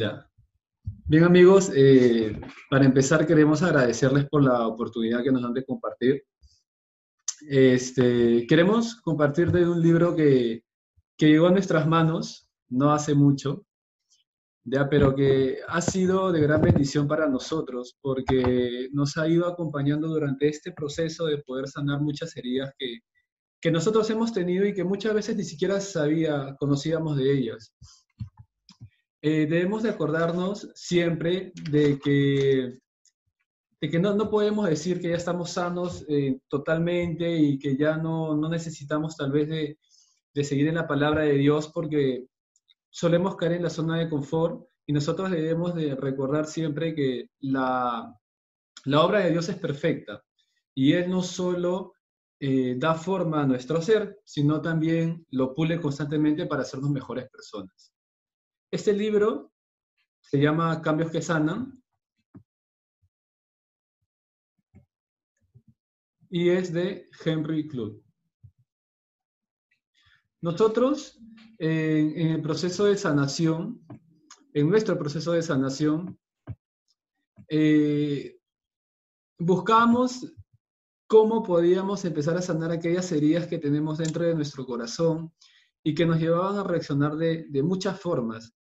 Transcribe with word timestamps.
Ya. 0.00 0.26
Bien 1.04 1.24
amigos, 1.24 1.70
eh, 1.76 2.40
para 2.70 2.86
empezar 2.86 3.26
queremos 3.26 3.62
agradecerles 3.62 4.26
por 4.30 4.42
la 4.42 4.66
oportunidad 4.66 5.22
que 5.22 5.30
nos 5.30 5.42
dan 5.42 5.52
de 5.52 5.62
compartir. 5.62 6.24
Este, 7.46 8.46
queremos 8.46 8.98
compartir 9.02 9.52
de 9.52 9.68
un 9.68 9.82
libro 9.82 10.16
que, 10.16 10.64
que 11.18 11.26
llegó 11.26 11.48
a 11.48 11.52
nuestras 11.52 11.86
manos 11.86 12.48
no 12.70 12.92
hace 12.92 13.14
mucho, 13.14 13.66
ya, 14.64 14.88
pero 14.88 15.14
que 15.14 15.58
ha 15.68 15.82
sido 15.82 16.32
de 16.32 16.40
gran 16.40 16.62
bendición 16.62 17.06
para 17.06 17.28
nosotros 17.28 17.98
porque 18.00 18.88
nos 18.92 19.18
ha 19.18 19.28
ido 19.28 19.46
acompañando 19.46 20.08
durante 20.08 20.48
este 20.48 20.72
proceso 20.72 21.26
de 21.26 21.42
poder 21.42 21.68
sanar 21.68 22.00
muchas 22.00 22.34
heridas 22.38 22.72
que, 22.78 23.00
que 23.60 23.70
nosotros 23.70 24.08
hemos 24.08 24.32
tenido 24.32 24.64
y 24.64 24.72
que 24.72 24.84
muchas 24.84 25.12
veces 25.12 25.36
ni 25.36 25.44
siquiera 25.44 25.78
sabía, 25.78 26.56
conocíamos 26.58 27.18
de 27.18 27.32
ellas. 27.34 27.74
Eh, 29.22 29.46
debemos 29.46 29.82
de 29.82 29.90
acordarnos 29.90 30.70
siempre 30.74 31.52
de 31.70 31.98
que, 31.98 32.78
de 33.80 33.90
que 33.90 33.98
no, 33.98 34.14
no 34.14 34.30
podemos 34.30 34.68
decir 34.68 35.00
que 35.00 35.10
ya 35.10 35.16
estamos 35.16 35.50
sanos 35.50 36.06
eh, 36.08 36.40
totalmente 36.48 37.36
y 37.36 37.58
que 37.58 37.76
ya 37.76 37.98
no, 37.98 38.34
no 38.34 38.48
necesitamos 38.48 39.16
tal 39.16 39.30
vez 39.30 39.48
de, 39.48 39.78
de, 40.32 40.44
seguir 40.44 40.68
en 40.68 40.76
la 40.76 40.86
palabra 40.86 41.22
de 41.22 41.34
Dios 41.34 41.68
porque 41.68 42.28
solemos 42.88 43.36
caer 43.36 43.52
en 43.52 43.64
la 43.64 43.70
zona 43.70 43.98
de 43.98 44.08
confort 44.08 44.66
y 44.86 44.94
nosotros 44.94 45.30
debemos 45.30 45.74
de 45.74 45.94
recordar 45.94 46.46
siempre 46.46 46.94
que 46.94 47.28
la, 47.40 48.18
la 48.86 49.02
obra 49.02 49.20
de 49.20 49.32
Dios 49.32 49.50
es 49.50 49.56
perfecta 49.56 50.24
y 50.74 50.94
Él 50.94 51.10
no 51.10 51.22
solo 51.22 51.92
eh, 52.40 52.74
da 52.78 52.94
forma 52.94 53.42
a 53.42 53.46
nuestro 53.46 53.82
ser, 53.82 54.18
sino 54.24 54.62
también 54.62 55.26
lo 55.30 55.54
pule 55.54 55.78
constantemente 55.78 56.46
para 56.46 56.62
hacernos 56.62 56.90
mejores 56.90 57.28
personas. 57.28 57.92
Este 58.72 58.92
libro 58.92 59.52
se 60.20 60.38
llama 60.38 60.80
Cambios 60.80 61.10
que 61.10 61.20
Sanan 61.20 61.82
y 66.30 66.50
es 66.50 66.72
de 66.72 67.10
Henry 67.24 67.66
Club. 67.66 68.00
Nosotros, 70.40 71.18
en, 71.58 72.16
el 72.16 72.40
proceso 72.42 72.84
de 72.84 72.96
sanación, 72.96 73.84
en 74.54 74.70
nuestro 74.70 74.96
proceso 74.96 75.32
de 75.32 75.42
sanación, 75.42 76.16
eh, 77.48 78.38
buscamos 79.36 80.32
cómo 81.08 81.42
podíamos 81.42 82.04
empezar 82.04 82.36
a 82.36 82.42
sanar 82.42 82.70
aquellas 82.70 83.10
heridas 83.10 83.48
que 83.48 83.58
tenemos 83.58 83.98
dentro 83.98 84.24
de 84.24 84.36
nuestro 84.36 84.64
corazón 84.64 85.34
y 85.82 85.92
que 85.92 86.06
nos 86.06 86.20
llevaban 86.20 86.56
a 86.56 86.62
reaccionar 86.62 87.16
de 87.16 87.62
muchas 87.64 88.00
formas, 88.00 88.54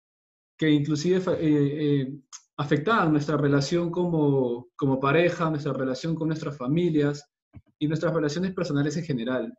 que 0.57 0.71
inclusive 0.71 1.19
eh, 1.19 1.41
eh, 1.41 2.19
afectaban 2.57 3.13
nuestra 3.13 3.37
relación 3.37 3.91
como, 3.91 4.69
como 4.77 4.99
pareja, 4.99 5.51
nuestra 5.51 5.73
relación 5.73 6.15
con 6.15 6.29
nuestras 6.29 6.57
familias 6.57 7.31
y 7.79 7.87
nuestras 7.89 8.15
relaciones 8.15 8.55
personales 8.55 8.97
en 8.97 9.05
general. 9.05 9.59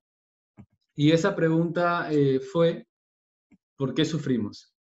Y 0.95 1.11
esa 1.11 1.35
pregunta 1.35 2.11
eh, 2.11 2.39
fue, 2.39 2.87
¿por 3.77 3.93
qué 3.93 4.03
sufrimos? 4.03 4.73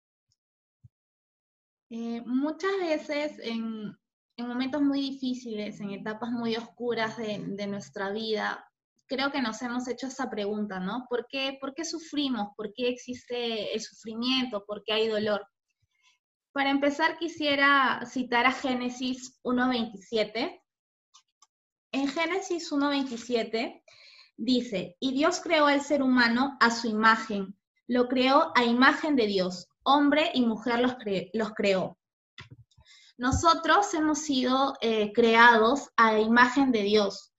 Eh, 1.91 2.21
muchas 2.25 2.71
veces 2.79 3.39
en, 3.43 3.95
en 4.35 4.47
momentos 4.47 4.81
muy 4.81 4.99
difíciles, 4.99 5.79
en 5.79 5.91
etapas 5.91 6.31
muy 6.31 6.55
oscuras 6.55 7.17
de, 7.17 7.39
de, 7.49 7.67
nuestra 7.67 8.11
vida, 8.11 8.67
creo 9.05 9.31
que 9.31 9.41
nos 9.41 9.61
hemos 9.61 9.87
hecho 9.87 10.07
esa 10.07 10.29
pregunta, 10.29 10.79
¿no? 10.79 11.05
¿Por 11.07 11.27
qué, 11.29 11.57
¿Por 11.61 11.75
qué 11.75 11.85
sufrimos? 11.85 12.49
¿Por 12.57 12.73
qué 12.73 12.89
existe 12.89 13.73
el 13.73 13.79
sufrimiento? 13.79 14.65
¿Por 14.65 14.83
qué 14.83 14.93
hay 14.93 15.07
dolor? 15.07 15.47
Para 16.57 16.71
empezar, 16.71 17.19
quisiera 17.19 18.03
citar 18.07 18.47
a 18.47 18.51
Génesis 18.51 19.39
1.27. 19.43 20.59
En 21.91 22.07
Génesis 22.07 22.71
1.27 22.71 23.83
dice, 24.37 24.97
y 24.99 25.13
Dios 25.13 25.39
creó 25.39 25.67
al 25.67 25.81
ser 25.81 26.01
humano 26.01 26.57
a 26.59 26.71
su 26.71 26.87
imagen, 26.87 27.55
lo 27.85 28.07
creó 28.07 28.51
a 28.55 28.63
imagen 28.63 29.15
de 29.15 29.27
Dios, 29.27 29.67
hombre 29.83 30.31
y 30.33 30.47
mujer 30.47 30.79
los, 30.79 30.95
cre 30.95 31.29
los 31.35 31.53
creó. 31.53 31.99
Nosotros 33.19 33.93
hemos 33.93 34.17
sido 34.17 34.73
eh, 34.81 35.13
creados 35.13 35.91
a 35.95 36.17
imagen 36.17 36.71
de 36.71 36.81
Dios. 36.81 37.35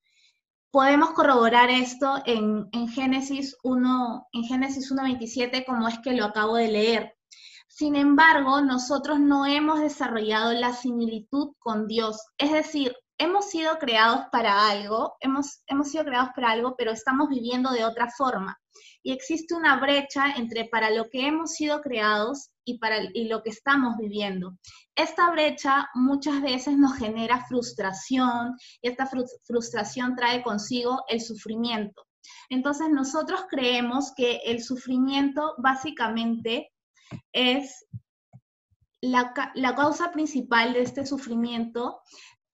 Podemos 0.71 1.11
corroborar 1.11 1.69
esto 1.69 2.23
en, 2.25 2.69
en 2.71 2.87
Génesis 2.87 3.57
1, 3.63 4.27
en 4.31 4.43
Génesis 4.45 4.89
1.27, 4.89 5.65
como 5.65 5.89
es 5.89 5.99
que 5.99 6.13
lo 6.13 6.23
acabo 6.23 6.55
de 6.55 6.69
leer. 6.69 7.18
Sin 7.79 7.95
embargo, 7.95 8.59
nosotros 8.59 9.21
no 9.21 9.45
hemos 9.45 9.79
desarrollado 9.79 10.51
la 10.51 10.73
similitud 10.73 11.53
con 11.59 11.87
Dios. 11.87 12.21
Es 12.37 12.51
decir, 12.51 12.93
hemos 13.17 13.49
sido 13.49 13.77
creados 13.77 14.25
para 14.33 14.69
algo, 14.69 15.15
hemos, 15.21 15.63
hemos 15.65 15.89
sido 15.89 16.03
creados 16.03 16.31
para 16.35 16.51
algo, 16.51 16.75
pero 16.77 16.91
estamos 16.91 17.29
viviendo 17.29 17.71
de 17.71 17.85
otra 17.85 18.09
forma. 18.11 18.59
Y 19.01 19.13
existe 19.13 19.55
una 19.55 19.79
brecha 19.79 20.33
entre 20.35 20.65
para 20.65 20.89
lo 20.89 21.09
que 21.09 21.25
hemos 21.25 21.53
sido 21.53 21.79
creados 21.79 22.49
y, 22.65 22.79
para, 22.79 22.97
y 23.13 23.29
lo 23.29 23.43
que 23.43 23.51
estamos 23.51 23.95
viviendo. 23.97 24.57
Esta 24.93 25.31
brecha 25.31 25.87
muchas 25.93 26.41
veces 26.41 26.77
nos 26.77 26.97
genera 26.97 27.45
frustración 27.47 28.57
y 28.81 28.89
esta 28.89 29.09
frustración 29.45 30.17
trae 30.17 30.43
consigo 30.43 31.05
el 31.07 31.21
sufrimiento. 31.21 32.03
Entonces 32.49 32.89
nosotros 32.89 33.45
creemos 33.49 34.11
que 34.17 34.41
el 34.43 34.61
sufrimiento 34.61 35.53
básicamente 35.59 36.73
es 37.31 37.85
la, 39.01 39.33
la 39.55 39.75
causa 39.75 40.11
principal 40.11 40.73
de 40.73 40.81
este 40.81 41.05
sufrimiento 41.05 42.01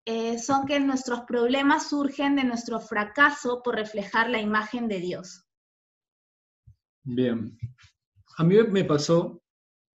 eh, 0.07 0.37
son 0.37 0.67
que 0.67 0.79
nuestros 0.79 1.21
problemas 1.21 1.89
surgen 1.89 2.35
de 2.35 2.43
nuestro 2.43 2.79
fracaso 2.79 3.63
por 3.63 3.73
reflejar 3.73 4.29
la 4.29 4.39
imagen 4.39 4.87
de 4.87 4.99
Dios. 4.99 5.43
Bien. 7.03 7.57
A 8.37 8.43
mí 8.43 8.55
me 8.69 8.83
pasó, 8.83 9.41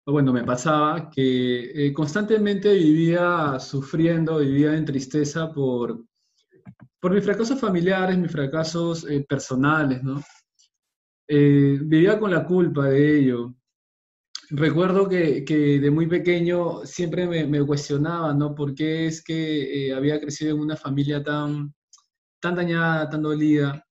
bueno, 0.07 0.33
me 0.33 0.45
pasaba 0.45 1.11
que 1.11 1.89
eh, 1.89 1.93
constantemente 1.93 2.73
vivía 2.73 3.61
sufriendo, 3.61 4.39
vivía 4.39 4.75
en 4.75 4.87
tristeza 4.87 5.53
por, 5.53 6.07
por 6.99 7.13
mis 7.13 7.25
fracasos 7.25 7.61
familiares, 7.61 8.17
mis 8.17 8.33
fracasos 8.33 9.07
eh, 9.11 9.27
personales, 9.29 10.03
¿no? 10.03 10.23
Vivía 11.31 12.19
con 12.19 12.31
la 12.31 12.47
culpa 12.47 12.87
de 12.87 13.19
ello. 13.19 13.55
Recuerdo 14.51 15.09
que, 15.09 15.43
de 15.81 15.91
muy 15.91 16.07
pequeño 16.07 16.87
siempre 16.87 17.27
me, 17.27 17.67
cuestionaba, 17.67 18.33
¿no? 18.33 18.55
¿Por 18.55 18.75
qué 18.75 19.07
es 19.07 19.23
que 19.23 19.89
eh, 19.89 19.95
había 19.95 20.19
crecido 20.19 20.55
en 20.55 20.63
una 20.63 20.77
familia 20.77 21.23
tan, 21.23 21.75
tan 22.41 22.55
dañada, 22.55 23.11
tan 23.11 23.23
dolida? 23.23 23.85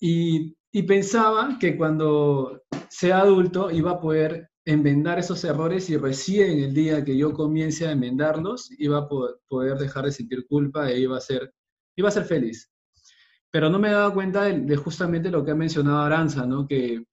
Y, 0.00 0.56
y, 0.72 0.82
pensaba 0.82 1.58
que 1.60 1.76
cuando 1.76 2.62
sea 2.88 3.20
adulto 3.20 3.70
iba 3.70 3.92
a 3.92 4.00
poder 4.00 4.50
enmendar 4.64 5.18
esos 5.18 5.44
errores 5.44 5.88
y 5.90 5.96
recién 5.96 6.58
el 6.58 6.74
día 6.74 7.04
que 7.04 7.16
yo 7.16 7.32
comience 7.32 7.86
a 7.86 7.92
enmendarlos 7.92 8.70
iba 8.78 8.98
a 8.98 9.08
poder 9.08 9.78
dejar 9.78 10.06
de 10.06 10.12
sentir 10.12 10.46
culpa 10.46 10.90
e 10.90 11.00
iba 11.00 11.16
a 11.16 11.20
ser, 11.20 11.52
iba 11.96 12.08
a 12.08 12.12
ser 12.12 12.24
feliz. 12.24 12.70
Pero 13.50 13.70
no 13.70 13.78
me 13.78 13.90
daba 13.90 14.12
cuenta 14.12 14.44
de, 14.44 14.60
de 14.60 14.76
justamente 14.76 15.30
lo 15.30 15.44
que 15.44 15.52
ha 15.52 15.54
mencionado 15.54 15.98
Aranza, 16.00 16.46
¿no? 16.46 16.66
Que 16.66 17.04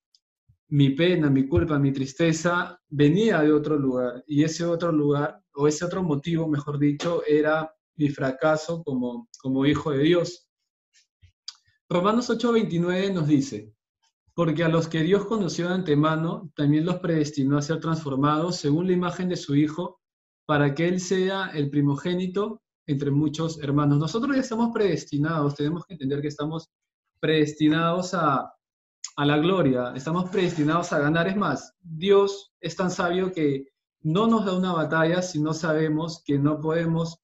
mi 0.70 0.92
pena, 0.92 1.30
mi 1.30 1.48
culpa, 1.48 1.78
mi 1.78 1.92
tristeza 1.92 2.80
venía 2.90 3.42
de 3.42 3.52
otro 3.52 3.78
lugar 3.78 4.24
y 4.28 4.44
ese 4.44 4.66
otro 4.66 4.92
lugar, 4.92 5.40
o 5.54 5.68
ese 5.68 5.86
otro 5.86 6.04
motivo, 6.04 6.48
mejor 6.48 6.80
dicho, 6.80 7.22
era 7.26 7.72
mi 7.96 8.10
fracaso 8.10 8.84
como, 8.84 9.30
como 9.40 9.66
hijo 9.66 9.92
de 9.92 10.04
Dios. 10.04 10.50
Romanos 11.88 12.30
8:29 12.30 13.14
nos 13.14 13.28
dice, 13.28 13.76
porque 14.34 14.64
a 14.64 14.70
los 14.70 14.88
que 14.88 15.02
Dios 15.02 15.26
conoció 15.26 15.70
de 15.70 15.76
antemano, 15.76 16.52
también 16.56 16.86
los 16.86 17.00
predestinó 17.00 17.58
a 17.58 17.62
ser 17.62 17.80
transformados 17.80 18.58
según 18.58 18.88
la 18.88 18.94
imagen 18.94 19.30
de 19.30 19.38
su 19.38 19.56
Hijo, 19.56 20.02
para 20.46 20.76
que 20.76 20.88
Él 20.88 21.00
sea 21.00 21.52
el 21.54 21.70
primogénito 21.70 22.62
entre 22.86 23.12
muchos 23.12 23.62
hermanos. 23.64 23.98
Nosotros 23.98 24.36
ya 24.36 24.42
estamos 24.42 24.72
predestinados, 24.74 25.56
tenemos 25.56 25.86
que 25.86 25.94
entender 25.94 26.22
que 26.22 26.28
estamos 26.28 26.70
predestinados 27.20 28.14
a 28.14 28.52
a 29.18 29.26
la 29.26 29.38
gloria, 29.38 29.94
estamos 29.96 30.30
predestinados 30.30 30.92
a 30.92 31.00
ganar. 31.00 31.28
Es 31.28 31.38
más, 31.38 31.74
Dios 31.80 32.54
es 32.60 32.76
tan 32.76 32.92
sabio 32.92 33.32
que 33.32 33.68
no 34.02 34.28
nos 34.28 34.46
da 34.46 34.58
una 34.58 34.74
batalla 34.74 35.22
si 35.22 35.42
no 35.42 35.54
sabemos 35.54 36.22
que 36.26 36.38
no 36.38 36.60
podemos 36.60 37.20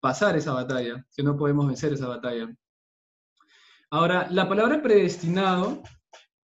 pasar 0.00 0.36
esa 0.36 0.52
batalla, 0.52 1.06
que 1.14 1.22
no 1.22 1.36
podemos 1.36 1.66
vencer 1.66 1.92
esa 1.92 2.08
batalla. 2.08 2.54
Ahora, 3.90 4.28
la 4.30 4.48
palabra 4.48 4.82
predestinado 4.82 5.82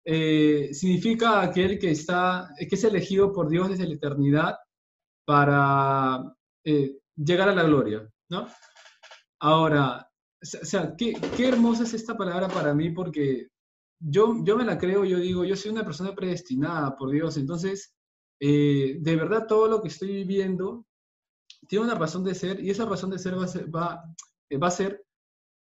eh, 0.04 0.70
significa 0.72 1.40
aquel 1.40 1.78
que, 1.78 1.90
está, 1.90 2.48
que 2.58 2.74
es 2.74 2.84
elegido 2.84 3.32
por 3.32 3.48
Dios 3.48 3.70
desde 3.70 3.86
la 3.86 3.94
eternidad 3.94 4.56
para 5.24 6.22
eh, 6.64 6.98
llegar 7.16 7.48
a 7.48 7.54
la 7.54 7.64
gloria, 7.64 8.08
¿no? 8.28 8.46
Ahora, 9.40 10.08
o 10.40 10.64
sea, 10.64 10.94
qué, 10.96 11.14
qué 11.36 11.48
hermosa 11.48 11.84
es 11.84 11.94
esta 11.94 12.16
palabra 12.16 12.48
para 12.48 12.74
mí 12.74 12.90
porque 12.90 13.48
yo, 14.04 14.42
yo 14.44 14.56
me 14.56 14.64
la 14.64 14.78
creo, 14.78 15.04
yo 15.04 15.18
digo, 15.18 15.44
yo 15.44 15.56
soy 15.56 15.70
una 15.70 15.84
persona 15.84 16.14
predestinada 16.14 16.96
por 16.96 17.10
Dios, 17.10 17.36
entonces 17.36 17.94
eh, 18.40 18.96
de 19.00 19.16
verdad 19.16 19.46
todo 19.46 19.68
lo 19.68 19.80
que 19.80 19.88
estoy 19.88 20.08
viviendo 20.08 20.86
tiene 21.68 21.84
una 21.84 21.94
razón 21.94 22.24
de 22.24 22.34
ser 22.34 22.60
y 22.60 22.70
esa 22.70 22.84
razón 22.84 23.10
de 23.10 23.18
ser 23.18 23.38
va 23.38 23.44
a 23.44 23.48
ser, 23.48 23.74
va, 23.74 24.04
eh, 24.48 24.58
va 24.58 24.66
a 24.66 24.70
ser, 24.70 25.04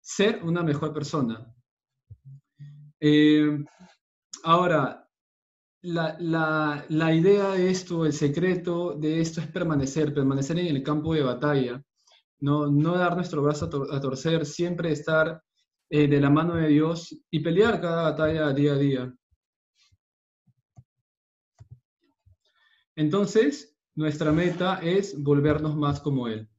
ser 0.02 0.42
una 0.44 0.64
mejor 0.64 0.94
persona. 0.94 1.54
Eh, 3.02 3.64
ahora, 4.44 5.08
la, 5.82 6.18
la, 6.20 6.86
la, 6.90 7.14
idea 7.14 7.52
de 7.52 7.70
esto, 7.70 8.06
el 8.06 8.14
secreto 8.14 8.96
de 8.96 9.22
esto 9.22 9.40
es 9.40 9.48
permanecer, 9.48 10.14
permanecer 10.14 10.60
en 10.60 10.68
el 10.68 10.84
campo 10.84 11.14
de 11.14 11.24
batalla, 11.24 11.82
no, 12.40 12.68
no 12.68 12.98
dar 12.98 13.16
nuestro 13.16 13.42
brazo 13.42 13.70
a, 13.92 14.00
torcer, 14.02 14.46
siempre 14.46 14.92
estar 14.92 15.42
eh, 15.90 16.08
de 16.08 16.20
la 16.20 16.30
mano 16.30 16.56
de 16.56 16.68
Dios 16.68 17.16
y 17.32 17.40
pelear 17.40 17.82
cada 17.82 18.04
batalla 18.04 18.54
día 18.54 18.74
a 18.74 18.78
día. 18.78 19.14
Entonces, 22.96 23.76
nuestra 23.96 24.32
meta 24.32 24.80
es 24.84 25.22
volvernos 25.22 25.76
más 25.76 26.00
como 26.00 26.28
Él. 26.28 26.50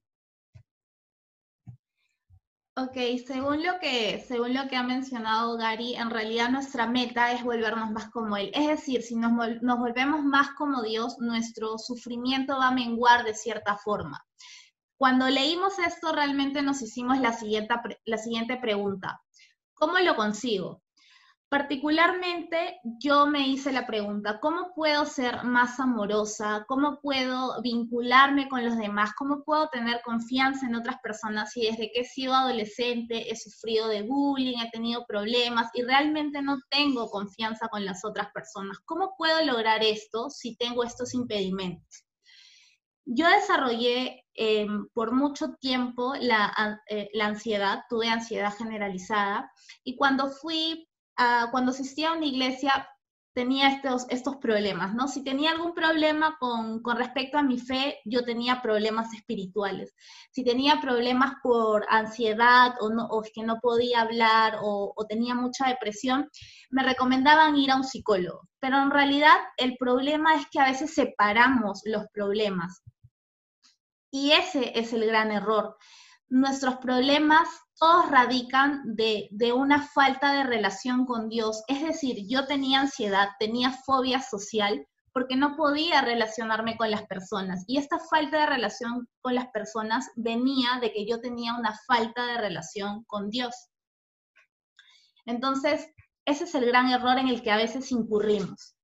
Ok, 2.77 2.97
según 3.27 3.63
lo, 3.63 3.79
que, 3.79 4.25
según 4.27 4.55
lo 4.55 4.67
que 4.67 4.77
ha 4.77 4.83
mencionado 4.83 5.57
Gary, 5.59 5.97
en 5.97 6.09
realidad 6.09 6.49
nuestra 6.49 6.87
meta 6.87 7.33
es 7.33 7.45
volvernos 7.45 7.91
más 7.91 8.11
como 8.11 8.37
Él. 8.37 8.51
Es 8.55 8.69
decir, 8.69 9.03
si 9.03 9.17
nos, 9.17 9.33
nos 9.61 9.79
volvemos 9.79 10.25
más 10.25 10.53
como 10.53 10.83
Dios, 10.83 11.19
nuestro 11.19 11.77
sufrimiento 11.77 12.57
va 12.57 12.69
a 12.69 12.75
menguar 12.75 13.25
de 13.25 13.35
cierta 13.35 13.77
forma. 13.77 14.25
Cuando 15.01 15.31
leímos 15.31 15.79
esto, 15.79 16.13
realmente 16.13 16.61
nos 16.61 16.83
hicimos 16.83 17.19
la 17.21 17.33
siguiente, 17.33 17.75
la 18.05 18.19
siguiente 18.19 18.59
pregunta. 18.59 19.23
¿Cómo 19.73 19.99
lo 19.99 20.15
consigo? 20.15 20.83
Particularmente 21.49 22.81
yo 22.99 23.27
me 23.27 23.49
hice 23.49 23.73
la 23.73 23.87
pregunta, 23.87 24.41
¿cómo 24.41 24.75
puedo 24.75 25.07
ser 25.07 25.43
más 25.43 25.81
amorosa? 25.81 26.67
¿Cómo 26.69 27.01
puedo 27.01 27.63
vincularme 27.63 28.47
con 28.51 28.63
los 28.63 28.77
demás? 28.77 29.13
¿Cómo 29.17 29.43
puedo 29.43 29.71
tener 29.71 30.03
confianza 30.03 30.67
en 30.67 30.75
otras 30.75 30.97
personas 31.03 31.53
si 31.53 31.63
desde 31.63 31.91
que 31.91 32.01
he 32.01 32.05
sido 32.05 32.35
adolescente 32.35 33.33
he 33.33 33.37
sufrido 33.37 33.89
de 33.89 34.03
bullying, 34.03 34.59
he 34.59 34.71
tenido 34.71 35.07
problemas 35.07 35.71
y 35.73 35.81
realmente 35.81 36.43
no 36.43 36.59
tengo 36.69 37.09
confianza 37.09 37.69
con 37.69 37.87
las 37.87 38.05
otras 38.05 38.31
personas? 38.33 38.77
¿Cómo 38.85 39.15
puedo 39.17 39.43
lograr 39.47 39.83
esto 39.83 40.29
si 40.29 40.57
tengo 40.57 40.85
estos 40.85 41.15
impedimentos? 41.15 42.05
Yo 43.13 43.29
desarrollé 43.29 44.25
eh, 44.35 44.69
por 44.93 45.13
mucho 45.13 45.55
tiempo 45.61 46.15
la, 46.21 46.81
eh, 46.89 47.09
la 47.13 47.27
ansiedad, 47.27 47.81
tuve 47.89 48.09
ansiedad 48.09 48.55
generalizada 48.57 49.51
y 49.83 49.97
cuando 49.97 50.29
fui 50.31 50.87
cuando 51.51 51.73
asistía 51.73 52.09
a 52.09 52.17
una 52.17 52.25
iglesia 52.25 52.89
tenía 53.33 53.81
estos, 54.09 54.37
problemas, 54.37 54.95
¿no? 54.95 55.07
Si 55.07 55.23
tenía 55.23 55.53
algún 55.53 55.73
problema 55.73 56.37
con, 56.41 56.83
respecto 56.97 57.39
a 57.39 57.43
mi 57.43 57.59
fe, 57.59 57.99
yo 58.05 58.25
tenía 58.25 58.61
problemas 58.61 59.15
espirituales. 59.15 59.95
Si 60.33 60.45
tenía 60.45 60.81
problemas 60.81 61.35
por 61.43 61.87
ansiedad 61.89 62.75
o, 62.81 62.91
no, 62.91 63.09
que 63.33 63.43
no 63.43 63.61
podía 63.61 64.03
hablar 64.03 64.59
o, 64.63 64.95
tenía 65.09 65.35
mucha 65.35 65.69
depresión, 65.69 66.29
me 66.71 66.83
recomendaban 66.83 67.57
ir 67.57 67.71
a 67.71 67.77
un 67.77 67.85
psicólogo. 67.85 68.49
Pero 68.59 68.83
en 68.83 68.91
realidad 68.91 69.37
el 69.57 69.77
problema 69.77 70.35
es 70.35 70.47
que 70.51 70.61
a 70.61 70.67
veces 70.67 70.95
separamos 70.95 71.83
los 71.85 72.07
problemas. 72.13 72.83
Y 74.11 74.33
ese 74.33 74.79
es 74.79 74.93
el 74.93 75.07
gran 75.07 75.31
error. 75.31 75.77
Nuestros 76.29 76.77
problemas 76.77 77.49
todos 77.81 78.11
radican 78.11 78.83
de, 78.85 79.29
una 79.55 79.83
falta 79.89 80.33
de 80.35 80.45
relación 80.45 81.07
con 81.07 81.29
Dios. 81.29 81.63
Es 81.67 81.83
decir, 81.83 82.27
yo 82.29 82.47
tenía 82.47 82.81
ansiedad, 82.81 83.31
tenía 83.39 83.73
fobia 83.73 84.21
social 84.21 84.87
porque 85.13 85.35
no 85.35 85.57
podía 85.57 86.03
relacionarme 86.03 86.77
con 86.77 86.91
las 86.91 87.05
personas. 87.07 87.65
Y 87.67 87.79
esta 87.79 87.99
falta 87.99 88.41
de 88.41 88.47
relación 88.47 89.09
con 89.23 89.35
las 89.35 89.49
personas 89.49 90.09
venía 90.15 90.79
de 90.81 90.93
que 90.93 91.07
yo 91.07 91.21
tenía 91.21 91.55
una 91.55 91.77
falta 91.87 92.27
de 92.27 92.39
relación 92.39 93.03
con 93.05 93.31
Dios. 93.31 93.55
Entonces, 95.27 95.89
ese 96.27 96.45
es 96.45 96.55
el 96.55 96.67
gran 96.67 96.91
error 96.91 97.19
en 97.19 97.29
el 97.29 97.43
que 97.43 97.51
a 97.51 97.57
veces 97.57 97.91
incurrimos. 97.91 98.77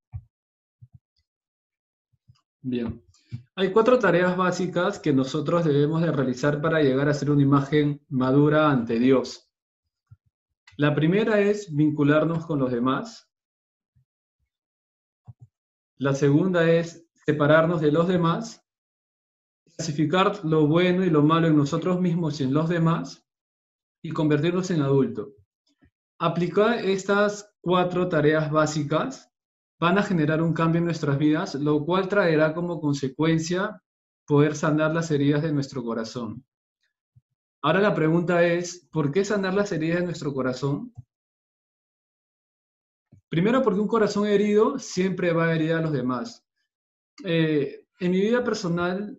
Bien. 2.62 3.06
Hay 3.55 3.73
cuatro 3.73 3.99
tareas 3.99 4.37
básicas 4.37 4.99
que 4.99 5.12
nosotros 5.12 5.65
debemos 5.65 6.03
de 6.03 6.12
realizar 6.12 6.61
para 6.61 6.83
llegar 6.83 7.09
a 7.09 7.15
ser 7.15 7.31
una 7.31 7.43
imagen 7.43 8.05
madura 8.09 8.71
ante 8.71 8.99
Dios. 8.99 9.50
La 10.77 10.94
primera 10.94 11.41
es 11.41 11.75
vincularnos 11.75 12.44
con 12.47 12.59
los 12.59 12.71
demás. 12.71 13.31
La 15.97 16.15
segunda 16.15 16.71
es 16.71 17.09
separarnos 17.25 17.81
de 17.81 17.91
los 17.91 18.06
demás, 18.06 18.62
clasificar 19.65 20.44
lo 20.44 20.67
bueno 20.67 21.05
y 21.05 21.11
lo 21.11 21.23
malo 21.23 21.47
en 21.47 21.56
nosotros 21.56 22.00
mismos 22.00 22.41
y 22.41 22.44
en 22.44 22.53
los 22.53 22.69
demás 22.69 23.27
y 24.03 24.11
convertirnos 24.11 24.71
en 24.71 24.83
adulto. 24.83 25.35
Aplicar 26.19 26.85
estas 26.85 27.55
cuatro 27.61 28.09
tareas 28.09 28.50
básicas 28.50 29.33
van 29.78 29.99
a 29.99 30.02
generar 30.02 30.43
un 30.43 30.52
cambio 30.52 30.78
en 30.78 30.87
nuestras 30.87 31.19
vidas, 31.19 31.55
lo 31.55 31.84
cual 31.84 32.08
traerá 32.08 32.55
como 32.55 32.81
consecuencia 32.81 33.82
poder 34.26 34.56
sanar 34.56 34.94
las 34.94 35.11
heridas 35.11 35.43
de 35.43 35.52
nuestro 35.52 35.84
corazón. 35.84 36.44
Ahora 37.62 37.81
la 37.81 37.94
pregunta 37.94 38.44
es, 38.44 38.87
¿por 38.90 39.12
qué 39.12 39.25
sanar 39.25 39.55
las 39.55 39.73
heridas 39.73 40.00
de 40.00 40.06
nuestro 40.06 40.32
corazón? 40.32 40.93
Primero 43.28 43.62
porque 43.62 43.81
un 43.81 43.88
corazón 43.88 44.26
herido 44.26 44.78
siempre 44.78 45.32
va 45.32 45.46
a 45.46 45.55
herir 45.55 45.73
a 45.73 45.81
los 45.81 45.93
demás. 45.93 46.44
Eh, 47.25 47.84
en 47.99 48.11
mi 48.11 48.20
vida 48.20 48.44
personal 48.44 49.19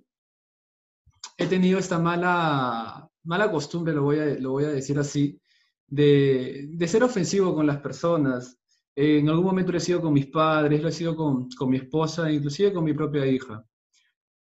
he 1.38 1.45
tenido 1.48 1.77
esta 1.77 2.00
mala, 2.00 3.09
mala 3.24 3.51
costumbre, 3.51 3.94
lo 3.94 4.04
voy, 4.04 4.19
a, 4.19 4.25
lo 4.39 4.51
voy 4.51 4.65
a 4.65 4.69
decir 4.69 4.98
así, 4.98 5.39
de, 5.86 6.68
de 6.69 6.88
ser 6.88 7.04
ofensivo 7.04 7.54
con 7.54 7.68
las 7.68 7.80
personas, 7.80 8.57
en 8.99 9.29
algún 9.29 9.45
momento 9.45 9.71
lo 9.71 9.77
he 9.77 9.81
sido 9.81 10.01
con 10.01 10.11
mis 10.11 10.25
padres, 10.25 10.81
lo 10.81 10.88
he 10.89 10.91
sido 10.91 11.15
con, 11.15 11.47
con 11.51 11.69
mi 11.69 11.77
esposa, 11.77 12.31
inclusive 12.31 12.73
con 12.73 12.83
mi 12.83 12.94
propia 12.94 13.27
hija. 13.27 13.63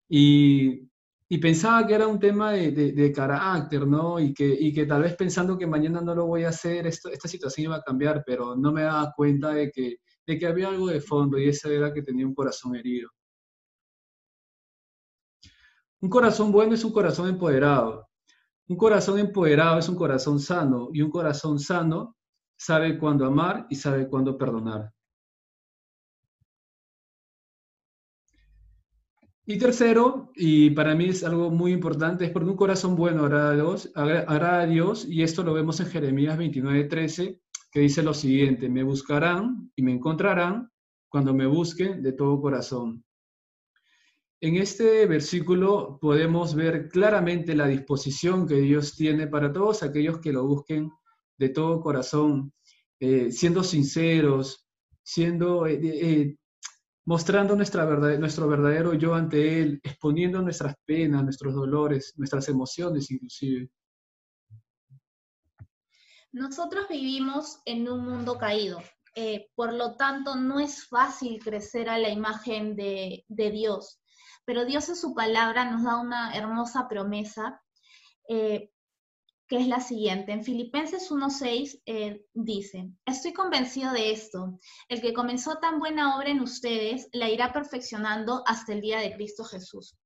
Y, 0.08 0.88
y 1.28 1.38
pensaba 1.38 1.86
que 1.86 1.94
era 1.94 2.06
un 2.06 2.18
tema 2.18 2.52
de, 2.52 2.72
de, 2.72 3.12
carácter, 3.12 3.86
¿no? 3.86 4.18
Y 4.18 4.32
que, 4.32 4.46
y 4.46 4.72
que 4.72 4.86
tal 4.86 5.02
vez 5.02 5.14
pensando 5.14 5.58
que 5.58 5.66
mañana 5.66 6.00
no 6.00 6.14
lo 6.14 6.24
voy 6.26 6.44
a 6.44 6.48
hacer, 6.48 6.86
esto, 6.86 7.10
esta 7.10 7.28
situación 7.28 7.66
iba 7.66 7.76
a 7.76 7.82
cambiar, 7.82 8.22
pero 8.26 8.56
no 8.56 8.72
me 8.72 8.82
daba 8.82 9.12
cuenta 9.14 9.50
de 9.50 9.70
que, 9.70 9.96
de 10.26 10.38
que 10.38 10.46
había 10.46 10.68
algo 10.68 10.86
de 10.86 11.02
fondo 11.02 11.38
y 11.38 11.46
esa 11.46 11.68
era 11.68 11.92
que 11.92 12.02
tenía 12.02 12.26
un 12.26 12.34
corazón 12.34 12.74
herido. 12.76 13.10
Un 16.00 16.08
corazón 16.08 16.50
bueno 16.50 16.72
es 16.74 16.82
un 16.82 16.92
corazón 16.92 17.28
empoderado. 17.28 18.08
Un 18.68 18.76
corazón 18.78 19.18
empoderado 19.18 19.80
es 19.80 19.88
un 19.90 19.96
corazón 19.96 20.40
sano 20.40 20.88
y 20.94 21.02
un 21.02 21.10
corazón 21.10 21.58
sano 21.58 22.16
sabe 22.60 22.98
cuándo 22.98 23.24
amar 23.24 23.66
y 23.70 23.74
sabe 23.74 24.06
cuándo 24.06 24.36
perdonar. 24.36 24.92
Y 29.46 29.58
tercero, 29.58 30.30
y 30.36 30.68
para 30.70 30.94
mí 30.94 31.06
es 31.06 31.24
algo 31.24 31.50
muy 31.50 31.72
importante, 31.72 32.26
es 32.26 32.30
porque 32.30 32.50
un 32.50 32.56
corazón 32.56 32.96
bueno 32.96 33.24
agrada 33.24 33.50
a 33.50 33.54
Dios, 33.54 33.90
a 33.94 34.66
Dios 34.66 35.06
y 35.08 35.22
esto 35.22 35.42
lo 35.42 35.54
vemos 35.54 35.80
en 35.80 35.86
Jeremías 35.86 36.36
29:13, 36.38 37.40
que 37.72 37.80
dice 37.80 38.02
lo 38.02 38.12
siguiente, 38.12 38.68
me 38.68 38.82
buscarán 38.82 39.72
y 39.74 39.82
me 39.82 39.92
encontrarán 39.92 40.70
cuando 41.08 41.32
me 41.32 41.46
busquen 41.46 42.02
de 42.02 42.12
todo 42.12 42.42
corazón. 42.42 43.02
En 44.42 44.56
este 44.56 45.06
versículo 45.06 45.98
podemos 45.98 46.54
ver 46.54 46.90
claramente 46.90 47.54
la 47.54 47.66
disposición 47.66 48.46
que 48.46 48.56
Dios 48.56 48.96
tiene 48.96 49.26
para 49.28 49.50
todos 49.50 49.82
aquellos 49.82 50.18
que 50.18 50.32
lo 50.32 50.46
busquen 50.46 50.90
de 51.40 51.48
todo 51.48 51.80
corazón, 51.80 52.52
eh, 53.00 53.32
siendo 53.32 53.64
sinceros, 53.64 54.68
siendo, 55.02 55.66
eh, 55.66 55.80
eh, 55.82 56.36
mostrando 57.06 57.56
nuestra 57.56 57.86
verdad, 57.86 58.18
nuestro 58.18 58.46
verdadero 58.46 58.92
yo 58.92 59.14
ante 59.14 59.62
Él, 59.62 59.80
exponiendo 59.82 60.42
nuestras 60.42 60.74
penas, 60.84 61.24
nuestros 61.24 61.54
dolores, 61.54 62.12
nuestras 62.18 62.46
emociones 62.50 63.10
inclusive. 63.10 63.70
Nosotros 66.30 66.86
vivimos 66.90 67.60
en 67.64 67.88
un 67.88 68.04
mundo 68.04 68.36
caído, 68.36 68.78
por 69.56 69.72
lo 69.72 69.96
tanto 69.96 70.36
no 70.36 70.60
es 70.60 70.86
fácil 70.86 71.42
crecer 71.42 71.88
a 71.88 71.98
la 71.98 72.10
imagen 72.10 72.76
de, 72.76 73.24
de, 73.28 73.50
Dios, 73.50 74.00
pero 74.44 74.66
Dios 74.66 74.88
en 74.90 74.96
su 74.96 75.14
palabra 75.14 75.68
nos 75.68 75.82
da 75.84 75.96
una 75.96 76.34
hermosa 76.34 76.86
promesa 76.86 77.60
que 79.50 79.56
es 79.56 79.66
la 79.66 79.80
siguiente. 79.80 80.30
En 80.30 80.44
Filipenses 80.44 81.10
1.6 81.10 81.82
eh, 81.84 82.24
dice, 82.32 82.88
estoy 83.04 83.32
convencido 83.32 83.92
de 83.92 84.12
esto, 84.12 84.60
el 84.88 85.00
que 85.00 85.12
comenzó 85.12 85.56
tan 85.56 85.80
buena 85.80 86.16
obra 86.16 86.30
en 86.30 86.40
ustedes 86.40 87.08
la 87.12 87.28
irá 87.28 87.52
perfeccionando 87.52 88.44
hasta 88.46 88.72
el 88.72 88.80
día 88.80 89.00
de 89.00 89.12
Cristo 89.12 89.42
Jesús. 89.42 89.96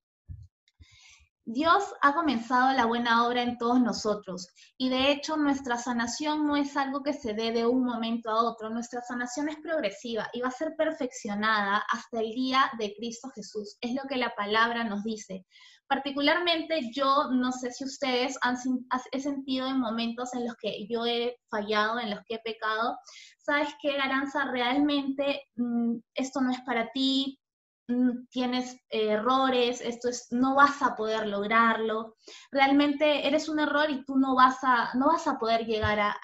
Dios 1.46 1.84
ha 2.00 2.14
comenzado 2.14 2.72
la 2.72 2.86
buena 2.86 3.26
obra 3.26 3.42
en 3.42 3.58
todos 3.58 3.78
nosotros 3.78 4.48
y 4.78 4.88
de 4.88 5.12
hecho 5.12 5.36
nuestra 5.36 5.76
sanación 5.76 6.46
no 6.46 6.56
es 6.56 6.74
algo 6.74 7.02
que 7.02 7.12
se 7.12 7.34
dé 7.34 7.52
de 7.52 7.66
un 7.66 7.84
momento 7.84 8.30
a 8.30 8.42
otro, 8.42 8.70
nuestra 8.70 9.02
sanación 9.02 9.50
es 9.50 9.56
progresiva 9.58 10.26
y 10.32 10.40
va 10.40 10.48
a 10.48 10.52
ser 10.52 10.74
perfeccionada 10.74 11.84
hasta 11.92 12.20
el 12.20 12.30
día 12.30 12.70
de 12.78 12.94
Cristo 12.96 13.28
Jesús, 13.34 13.76
es 13.82 13.92
lo 13.92 14.04
que 14.08 14.16
la 14.16 14.34
palabra 14.34 14.84
nos 14.84 15.04
dice. 15.04 15.44
Particularmente 15.86 16.90
yo 16.94 17.30
no 17.30 17.52
sé 17.52 17.70
si 17.70 17.84
ustedes 17.84 18.38
han 18.42 18.56
sentido 18.56 19.66
en 19.66 19.80
momentos 19.80 20.34
en 20.34 20.46
los 20.46 20.56
que 20.56 20.86
yo 20.88 21.06
he 21.06 21.36
fallado, 21.50 22.00
en 22.00 22.10
los 22.10 22.20
que 22.26 22.36
he 22.36 22.38
pecado, 22.40 22.98
sabes 23.38 23.68
que 23.80 23.96
Garanza 23.96 24.50
realmente 24.50 25.42
mm, 25.56 25.96
esto 26.14 26.40
no 26.40 26.50
es 26.50 26.60
para 26.62 26.90
ti, 26.92 27.38
Mm, 27.86 28.26
tienes 28.30 28.78
errores, 28.88 29.82
esto 29.82 30.08
es, 30.08 30.28
no 30.30 30.54
vas 30.54 30.80
a 30.80 30.96
poder 30.96 31.26
lograrlo. 31.26 32.16
Realmente 32.50 33.26
eres 33.28 33.48
un 33.50 33.60
error 33.60 33.90
y 33.90 34.02
tú 34.06 34.16
no 34.16 34.34
vas 34.34 34.56
a, 34.62 34.94
no 34.94 35.08
vas 35.08 35.26
a 35.26 35.38
poder 35.38 35.66
llegar 35.66 35.98
a, 36.00 36.14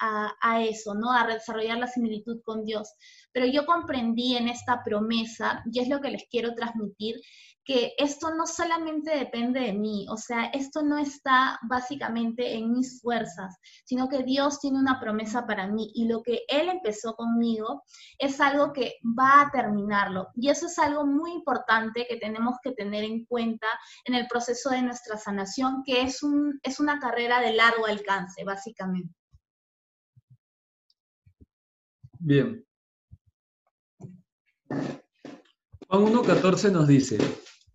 a 0.41 0.63
eso, 0.63 0.95
¿no? 0.95 1.11
A 1.11 1.27
desarrollar 1.27 1.77
la 1.77 1.85
similitud 1.87 2.41
con 2.43 2.65
Dios. 2.65 2.91
Pero 3.31 3.45
yo 3.45 3.65
comprendí 3.67 4.35
en 4.35 4.47
esta 4.47 4.83
promesa, 4.83 5.63
y 5.71 5.79
es 5.79 5.87
lo 5.87 6.01
que 6.01 6.09
les 6.09 6.23
quiero 6.31 6.55
transmitir, 6.55 7.15
que 7.63 7.93
esto 7.97 8.33
no 8.33 8.47
solamente 8.47 9.15
depende 9.15 9.59
de 9.59 9.73
mí, 9.73 10.05
o 10.09 10.17
sea, 10.17 10.45
esto 10.45 10.81
no 10.81 10.97
está 10.97 11.59
básicamente 11.67 12.55
en 12.55 12.71
mis 12.73 13.01
fuerzas, 13.01 13.57
sino 13.85 14.09
que 14.09 14.23
Dios 14.23 14.59
tiene 14.59 14.79
una 14.79 14.99
promesa 14.99 15.45
para 15.45 15.67
mí 15.67 15.91
y 15.93 16.05
lo 16.05 16.23
que 16.23 16.41
Él 16.47 16.69
empezó 16.69 17.15
conmigo 17.15 17.83
es 18.17 18.41
algo 18.41 18.73
que 18.73 18.95
va 19.03 19.41
a 19.41 19.51
terminarlo. 19.51 20.29
Y 20.35 20.49
eso 20.49 20.65
es 20.65 20.79
algo 20.79 21.05
muy 21.05 21.33
importante 21.33 22.07
que 22.09 22.17
tenemos 22.17 22.55
que 22.63 22.71
tener 22.71 23.03
en 23.03 23.25
cuenta 23.25 23.67
en 24.05 24.15
el 24.15 24.27
proceso 24.27 24.69
de 24.71 24.81
nuestra 24.81 25.17
sanación, 25.17 25.83
que 25.85 26.01
es, 26.01 26.23
un, 26.23 26.59
es 26.63 26.79
una 26.79 26.99
carrera 26.99 27.41
de 27.41 27.53
largo 27.53 27.85
alcance, 27.85 28.43
básicamente. 28.43 29.13
Bien. 32.19 32.65
Juan 35.87 36.05
1.14 36.05 36.71
nos 36.71 36.87
dice, 36.87 37.17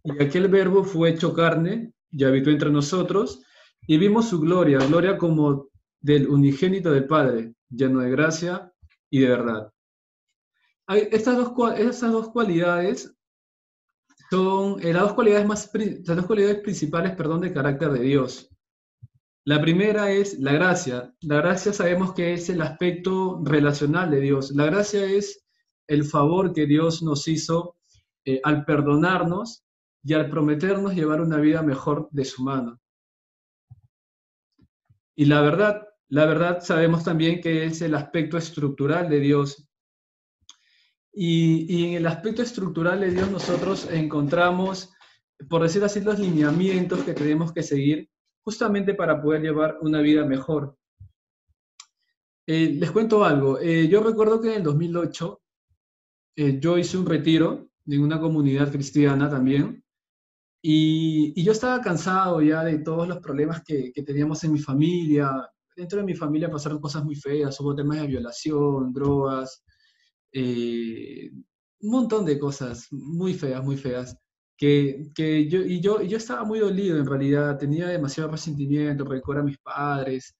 y 0.07 0.23
aquel 0.23 0.49
verbo 0.49 0.85
fue 0.85 1.11
hecho 1.11 1.35
carne 1.35 1.93
y 2.11 2.25
habitó 2.25 2.51
entre 2.51 2.71
nosotros, 2.71 3.43
y 3.87 3.99
vimos 3.99 4.29
su 4.29 4.41
gloria, 4.41 4.79
gloria 4.79 5.19
como 5.19 5.69
del 6.01 6.29
unigénito 6.29 6.91
del 6.91 7.07
Padre, 7.07 7.55
lleno 7.69 8.01
de 8.01 8.11
gracia 8.11 8.73
y 9.11 9.21
de 9.21 9.29
verdad. 9.29 9.73
Estas 10.89 11.37
dos, 11.37 11.53
dos 12.01 12.29
cualidades 12.31 13.13
son 14.31 14.81
eh, 14.83 14.93
las 14.93 15.03
dos 15.03 15.15
cualidades, 15.15 15.47
más, 15.47 15.71
las 15.75 16.17
dos 16.17 16.27
cualidades 16.27 16.61
principales 16.61 17.13
perdón, 17.17 17.41
del 17.41 17.53
carácter 17.53 17.91
de 17.91 18.01
Dios. 18.01 18.49
La 19.45 19.61
primera 19.61 20.11
es 20.11 20.39
la 20.41 20.53
gracia. 20.53 21.15
La 21.21 21.37
gracia 21.37 21.73
sabemos 21.73 22.15
que 22.15 22.35
es 22.35 22.49
el 22.49 22.63
aspecto 22.63 23.41
relacional 23.45 24.11
de 24.11 24.21
Dios. 24.21 24.51
La 24.53 24.67
gracia 24.67 25.05
es 25.05 25.45
el 25.89 26.05
favor 26.05 26.53
que 26.53 26.67
Dios 26.67 27.03
nos 27.03 27.29
hizo 27.29 27.77
eh, 28.25 28.41
al 28.43 28.65
perdonarnos 28.65 29.66
y 30.07 30.15
al 30.15 30.31
prometernos 30.31 30.95
llevar 30.95 31.21
una 31.21 31.39
vida 31.39 31.63
mejor 31.63 32.09
de 32.13 32.25
su 32.25 32.45
mano. 32.45 32.81
Y 35.17 35.25
la 35.25 35.41
verdad, 35.41 35.89
la 36.09 36.27
verdad 36.27 36.61
sabemos 36.63 37.03
también 37.03 37.41
que 37.41 37.65
es 37.65 37.83
el 37.83 37.93
aspecto 37.93 38.39
estructural 38.39 39.09
de 39.09 39.19
Dios. 39.19 39.69
Y, 41.13 41.87
en 41.87 41.95
el 41.95 42.07
aspecto 42.07 42.43
estructural 42.43 43.01
de 43.01 43.11
Dios 43.11 43.33
nosotros 43.33 43.89
encontramos, 43.91 44.95
por 45.49 45.63
decir 45.63 45.83
así, 45.83 46.01
los 46.01 46.21
lineamientos 46.21 47.03
que 47.03 47.13
tenemos 47.13 47.53
que 47.53 47.65
seguir 47.65 48.09
justamente 48.45 48.95
para 48.95 49.21
poder 49.21 49.43
llevar 49.43 49.79
una 49.81 50.01
vida 50.03 50.25
mejor. 50.25 50.79
Eh, 52.47 52.77
les 52.79 52.93
cuento 52.93 53.25
algo. 53.25 53.59
Eh, 53.59 53.89
yo 53.89 54.05
recuerdo 54.05 54.41
que 54.41 54.51
en 54.51 54.55
el 54.59 54.63
2008 54.63 55.43
eh, 56.37 56.61
yo 56.61 56.79
hice 56.79 56.97
un 56.97 57.07
retiro 57.07 57.71
en 57.89 58.03
una 58.03 58.21
comunidad 58.21 58.71
cristiana 58.71 59.29
también 59.29 59.83
y, 60.63 61.43
yo 61.43 61.53
estaba 61.53 61.81
cansado 61.81 62.43
ya 62.43 62.65
de 62.65 62.79
todos 62.79 63.07
los 63.09 63.19
problemas 63.19 63.63
que, 63.63 63.93
teníamos 64.05 64.43
en 64.45 64.53
mi 64.53 64.59
familia. 64.59 65.31
Dentro 65.77 65.99
de 65.99 66.05
mi 66.05 66.15
familia 66.15 66.51
pasaron 66.51 66.81
cosas 66.81 67.05
muy 67.05 67.15
feas, 67.17 67.61
hubo 67.61 67.75
temas 67.75 68.01
de 68.01 68.07
violación, 68.07 68.93
drogas, 68.93 69.63
eh, 70.33 71.31
un 71.81 71.91
montón 71.91 72.25
de 72.25 72.39
cosas 72.39 72.89
muy 72.91 73.35
feas, 73.35 73.63
muy 73.63 73.77
feas. 73.77 74.17
Que, 74.57 75.11
yo, 75.49 75.61
y 75.61 75.81
yo, 75.81 76.03
yo 76.03 76.17
estaba 76.17 76.45
muy 76.45 76.61
dolido 76.61 76.99
en 76.99 77.07
realidad, 77.07 77.59
tenía 77.59 77.89
demasiado 77.89 78.31
resentimiento, 78.31 79.05
recuerdo 79.05 79.43
a 79.43 79.45
mis 79.45 79.59
padres, 79.59 80.35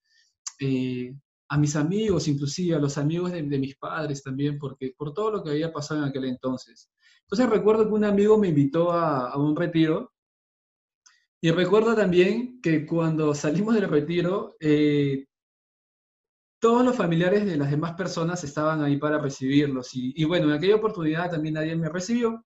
eh, 0.61 1.14
a 1.49 1.58
mis 1.58 1.76
amigos, 1.76 2.28
inclusive 2.28 2.75
a 2.76 2.78
los 2.78 2.99
amigos 2.99 3.32
de, 3.32 3.42
mis 3.42 3.76
padres 3.76 4.23
también, 4.23 4.58
porque 4.58 4.92
por 4.96 5.12
todo 5.12 5.30
lo 5.30 5.44
que 5.44 5.50
había 5.50 5.73
pasado 5.73 6.02
en 6.02 6.08
aquel 6.08 6.25
entonces. 6.25 6.90
Entonces 7.26 7.50
recuerdo 7.50 7.88
que 7.88 7.95
un 7.95 8.04
amigo 8.04 8.38
me 8.38 8.49
invitó 8.49 8.92
a, 8.92 9.37
un 9.37 9.56
retiro 9.56 10.12
y 11.40 11.50
recuerdo 11.50 11.95
también 11.95 12.61
que 12.61 12.87
cuando 12.87 13.35
salimos 13.35 13.75
del 13.75 13.88
retiro, 13.88 14.56
eh, 14.61 15.26
todos 16.61 16.85
los 16.85 16.97
familiares 16.97 17.45
de 17.45 17.56
las 17.56 17.71
demás 17.71 17.95
personas 17.95 18.42
estaban 18.45 18.83
ahí 18.83 18.97
para 18.97 19.18
recibirlos. 19.18 19.90
Y, 19.92 20.25
bueno, 20.25 20.47
en 20.47 20.54
aquella 20.54 20.76
oportunidad 20.76 21.30
también 21.30 21.54
nadie 21.54 21.76
me 21.76 21.88
recibió. 21.88 22.45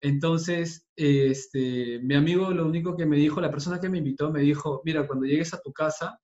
Entonces, 0.00 0.86
este, 0.94 1.98
mi 2.00 2.14
amigo 2.14 2.50
lo 2.50 2.66
único 2.66 2.96
que 2.96 3.06
me 3.06 3.16
dijo, 3.16 3.40
la 3.40 3.50
persona 3.50 3.80
que 3.80 3.88
me 3.88 3.98
invitó, 3.98 4.30
me 4.30 4.40
dijo, 4.40 4.80
mira, 4.84 5.06
cuando 5.06 5.26
llegues 5.26 5.52
a 5.54 5.60
tu 5.60 5.72
casa, 5.72 6.20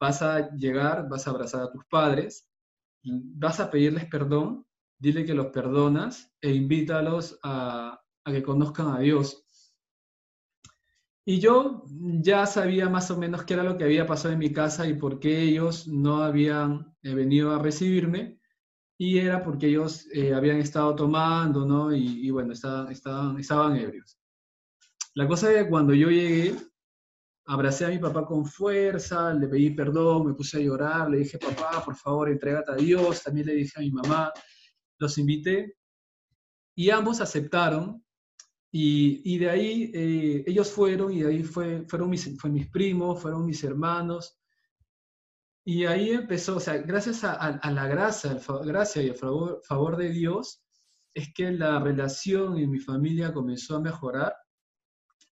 vas 0.00 0.22
a 0.22 0.50
llegar, 0.56 1.08
vas 1.08 1.26
a 1.26 1.30
abrazar 1.30 1.62
a 1.62 1.70
tus 1.70 1.84
padres, 1.86 2.48
vas 3.02 3.60
a 3.60 3.70
pedirles 3.70 4.06
perdón, 4.06 4.66
dile 4.98 5.24
que 5.24 5.34
los 5.34 5.46
perdonas 5.46 6.32
e 6.40 6.52
invítalos 6.52 7.38
a, 7.42 8.00
que 8.24 8.42
conozcan 8.42 8.88
a 8.88 9.00
Dios. 9.00 9.46
Y 11.26 11.40
yo 11.40 11.84
ya 11.88 12.46
sabía 12.46 12.88
más 12.88 13.10
o 13.10 13.18
menos 13.18 13.44
qué 13.44 13.54
era 13.54 13.62
lo 13.62 13.78
que 13.78 13.84
había 13.84 14.06
pasado 14.06 14.34
en 14.34 14.40
mi 14.40 14.52
casa 14.52 14.86
y 14.86 14.94
por 14.94 15.18
qué 15.18 15.42
ellos 15.42 15.88
no 15.88 16.22
habían 16.22 16.94
eh, 17.02 17.14
venido 17.14 17.54
a 17.54 17.58
recibirme. 17.58 18.38
Y 18.98 19.18
era 19.18 19.42
porque 19.42 19.68
ellos 19.68 20.06
eh, 20.12 20.34
habían 20.34 20.58
estado 20.58 20.94
tomando, 20.94 21.66
¿no? 21.66 21.94
Y, 21.94 22.30
bueno, 22.30 22.52
estaban, 22.52 22.92
estaban, 22.92 23.38
estaban 23.38 23.76
ebrios. 23.76 24.18
La 25.14 25.26
cosa 25.26 25.50
es 25.50 25.64
que 25.64 25.70
cuando 25.70 25.94
yo 25.94 26.10
llegué, 26.10 26.54
abracé 27.46 27.86
a 27.86 27.88
mi 27.88 27.98
papá 27.98 28.24
con 28.24 28.44
fuerza, 28.46 29.32
le 29.34 29.48
pedí 29.48 29.70
perdón, 29.70 30.26
me 30.26 30.34
puse 30.34 30.58
a 30.58 30.60
llorar, 30.60 31.10
le 31.10 31.18
dije, 31.18 31.38
papá, 31.38 31.82
por 31.84 31.96
favor, 31.96 32.28
entrégate 32.28 32.72
a 32.72 32.76
Dios. 32.76 33.22
También 33.22 33.46
le 33.46 33.54
dije 33.54 33.72
a 33.76 33.80
mi 33.80 33.90
mamá, 33.90 34.32
los 34.98 35.18
invité. 35.18 35.76
Y 36.76 36.90
ambos 36.90 37.20
aceptaron 37.20 38.04
y, 38.76 39.38
de 39.38 39.50
ahí 39.50 39.92
eh, 39.94 40.44
ellos 40.48 40.68
fueron 40.72 41.12
y 41.12 41.22
de 41.22 41.28
ahí 41.28 41.42
fue, 41.44 41.84
fueron 41.86 42.10
mis, 42.10 42.36
fue 42.40 42.50
mis 42.50 42.68
primos, 42.68 43.22
fueron 43.22 43.46
mis 43.46 43.62
hermanos. 43.62 44.36
Y 45.64 45.84
ahí 45.84 46.10
empezó, 46.10 46.56
o 46.56 46.60
sea, 46.60 46.78
gracias 46.78 47.22
a, 47.22 47.70
la 47.70 47.86
gracia, 47.86 48.36
gracia 48.64 49.00
y 49.00 49.10
al 49.10 49.14
favor, 49.14 49.60
favor, 49.62 49.96
de 49.96 50.10
Dios, 50.10 50.60
es 51.14 51.32
que 51.32 51.52
la 51.52 51.78
relación 51.78 52.58
en 52.58 52.68
mi 52.68 52.80
familia 52.80 53.32
comenzó 53.32 53.76
a 53.76 53.80
mejorar. 53.80 54.34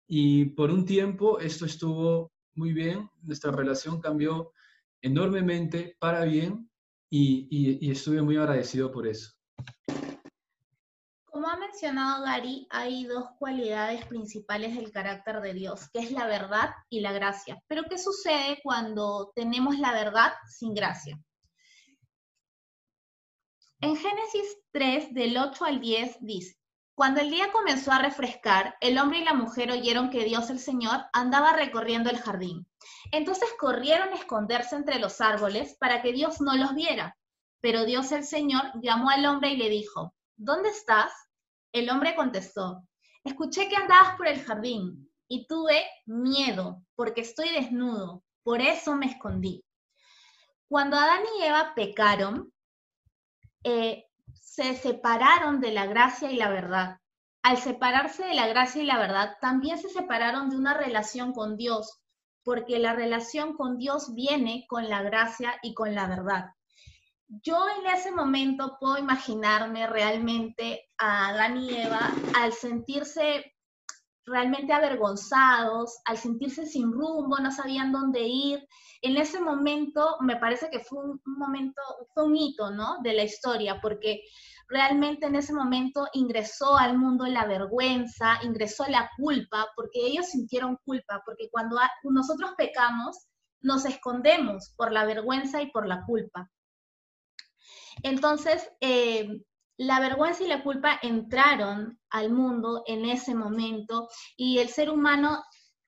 Y 0.07 0.45
por 0.51 0.69
un 0.69 0.85
tiempo 0.85 1.39
esto 1.39 1.65
estuvo 1.65 2.31
muy 2.53 2.73
bien, 2.73 3.09
nuestra 3.23 3.51
relación 3.51 3.99
cambió 3.99 4.51
enormemente 5.01 5.97
para 5.99 6.25
bien 6.25 6.69
y, 7.09 7.47
y 7.81 7.89
estuve 7.89 8.21
muy 8.21 8.37
agradecido 8.37 8.91
por 8.91 9.07
eso 9.07 9.40
ha 11.51 11.57
mencionado 11.57 12.23
Gary, 12.23 12.65
hay 12.69 13.05
dos 13.05 13.31
cualidades 13.37 14.05
principales 14.05 14.75
del 14.75 14.91
carácter 14.91 15.41
de 15.41 15.53
Dios, 15.53 15.89
que 15.89 15.99
es 15.99 16.11
la 16.11 16.25
verdad 16.25 16.69
y 16.89 17.01
la 17.01 17.11
gracia. 17.11 17.61
Pero 17.67 17.83
¿qué 17.89 17.97
sucede 17.97 18.59
cuando 18.63 19.31
tenemos 19.35 19.77
la 19.77 19.91
verdad 19.91 20.33
sin 20.47 20.73
gracia? 20.73 21.19
En 23.81 23.97
Génesis 23.97 24.57
3, 24.71 25.13
del 25.13 25.37
8 25.37 25.65
al 25.65 25.81
10, 25.81 26.17
dice, 26.21 26.57
cuando 26.93 27.19
el 27.19 27.31
día 27.31 27.51
comenzó 27.51 27.91
a 27.91 27.99
refrescar, 27.99 28.77
el 28.79 28.97
hombre 28.99 29.19
y 29.19 29.23
la 29.23 29.33
mujer 29.33 29.71
oyeron 29.71 30.09
que 30.09 30.23
Dios 30.23 30.49
el 30.51 30.59
Señor 30.59 31.05
andaba 31.13 31.53
recorriendo 31.53 32.09
el 32.09 32.19
jardín. 32.19 32.67
Entonces 33.11 33.49
corrieron 33.59 34.09
a 34.09 34.15
esconderse 34.15 34.75
entre 34.75 34.99
los 34.99 35.19
árboles 35.19 35.75
para 35.79 36.01
que 36.01 36.13
Dios 36.13 36.41
no 36.41 36.55
los 36.55 36.75
viera. 36.75 37.17
Pero 37.61 37.85
Dios 37.85 38.11
el 38.11 38.23
Señor 38.23 38.63
llamó 38.81 39.09
al 39.09 39.25
hombre 39.25 39.51
y 39.51 39.57
le 39.57 39.69
dijo, 39.69 40.13
¿dónde 40.35 40.69
estás? 40.69 41.11
El 41.71 41.89
hombre 41.89 42.15
contestó, 42.15 42.83
escuché 43.23 43.69
que 43.69 43.75
andabas 43.77 44.17
por 44.17 44.27
el 44.27 44.43
jardín 44.43 45.09
y 45.27 45.47
tuve 45.47 45.85
miedo 46.05 46.83
porque 46.95 47.21
estoy 47.21 47.49
desnudo, 47.49 48.23
por 48.43 48.61
eso 48.61 48.95
me 48.95 49.05
escondí. 49.05 49.63
Cuando 50.67 50.97
Adán 50.97 51.21
y 51.37 51.43
Eva 51.43 51.73
pecaron, 51.75 52.51
eh, 53.63 54.05
se 54.41 54.75
separaron 54.75 55.61
de 55.61 55.71
la 55.71 55.85
gracia 55.85 56.31
y 56.31 56.35
la 56.35 56.49
verdad. 56.49 56.97
al 57.43 57.57
separarse 57.57 58.23
de 58.23 58.35
la 58.35 58.47
gracia 58.47 58.83
y 58.83 58.85
la 58.85 58.99
verdad, 58.99 59.35
también 59.41 59.79
se 59.79 59.89
separaron 59.89 60.49
de 60.49 60.57
una 60.57 60.75
relación 60.75 61.33
con 61.33 61.57
Dios, 61.57 61.99
porque 62.43 62.77
la 62.77 62.93
relación 62.93 63.55
con 63.55 63.77
Dios 63.77 64.13
viene 64.13 64.65
con 64.67 64.89
la 64.89 65.01
gracia 65.01 65.55
y 65.63 65.73
con 65.73 65.95
la 65.95 66.07
verdad. 66.07 66.51
Yo 67.39 67.57
en 67.79 67.87
ese 67.87 68.11
momento 68.11 68.75
puedo 68.77 68.97
imaginarme 68.97 69.87
realmente 69.87 70.89
a 70.97 71.29
Adán 71.29 71.55
y 71.55 71.73
Eva 71.77 72.11
al 72.35 72.51
sentirse 72.51 73.55
realmente 74.25 74.73
avergonzados, 74.73 76.01
al 76.03 76.17
sentirse 76.17 76.65
sin 76.65 76.91
rumbo, 76.91 77.39
no 77.39 77.49
sabían 77.49 77.93
dónde 77.93 78.27
ir. 78.27 78.67
En 79.01 79.15
ese 79.15 79.39
momento 79.39 80.17
me 80.19 80.35
parece 80.35 80.69
que 80.69 80.81
fue 80.81 81.05
un, 81.05 81.21
momento, 81.25 81.81
fue 82.13 82.25
un 82.25 82.35
hito, 82.35 82.69
¿no? 82.69 82.97
De 83.01 83.13
la 83.13 83.23
historia, 83.23 83.79
porque 83.79 84.23
realmente 84.67 85.27
en 85.27 85.35
ese 85.35 85.53
momento 85.53 86.07
ingresó 86.11 86.77
al 86.77 86.97
mundo 86.97 87.25
la 87.27 87.45
vergüenza, 87.45 88.39
ingresó 88.43 88.85
la 88.89 89.09
culpa, 89.15 89.69
porque 89.77 90.05
ellos 90.05 90.25
sintieron 90.25 90.77
culpa, 90.83 91.21
porque 91.25 91.47
cuando 91.49 91.77
nosotros 92.03 92.51
pecamos, 92.57 93.25
nos 93.61 93.85
escondemos 93.85 94.73
por 94.75 94.91
la 94.91 95.05
vergüenza 95.05 95.61
y 95.61 95.71
por 95.71 95.87
la 95.87 96.03
culpa. 96.05 96.49
Entonces, 98.03 98.69
eh, 98.81 99.41
la 99.77 99.99
vergüenza 99.99 100.43
y 100.43 100.47
la 100.47 100.63
culpa 100.63 100.99
entraron 101.01 101.99
al 102.09 102.31
mundo 102.31 102.83
en 102.85 103.05
ese 103.05 103.33
momento 103.33 104.09
y 104.37 104.59
el 104.59 104.69
ser 104.69 104.89
humano 104.89 105.43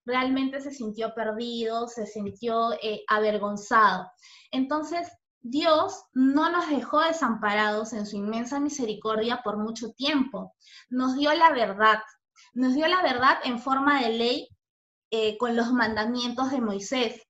realmente 0.05 0.61
se 0.61 0.71
sintió 0.71 1.13
perdido, 1.13 1.87
se 1.87 2.05
sintió 2.05 2.73
eh, 2.81 3.03
avergonzado. 3.07 4.09
Entonces, 4.51 5.07
Dios 5.41 6.05
no 6.13 6.49
nos 6.49 6.69
dejó 6.69 7.01
desamparados 7.01 7.93
en 7.93 8.05
su 8.05 8.15
inmensa 8.15 8.59
misericordia 8.59 9.41
por 9.43 9.57
mucho 9.57 9.91
tiempo. 9.91 10.55
Nos 10.89 11.15
dio 11.15 11.33
la 11.33 11.51
verdad. 11.51 11.99
Nos 12.53 12.73
dio 12.73 12.87
la 12.87 13.01
verdad 13.01 13.37
en 13.43 13.59
forma 13.59 14.01
de 14.01 14.09
ley 14.09 14.47
eh, 15.11 15.37
con 15.37 15.55
los 15.55 15.71
mandamientos 15.71 16.49
de 16.49 16.61
Moisés. 16.61 17.21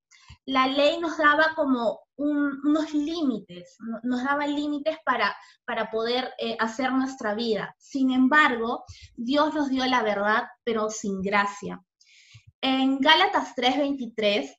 La 0.46 0.68
ley 0.68 1.00
nos 1.00 1.18
daba 1.18 1.54
como 1.56 2.02
unos 2.16 2.94
límites, 2.94 3.78
nos 4.04 4.24
daba 4.24 4.46
límites 4.46 4.98
para, 5.06 5.36
para 5.66 5.90
poder 5.90 6.34
eh, 6.38 6.56
hacer 6.60 6.92
nuestra 6.92 7.34
vida. 7.34 7.76
Sin 7.80 8.12
embargo, 8.12 8.84
Dios 9.16 9.54
nos 9.54 9.70
dio 9.70 9.86
la 9.86 10.04
verdad, 10.04 10.44
pero 10.64 10.90
sin 10.90 11.22
gracia. 11.22 11.82
En 12.62 13.00
Gálatas 13.00 13.56
3:23 13.56 14.54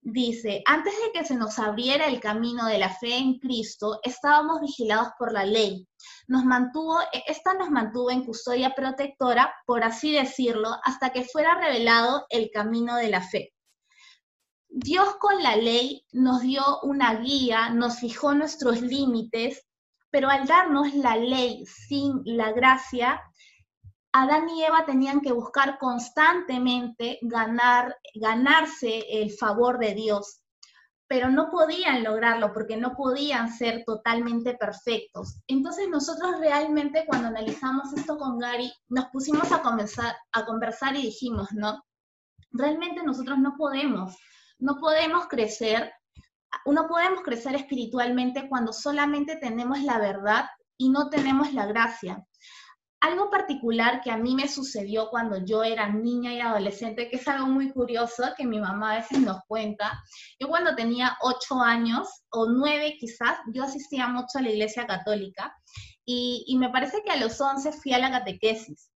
dice, 0.00 0.62
antes 0.66 0.94
de 0.94 1.12
que 1.12 1.24
se 1.24 1.34
nos 1.34 1.58
abriera 1.58 2.06
el 2.06 2.20
camino 2.20 2.66
de 2.66 2.78
la 2.78 2.90
fe 2.90 3.16
en 3.16 3.38
Cristo, 3.38 3.98
estábamos 4.02 4.60
vigilados 4.60 5.08
por 5.18 5.32
la 5.32 5.44
ley. 5.44 5.86
Nos 6.28 6.44
mantuvo, 6.44 6.98
esta 7.26 7.54
nos 7.54 7.70
mantuvo 7.70 8.10
en 8.10 8.24
custodia 8.24 8.74
protectora, 8.74 9.52
por 9.66 9.82
así 9.84 10.12
decirlo, 10.12 10.76
hasta 10.84 11.10
que 11.10 11.24
fuera 11.24 11.54
revelado 11.54 12.26
el 12.28 12.50
camino 12.52 12.96
de 12.96 13.08
la 13.08 13.20
fe. 13.20 13.52
Dios 14.68 15.16
con 15.16 15.42
la 15.42 15.56
ley 15.56 16.04
nos 16.12 16.42
dio 16.42 16.80
una 16.82 17.14
guía, 17.14 17.70
nos 17.70 17.98
fijó 17.98 18.34
nuestros 18.34 18.82
límites, 18.82 19.66
pero 20.10 20.28
al 20.28 20.46
darnos 20.46 20.94
la 20.94 21.16
ley 21.16 21.64
sin 21.66 22.22
la 22.24 22.52
gracia, 22.52 23.22
Adán 24.12 24.48
y 24.48 24.64
Eva 24.64 24.86
tenían 24.86 25.20
que 25.20 25.32
buscar 25.32 25.78
constantemente 25.78 27.18
ganar, 27.22 27.96
ganarse 28.14 29.04
el 29.10 29.30
favor 29.30 29.78
de 29.78 29.94
Dios, 29.94 30.40
pero 31.06 31.28
no 31.30 31.50
podían 31.50 32.02
lograrlo 32.02 32.52
porque 32.52 32.76
no 32.76 32.94
podían 32.96 33.52
ser 33.52 33.84
totalmente 33.84 34.54
perfectos. 34.54 35.40
Entonces 35.46 35.88
nosotros 35.88 36.40
realmente 36.40 37.04
cuando 37.06 37.28
analizamos 37.28 37.92
esto 37.92 38.16
con 38.16 38.38
Gary, 38.38 38.72
nos 38.88 39.06
pusimos 39.06 39.52
a, 39.52 39.60
comenzar, 39.60 40.16
a 40.32 40.46
conversar 40.46 40.96
y 40.96 41.02
dijimos, 41.02 41.48
¿no? 41.52 41.84
Realmente 42.52 43.02
nosotros 43.02 43.38
no 43.38 43.54
podemos 43.58 44.16
no 44.58 44.76
podemos 44.78 45.26
crecer, 45.26 45.92
no 46.64 46.86
podemos 46.88 47.22
crecer 47.22 47.54
espiritualmente 47.54 48.48
cuando 48.48 48.72
solamente 48.72 49.36
tenemos 49.36 49.80
la 49.82 49.98
verdad 49.98 50.46
y 50.76 50.90
no 50.90 51.08
tenemos 51.08 51.52
la 51.52 51.66
gracia. 51.66 52.24
Algo 53.00 53.30
particular 53.30 54.00
que 54.00 54.10
a 54.10 54.16
mí 54.16 54.34
me 54.34 54.48
sucedió 54.48 55.10
cuando 55.10 55.44
yo 55.44 55.62
era 55.62 55.88
niña 55.90 56.32
y 56.32 56.40
adolescente, 56.40 57.08
que 57.08 57.16
es 57.16 57.28
algo 57.28 57.46
muy 57.46 57.70
curioso 57.70 58.24
que 58.36 58.46
mi 58.46 58.58
mamá 58.58 58.92
a 58.92 58.96
veces 58.98 59.20
nos 59.20 59.38
cuenta. 59.46 60.02
Yo 60.40 60.48
cuando 60.48 60.74
tenía 60.74 61.16
ocho 61.20 61.60
años 61.60 62.08
o 62.30 62.46
nueve 62.46 62.96
quizás, 62.98 63.38
yo 63.52 63.64
asistía 63.64 64.08
mucho 64.08 64.38
a 64.38 64.42
la 64.42 64.50
iglesia 64.50 64.86
católica 64.86 65.54
y, 66.06 66.44
y 66.46 66.56
me 66.56 66.70
parece 66.70 67.02
que 67.04 67.12
a 67.12 67.16
los 67.16 67.40
once 67.40 67.70
fui 67.70 67.92
a 67.92 67.98
la 67.98 68.10
catequesis. 68.10 68.90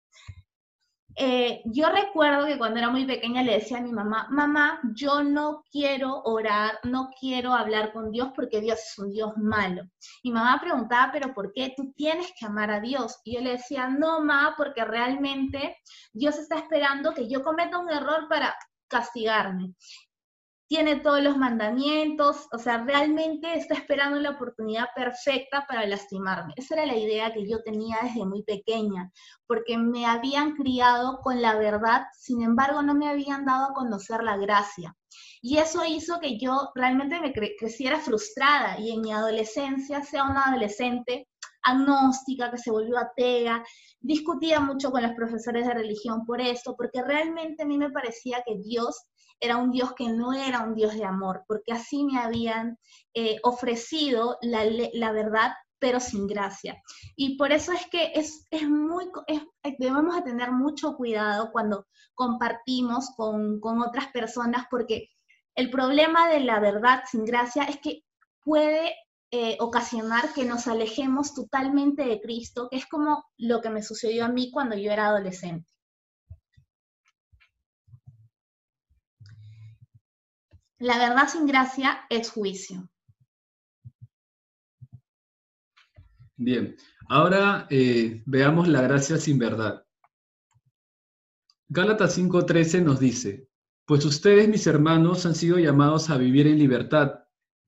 Eh, 1.18 1.62
yo 1.64 1.88
recuerdo 1.88 2.44
que 2.44 2.58
cuando 2.58 2.78
era 2.78 2.90
muy 2.90 3.06
pequeña 3.06 3.42
le 3.42 3.54
decía 3.54 3.78
a 3.78 3.80
mi 3.80 3.90
mamá, 3.90 4.28
mamá, 4.30 4.80
yo 4.94 5.22
no 5.22 5.64
quiero 5.70 6.22
orar, 6.24 6.78
no 6.84 7.08
quiero 7.18 7.54
hablar 7.54 7.92
con 7.94 8.10
Dios 8.10 8.32
porque 8.36 8.60
Dios 8.60 8.78
es 8.78 8.98
un 8.98 9.10
Dios 9.10 9.32
malo. 9.36 9.82
Mi 10.24 10.30
mamá 10.30 10.60
preguntaba, 10.60 11.10
pero 11.12 11.32
¿por 11.32 11.54
qué 11.54 11.72
tú 11.74 11.94
tienes 11.96 12.30
que 12.38 12.44
amar 12.44 12.70
a 12.70 12.80
Dios? 12.80 13.18
Y 13.24 13.36
yo 13.36 13.40
le 13.40 13.52
decía, 13.52 13.88
no, 13.88 14.20
mamá, 14.20 14.54
porque 14.58 14.84
realmente 14.84 15.78
Dios 16.12 16.38
está 16.38 16.56
esperando 16.56 17.14
que 17.14 17.28
yo 17.28 17.42
cometa 17.42 17.78
un 17.78 17.90
error 17.90 18.28
para 18.28 18.54
castigarme 18.86 19.74
tiene 20.68 20.96
todos 20.96 21.22
los 21.22 21.36
mandamientos, 21.36 22.48
o 22.52 22.58
sea, 22.58 22.78
realmente 22.84 23.54
está 23.54 23.74
esperando 23.74 24.18
la 24.18 24.30
oportunidad 24.30 24.86
perfecta 24.94 25.64
para 25.68 25.86
lastimarme. 25.86 26.54
Esa 26.56 26.74
era 26.74 26.86
la 26.86 26.96
idea 26.96 27.32
que 27.32 27.48
yo 27.48 27.62
tenía 27.62 27.98
desde 28.02 28.26
muy 28.26 28.42
pequeña, 28.42 29.10
porque 29.46 29.78
me 29.78 30.06
habían 30.06 30.56
criado 30.56 31.20
con 31.22 31.40
la 31.40 31.56
verdad, 31.56 32.06
sin 32.18 32.42
embargo 32.42 32.82
no 32.82 32.94
me 32.94 33.08
habían 33.08 33.44
dado 33.44 33.66
a 33.66 33.74
conocer 33.74 34.22
la 34.22 34.36
gracia. 34.36 34.96
Y 35.40 35.58
eso 35.58 35.84
hizo 35.86 36.18
que 36.20 36.38
yo 36.38 36.70
realmente 36.74 37.20
me 37.20 37.32
creciera 37.32 38.00
frustrada 38.00 38.78
y 38.80 38.90
en 38.90 39.02
mi 39.02 39.12
adolescencia 39.12 40.02
sea 40.02 40.24
una 40.24 40.48
adolescente 40.48 41.28
agnóstica, 41.66 42.50
que 42.50 42.58
se 42.58 42.70
volvió 42.70 42.98
atea, 42.98 43.62
discutía 44.00 44.60
mucho 44.60 44.90
con 44.90 45.02
los 45.02 45.12
profesores 45.12 45.66
de 45.66 45.74
religión 45.74 46.24
por 46.24 46.40
esto, 46.40 46.74
porque 46.76 47.02
realmente 47.02 47.62
a 47.62 47.66
mí 47.66 47.76
me 47.76 47.90
parecía 47.90 48.42
que 48.46 48.56
Dios 48.58 49.06
era 49.40 49.56
un 49.58 49.70
Dios 49.70 49.92
que 49.94 50.08
no 50.08 50.32
era 50.32 50.62
un 50.62 50.74
Dios 50.74 50.94
de 50.94 51.04
amor, 51.04 51.44
porque 51.46 51.72
así 51.72 52.04
me 52.04 52.18
habían 52.18 52.78
eh, 53.14 53.36
ofrecido 53.42 54.38
la, 54.42 55.12
verdad, 55.12 55.52
pero 55.78 56.00
sin 56.00 56.26
gracia. 56.26 56.80
Y 57.16 57.36
por 57.36 57.52
eso 57.52 57.72
es 57.72 57.86
que 57.90 58.12
es, 58.14 58.46
muy, 58.68 59.10
debemos 59.78 60.16
de 60.16 60.22
tener 60.22 60.52
mucho 60.52 60.96
cuidado 60.96 61.50
cuando 61.52 61.86
compartimos 62.14 63.10
con, 63.16 63.60
otras 63.82 64.08
personas, 64.08 64.66
porque 64.70 65.08
el 65.54 65.70
problema 65.70 66.28
de 66.28 66.40
la 66.40 66.60
verdad 66.60 67.02
sin 67.10 67.24
gracia 67.24 67.64
es 67.64 67.78
que 67.80 68.02
puede 68.42 68.94
eh, 69.30 69.56
ocasionar 69.60 70.32
que 70.34 70.44
nos 70.44 70.66
alejemos 70.68 71.34
totalmente 71.34 72.04
de 72.04 72.20
Cristo, 72.20 72.68
que 72.70 72.76
es 72.76 72.86
como 72.86 73.24
lo 73.36 73.60
que 73.60 73.70
me 73.70 73.82
sucedió 73.82 74.24
a 74.24 74.28
mí 74.28 74.50
cuando 74.52 74.76
yo 74.76 74.92
era 74.92 75.08
adolescente. 75.08 75.70
La 80.78 80.98
verdad 80.98 81.28
sin 81.28 81.46
gracia 81.46 82.06
es 82.10 82.30
juicio. 82.30 82.88
Bien, 86.36 86.76
ahora 87.08 87.66
eh, 87.70 88.22
veamos 88.26 88.68
la 88.68 88.82
gracia 88.82 89.16
sin 89.16 89.38
verdad. 89.38 89.86
Gálatas 91.68 92.16
5:13 92.18 92.82
nos 92.82 93.00
dice, 93.00 93.48
pues 93.86 94.04
ustedes, 94.04 94.48
mis 94.48 94.66
hermanos, 94.66 95.26
han 95.26 95.34
sido 95.34 95.58
llamados 95.58 96.10
a 96.10 96.18
vivir 96.18 96.46
en 96.46 96.58
libertad, 96.58 97.25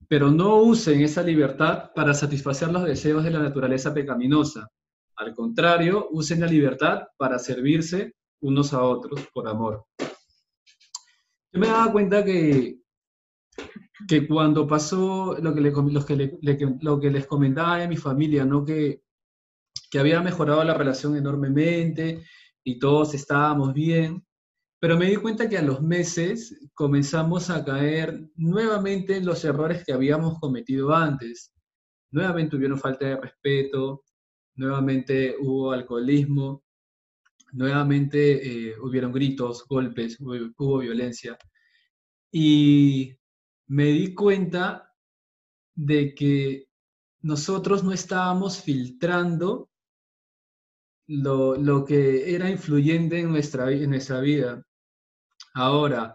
pero 0.08 0.30
no 0.30 0.56
usen 0.56 1.02
esa 1.02 1.22
libertad 1.22 1.90
para 1.94 2.14
satisfacer 2.14 2.70
los 2.72 2.84
deseos 2.84 3.22
de 3.22 3.30
la 3.30 3.40
naturaleza 3.40 3.92
pecaminosa. 3.92 4.68
Al 5.16 5.34
contrario, 5.34 6.08
usen 6.10 6.40
la 6.40 6.46
libertad 6.46 7.02
para 7.16 7.38
servirse 7.38 8.14
unos 8.40 8.72
a 8.72 8.82
otros 8.82 9.28
por 9.34 9.46
amor. 9.48 9.84
Yo 11.52 11.60
me 11.60 11.66
daba 11.66 11.92
cuenta 11.92 12.24
que 12.24 12.78
que 14.06 14.26
cuando 14.26 14.66
pasó 14.66 15.36
lo 15.40 15.54
que, 15.54 16.78
lo 16.80 17.00
que 17.00 17.10
les 17.10 17.26
comentaba 17.26 17.82
a 17.82 17.88
mi 17.88 17.96
familia, 17.96 18.44
¿no? 18.44 18.64
Que, 18.64 19.02
que 19.90 19.98
había 19.98 20.20
mejorado 20.22 20.62
la 20.64 20.74
relación 20.74 21.16
enormemente 21.16 22.24
y 22.62 22.78
todos 22.78 23.14
estábamos 23.14 23.72
bien, 23.72 24.24
pero 24.80 24.96
me 24.96 25.06
di 25.06 25.16
cuenta 25.16 25.48
que 25.48 25.58
a 25.58 25.62
los 25.62 25.82
meses 25.82 26.56
comenzamos 26.74 27.50
a 27.50 27.64
caer 27.64 28.28
nuevamente 28.36 29.16
en 29.16 29.26
los 29.26 29.44
errores 29.44 29.84
que 29.84 29.92
habíamos 29.92 30.38
cometido 30.38 30.94
antes. 30.94 31.52
Nuevamente 32.12 32.56
hubieron 32.56 32.78
falta 32.78 33.06
de 33.06 33.20
respeto, 33.20 34.04
nuevamente 34.54 35.34
hubo 35.40 35.72
alcoholismo, 35.72 36.62
nuevamente 37.52 38.68
eh, 38.68 38.74
hubieron 38.80 39.12
gritos, 39.12 39.66
golpes, 39.66 40.18
hubo, 40.20 40.78
violencia. 40.78 41.36
Y 42.30 43.16
me 43.66 43.86
di 43.86 44.14
cuenta 44.14 44.94
de 45.74 46.14
que 46.14 46.68
nosotros 47.20 47.82
no 47.82 47.92
estábamos 47.92 48.62
filtrando 48.62 49.70
lo, 51.08 51.84
que 51.84 52.34
era 52.34 52.48
influyente 52.48 53.18
en 53.18 53.30
nuestra 53.30 53.66
vida. 53.66 54.67
Ahora, 55.58 56.14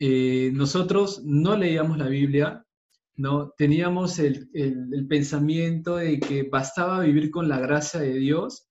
eh, 0.00 0.50
nosotros 0.54 1.22
no 1.22 1.54
leíamos 1.54 1.98
la 1.98 2.08
Biblia, 2.08 2.64
¿no? 3.16 3.50
Teníamos 3.50 4.18
el, 4.18 4.48
pensamiento 5.10 5.96
de 5.96 6.18
que 6.18 6.44
bastaba 6.44 7.00
vivir 7.00 7.30
con 7.30 7.50
la 7.50 7.58
gracia 7.60 8.00
de 8.00 8.14
Dios 8.14 8.66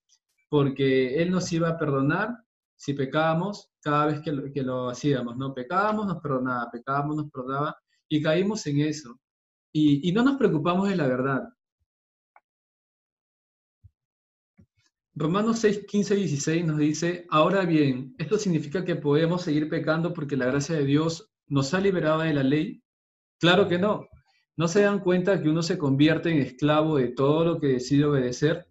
porque 0.49 1.21
Él 1.21 1.29
nos 1.29 1.53
iba 1.53 1.69
a 1.69 1.77
perdonar 1.77 2.35
si 2.75 2.93
pecábamos 2.93 3.69
cada 3.79 4.07
vez 4.07 4.21
que 4.21 4.63
lo, 4.63 4.89
hacíamos, 4.89 5.37
¿no? 5.37 5.53
Pecábamos, 5.53 6.07
nos 6.07 6.19
perdonaba, 6.19 6.71
pecábamos, 6.71 7.15
nos 7.17 7.29
perdonaba 7.29 7.77
y 8.09 8.19
caímos 8.19 8.65
en 8.65 8.79
eso. 8.81 9.19
Y 9.71 10.11
no 10.13 10.23
nos 10.23 10.37
preocupamos 10.37 10.89
de 10.89 10.95
la 10.95 11.05
verdad. 11.05 11.43
Romanos 15.19 15.57
6, 15.61 15.87
15 15.87 16.13
y 16.13 16.19
16 16.19 16.65
nos 16.65 16.77
dice, 16.77 17.25
ahora 17.31 17.65
bien, 17.65 18.13
esto 18.19 18.37
significa 18.37 18.85
que 18.85 18.95
podemos 18.95 19.41
seguir 19.41 19.67
pecando 19.67 20.13
porque 20.13 20.37
la 20.37 20.45
gracia 20.45 20.75
de 20.75 20.85
Dios 20.85 21.31
nos 21.47 21.73
ha 21.73 21.79
liberado 21.79 22.21
de 22.21 22.35
la 22.35 22.43
ley. 22.43 22.83
Claro 23.39 23.67
que 23.67 23.79
no. 23.79 24.05
¿No 24.55 24.67
se 24.67 24.81
dan 24.81 24.99
cuenta 24.99 25.41
que 25.41 25.49
uno 25.49 25.63
se 25.63 25.79
convierte 25.79 26.29
en 26.29 26.37
esclavo 26.37 26.97
de 26.97 27.07
todo 27.07 27.43
lo 27.45 27.59
que 27.59 27.65
decide 27.65 28.05
obedecer? 28.05 28.67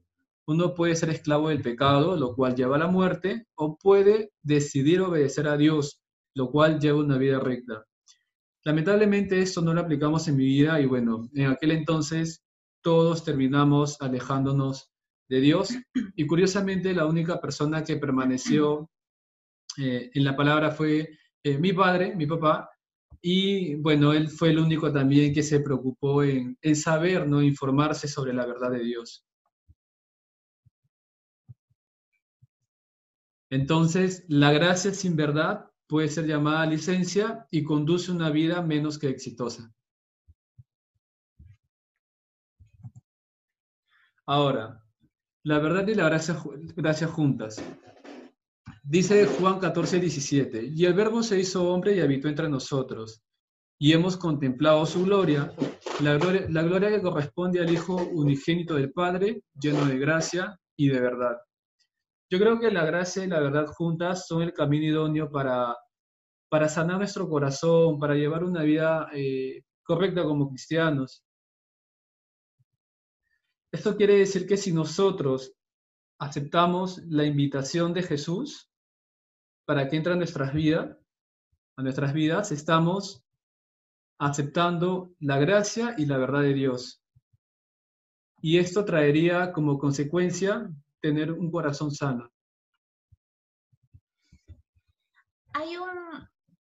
Uno 0.46 0.72
puede 0.72 0.94
ser 0.94 1.11
esclavo 1.11 1.48
del 1.48 1.62
pecado, 1.62 2.16
lo 2.16 2.37
cual 2.37 2.54
lleva 2.54 2.76
a 2.76 2.78
la 2.78 2.87
muerte, 2.87 3.48
o 3.56 3.76
puede 3.76 4.30
decidir 4.44 5.00
obedecer 5.00 5.48
a 5.48 5.56
Dios, 5.56 6.00
lo 6.35 6.52
cual 6.52 6.78
lleva 6.78 7.00
una 7.00 7.18
vida 7.18 7.40
recta. 7.40 7.85
Lamentablemente 8.62 9.42
esto 9.42 9.62
no 9.62 9.74
lo 9.74 9.80
aplicamos 9.80 10.28
en 10.28 10.37
mi 10.37 10.44
vida 10.44 10.80
y 10.80 10.87
bueno, 10.87 11.28
en 11.35 11.46
aquel 11.46 11.72
entonces 11.72 12.44
todos 12.82 13.24
terminamos 13.24 14.00
alejándonos 14.00 14.92
de 15.29 15.41
Dios. 15.41 15.71
Y 16.15 16.27
curiosamente 16.27 16.95
la 16.95 17.07
única 17.07 17.41
persona 17.41 17.85
que 17.85 17.97
permaneció 17.97 18.91
eh, 19.79 20.11
en 20.15 20.25
la 20.25 20.37
palabra 20.37 20.71
fue 20.71 21.19
eh, 21.43 21.59
mi 21.59 21.73
padre, 21.73 22.15
mi 22.17 22.27
papá, 22.27 22.71
y 23.21 23.75
bueno, 23.77 24.12
él 24.12 24.29
fue 24.29 24.51
el 24.51 24.59
único 24.59 24.93
también 24.93 25.35
que 25.35 25.43
se 25.43 25.61
preocupó 25.61 26.23
en, 26.23 26.57
en 26.62 26.77
saber, 26.77 27.27
¿no? 27.27 27.43
informarse 27.43 28.09
sobre 28.09 28.33
la 28.33 28.47
verdad 28.47 28.71
de 28.71 28.85
Dios. 28.85 29.27
Entonces, 33.51 34.25
la 34.29 34.53
gracia 34.53 34.93
sin 34.93 35.17
verdad 35.17 35.71
puede 35.89 36.09
ser 36.09 36.27
llamada 36.27 36.67
licencia 36.67 37.47
y 37.51 37.65
conduce 37.65 38.11
una 38.11 38.31
vida 38.31 38.62
menos 38.62 38.99
que 38.99 39.09
exitosa. 39.09 39.73
Ahora, 44.25 44.86
la 45.46 45.61
verdad 45.61 45.87
y 45.87 45.94
la 45.94 46.09
gracia, 46.09 47.06
juntas. 47.06 47.62
Dice 48.82 49.26
Juan 49.26 49.61
14, 49.61 50.00
17, 50.00 50.72
y 50.74 50.85
el 50.85 50.92
verbo 50.92 51.22
se 51.22 51.38
hizo 51.38 51.72
hombre 51.72 51.94
y 51.94 52.00
habitó 52.00 52.26
entre 52.26 52.48
nosotros, 52.48 53.22
y 53.78 53.92
hemos 53.92 54.16
contemplado 54.16 54.85
su 54.87 55.04
gloria, 55.04 55.52
la 56.00 56.16
gloria, 56.16 56.90
que 56.90 57.00
corresponde 57.00 57.61
al 57.61 57.70
Hijo 57.70 57.94
unigénito 57.94 58.74
del 58.74 58.92
Padre, 58.92 59.42
lleno 59.54 59.85
de 59.87 59.96
gracia 59.98 60.59
y 60.76 60.88
de 60.88 60.98
verdad. 60.98 61.37
Yo 62.28 62.40
creo 62.40 62.59
que 62.59 62.72
la 62.72 62.85
gracia 62.85 63.22
y 63.22 63.28
la 63.28 63.38
verdad 63.38 63.66
juntas 63.66 64.26
son 64.26 64.42
el 64.42 64.52
camino 64.52 64.87
idóneo 64.87 65.30
para, 65.30 65.76
para 66.48 66.68
sanar 66.68 66.98
nuestro 66.98 67.28
corazón, 67.28 68.00
para 68.00 68.16
llevar 68.16 68.42
una 68.42 68.64
vida 68.64 69.11
eh, 69.14 69.62
correcta 69.85 70.24
como 70.24 70.48
cristianos. 70.48 71.22
Esto 73.77 73.95
quiere 73.95 74.15
decir 74.15 74.47
que 74.47 74.57
si 74.57 74.73
nosotros 74.73 75.53
aceptamos 76.19 76.97
la 77.09 77.27
invitación 77.27 77.93
de 77.93 78.03
Jesús 78.03 78.71
para 79.67 79.87
que 79.87 79.97
entre 79.97 80.15
a 80.15 80.17
nuestras 80.17 80.55
vidas, 80.55 80.97
a 81.77 81.83
nuestras 81.83 82.15
vidas, 82.15 82.53
estamos 82.53 83.23
aceptando 84.19 85.12
la 85.21 85.39
gracia 85.39 85.95
y 85.99 86.07
la 86.07 86.17
verdad 86.17 86.41
de 86.41 86.55
Dios. 86.55 87.03
Y 88.41 88.57
esto 88.57 88.87
traería 88.87 89.53
como 89.53 89.79
consecuencia 89.79 90.71
tener 91.03 91.31
un 91.31 91.51
corazón 91.51 91.91
sano. 91.91 92.33
Hay 95.53 95.77
un, 95.77 95.91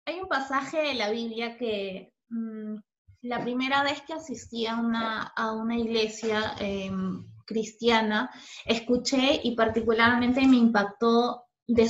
hay 0.06 0.20
un 0.20 0.28
pasaje 0.28 0.80
de 0.80 0.96
la 0.96 1.10
Biblia 1.10 1.58
que 1.58 2.12
mm, 2.28 2.80
la 3.28 3.42
primera 3.42 3.84
vez 3.84 4.02
que 4.02 4.14
asistí 4.14 4.66
a 4.66 4.78
una, 4.78 5.24
a 5.36 5.52
una 5.52 5.78
iglesia 5.78 6.56
em, 6.60 7.26
cristiana, 7.46 8.30
escuché 8.66 9.42
y 9.44 9.56
particularmente 9.56 10.46
me 10.46 10.58
impactó 10.58 11.46
de, 11.68 11.90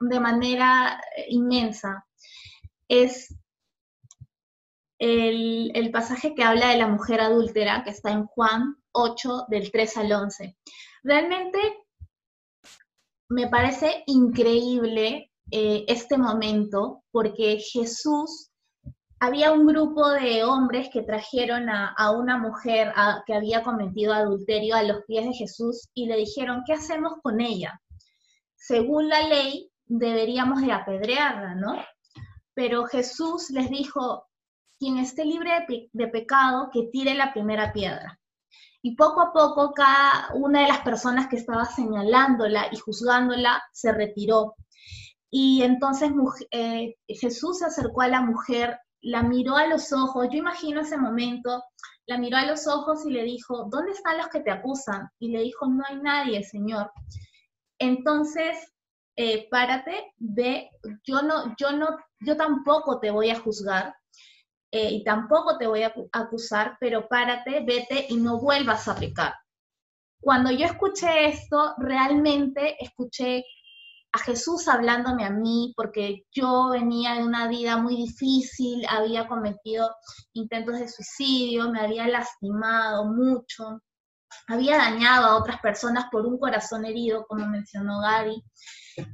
de 0.00 0.20
manera 0.20 1.00
inmensa. 1.28 2.06
Es 2.88 3.34
el, 4.98 5.70
el, 5.74 5.90
pasaje 5.90 6.34
que 6.34 6.44
habla 6.44 6.70
de 6.70 6.78
la 6.78 6.88
mujer 6.88 7.20
adúltera, 7.20 7.82
que 7.84 7.90
está 7.90 8.10
en 8.10 8.26
Juan 8.26 8.76
8, 8.92 9.46
del 9.48 9.70
3 9.70 9.96
al 9.98 10.12
11. 10.12 10.56
Realmente 11.02 11.58
me 13.28 13.48
parece 13.48 14.02
increíble 14.06 15.30
eh, 15.50 15.84
este 15.88 16.16
momento 16.18 17.04
porque 17.10 17.58
Jesús, 17.58 18.50
había 19.20 19.52
un 19.52 19.66
grupo 19.66 20.08
de 20.10 20.44
hombres 20.44 20.88
que 20.92 21.02
trajeron 21.02 21.68
a, 21.68 22.10
una 22.10 22.38
mujer 22.38 22.92
que 23.26 23.34
había 23.34 23.62
cometido 23.62 24.12
adulterio 24.12 24.74
a 24.74 24.82
los 24.82 25.02
pies 25.06 25.24
de 25.26 25.34
Jesús 25.34 25.88
y 25.94 26.06
le 26.06 26.16
dijeron, 26.16 26.62
¿qué 26.66 26.74
hacemos 26.74 27.14
con 27.22 27.40
ella? 27.40 27.80
Según 28.56 29.08
la 29.08 29.26
ley, 29.28 29.70
deberíamos 29.86 30.62
de 30.62 30.72
apedrearla, 30.72 31.54
¿no? 31.54 31.76
Pero 32.54 32.84
Jesús 32.84 33.50
les 33.50 33.70
dijo, 33.70 34.26
quien 34.78 34.98
esté 34.98 35.24
libre 35.24 35.50
de 35.92 36.08
pecado, 36.08 36.70
que 36.72 36.88
tire 36.92 37.14
la 37.14 37.32
primera 37.32 37.72
piedra. 37.72 38.18
Y 38.82 38.96
poco 38.96 39.22
a 39.22 39.32
poco 39.32 39.72
cada 39.72 40.28
una 40.34 40.60
de 40.60 40.68
las 40.68 40.80
personas 40.80 41.28
que 41.28 41.36
estaba 41.36 41.64
señalándola 41.64 42.68
y 42.70 42.76
juzgándola 42.76 43.62
se 43.72 43.92
retiró. 43.92 44.56
Y 45.30 45.62
entonces 45.62 46.12
eh, 46.50 46.94
Jesús 47.08 47.60
se 47.60 47.64
acercó 47.64 48.02
a 48.02 48.08
la 48.08 48.20
mujer, 48.20 48.78
la 49.04 49.22
miró 49.22 49.56
a 49.56 49.66
los 49.66 49.92
ojos, 49.92 50.28
yo 50.30 50.38
imagino 50.38 50.80
ese 50.80 50.96
momento, 50.96 51.62
la 52.06 52.18
miró 52.18 52.38
a 52.38 52.46
los 52.46 52.66
ojos 52.66 53.04
y 53.06 53.10
le 53.10 53.22
dijo, 53.22 53.68
¿dónde 53.70 53.92
están 53.92 54.18
los 54.18 54.28
que 54.28 54.40
te 54.40 54.50
acusan? 54.50 55.08
Y 55.18 55.28
le 55.28 55.42
dijo, 55.42 55.66
no 55.66 55.82
hay 55.88 55.96
nadie, 55.96 56.42
Señor. 56.42 56.90
Entonces, 57.78 58.72
eh, 59.16 59.48
párate, 59.50 60.12
ve, 60.16 60.70
yo 61.04 61.22
no, 61.22 61.54
yo 61.58 61.72
no, 61.72 61.88
yo 62.20 62.36
tampoco 62.36 62.98
te 62.98 63.10
voy 63.10 63.30
a 63.30 63.38
juzgar, 63.38 63.94
eh, 64.72 64.90
y 64.90 65.04
tampoco 65.04 65.56
te 65.56 65.66
voy 65.66 65.82
a 65.82 65.94
acusar, 66.12 66.76
pero 66.80 67.06
párate, 67.06 67.62
vete 67.64 68.06
y 68.08 68.16
no 68.16 68.40
vuelvas 68.40 68.88
a 68.88 68.96
pecar. 68.96 69.34
Cuando 70.20 70.50
yo 70.50 70.64
escuché 70.64 71.26
esto, 71.26 71.74
realmente 71.78 72.82
escuché 72.82 73.44
a 74.14 74.18
Jesús 74.20 74.68
hablándome 74.68 75.24
a 75.24 75.30
mí, 75.30 75.72
porque 75.76 76.22
yo 76.30 76.68
venía 76.70 77.14
de 77.14 77.24
una 77.24 77.48
vida 77.48 77.76
muy 77.78 77.96
difícil, 77.96 78.86
había 78.88 79.26
cometido 79.26 79.90
intentos 80.34 80.78
de 80.78 80.88
suicidio, 80.88 81.68
me 81.70 81.80
había 81.80 82.06
lastimado 82.06 83.06
mucho, 83.06 83.80
había 84.46 84.76
dañado 84.76 85.26
a 85.26 85.36
otras 85.36 85.60
personas 85.60 86.04
por 86.12 86.26
un 86.26 86.38
corazón 86.38 86.84
herido, 86.84 87.26
como 87.26 87.44
mencionó 87.46 88.00
Gary, 88.02 88.40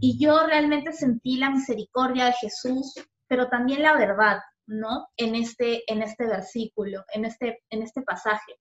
y 0.00 0.22
yo 0.22 0.46
realmente 0.46 0.92
sentí 0.92 1.38
la 1.38 1.48
misericordia 1.48 2.26
de 2.26 2.34
Jesús, 2.34 2.92
pero 3.26 3.48
también 3.48 3.82
la 3.82 3.96
verdad. 3.96 4.40
¿no? 4.66 5.08
En 5.16 5.34
este, 5.34 5.82
en 5.92 6.00
este 6.02 6.26
versículo, 6.26 7.04
en 7.12 7.24
este, 7.24 7.60
en 7.70 7.82
este 7.82 8.02
pasaje. 8.02 8.54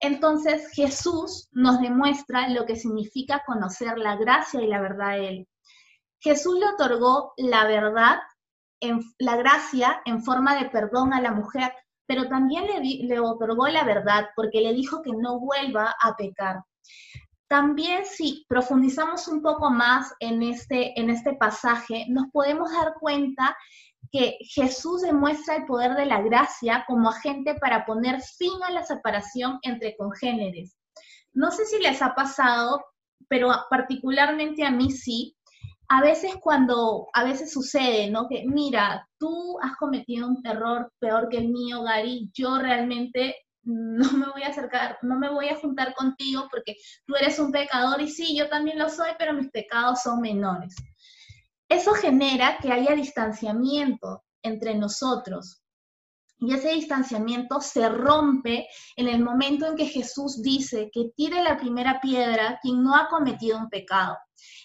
Entonces 0.00 0.70
Jesús 0.72 1.48
nos 1.52 1.80
demuestra 1.80 2.48
lo 2.48 2.64
que 2.64 2.76
significa 2.76 3.42
conocer 3.46 3.98
la 3.98 4.16
gracia 4.16 4.62
y 4.62 4.66
la 4.66 4.80
verdad 4.80 5.18
de 5.18 5.28
Él. 5.28 5.48
Jesús 6.24 6.58
le 6.58 6.66
otorgó 6.66 7.34
la 7.36 7.66
verdad, 7.66 8.18
en, 8.80 9.00
la 9.18 9.36
gracia 9.36 10.00
en 10.06 10.24
forma 10.24 10.56
de 10.56 10.70
perdón 10.70 11.12
a 11.12 11.20
la 11.20 11.32
mujer, 11.32 11.70
pero 12.06 12.28
también 12.28 12.64
le, 12.66 13.06
le 13.06 13.20
otorgó 13.20 13.68
la 13.68 13.84
verdad 13.84 14.30
porque 14.34 14.62
le 14.62 14.72
dijo 14.72 15.02
que 15.02 15.12
no 15.12 15.38
vuelva 15.38 15.94
a 16.00 16.16
pecar. 16.16 16.64
También 17.46 18.06
si 18.06 18.46
profundizamos 18.48 19.28
un 19.28 19.42
poco 19.42 19.70
más 19.70 20.14
en 20.18 20.42
este, 20.42 20.98
en 20.98 21.10
este 21.10 21.34
pasaje, 21.34 22.06
nos 22.08 22.30
podemos 22.32 22.72
dar 22.72 22.94
cuenta 22.98 23.54
que 24.10 24.38
Jesús 24.40 25.02
demuestra 25.02 25.56
el 25.56 25.66
poder 25.66 25.94
de 25.94 26.06
la 26.06 26.22
gracia 26.22 26.84
como 26.86 27.10
agente 27.10 27.54
para 27.56 27.84
poner 27.84 28.22
fin 28.22 28.62
a 28.66 28.70
la 28.70 28.82
separación 28.82 29.58
entre 29.62 29.94
congéneres. 29.96 30.74
No 31.34 31.50
sé 31.50 31.66
si 31.66 31.78
les 31.80 32.00
ha 32.00 32.14
pasado, 32.14 32.82
pero 33.28 33.50
particularmente 33.68 34.64
a 34.64 34.70
mí 34.70 34.90
sí. 34.90 35.36
A 35.88 36.00
veces 36.00 36.36
cuando, 36.40 37.08
a 37.12 37.24
veces 37.24 37.52
sucede, 37.52 38.10
¿no? 38.10 38.26
Que 38.28 38.44
mira, 38.46 39.06
tú 39.18 39.58
has 39.60 39.76
cometido 39.76 40.28
un 40.28 40.40
error 40.44 40.90
peor 40.98 41.28
que 41.28 41.38
el 41.38 41.48
mío, 41.48 41.82
Gary, 41.82 42.30
yo 42.34 42.58
realmente 42.58 43.36
no 43.64 44.12
me 44.12 44.26
voy 44.30 44.42
a 44.42 44.48
acercar, 44.48 44.98
no 45.02 45.18
me 45.18 45.30
voy 45.30 45.48
a 45.48 45.56
juntar 45.56 45.94
contigo 45.94 46.48
porque 46.50 46.76
tú 47.06 47.14
eres 47.16 47.38
un 47.38 47.50
pecador 47.50 48.00
y 48.00 48.08
sí, 48.08 48.36
yo 48.36 48.48
también 48.48 48.78
lo 48.78 48.88
soy, 48.88 49.10
pero 49.18 49.32
mis 49.32 49.50
pecados 49.50 50.02
son 50.02 50.20
menores. 50.20 50.74
Eso 51.68 51.94
genera 51.94 52.58
que 52.60 52.70
haya 52.70 52.94
distanciamiento 52.94 54.22
entre 54.42 54.74
nosotros. 54.74 55.63
Y 56.44 56.52
ese 56.52 56.72
distanciamiento 56.72 57.60
se 57.60 57.88
rompe 57.88 58.68
en 58.96 59.08
el 59.08 59.22
momento 59.22 59.66
en 59.66 59.76
que 59.76 59.86
Jesús 59.86 60.42
dice 60.42 60.90
que 60.92 61.10
tire 61.16 61.42
la 61.42 61.56
primera 61.56 62.00
piedra 62.00 62.58
quien 62.60 62.82
no 62.82 62.94
ha 62.94 63.08
cometido 63.08 63.58
un 63.58 63.70
pecado. 63.70 64.16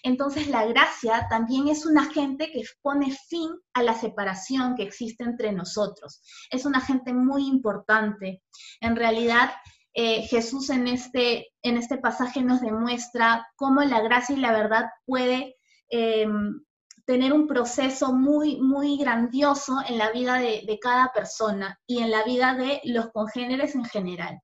Entonces 0.02 0.48
la 0.48 0.66
gracia 0.66 1.26
también 1.30 1.68
es 1.68 1.86
un 1.86 1.96
agente 1.96 2.50
que 2.52 2.62
pone 2.82 3.16
fin 3.28 3.48
a 3.72 3.82
la 3.82 3.94
separación 3.94 4.74
que 4.74 4.82
existe 4.82 5.24
entre 5.24 5.52
nosotros. 5.52 6.20
Es 6.50 6.66
un 6.66 6.74
agente 6.74 7.14
muy 7.14 7.46
importante. 7.46 8.42
En 8.82 8.94
realidad, 8.94 9.50
eh, 9.94 10.22
Jesús 10.22 10.68
en 10.70 10.86
este, 10.86 11.48
en 11.62 11.78
este 11.78 11.96
pasaje 11.96 12.42
nos 12.42 12.60
demuestra 12.60 13.46
cómo 13.56 13.82
la 13.82 14.00
gracia 14.00 14.36
y 14.36 14.40
la 14.40 14.52
verdad 14.52 14.90
puede 15.06 15.56
em, 15.88 16.62
tener 17.10 17.32
un 17.32 17.48
proceso 17.48 18.12
muy, 18.12 18.60
muy 18.60 18.96
grandioso 18.96 19.78
en 19.88 19.98
la 19.98 20.12
vida 20.12 20.38
de, 20.38 20.62
de 20.64 20.78
cada 20.80 21.10
persona 21.12 21.76
y 21.84 21.98
en 21.98 22.08
la 22.08 22.22
vida 22.22 22.54
de 22.54 22.80
los 22.84 23.10
congéneres 23.10 23.74
en 23.74 23.84
general. 23.84 24.38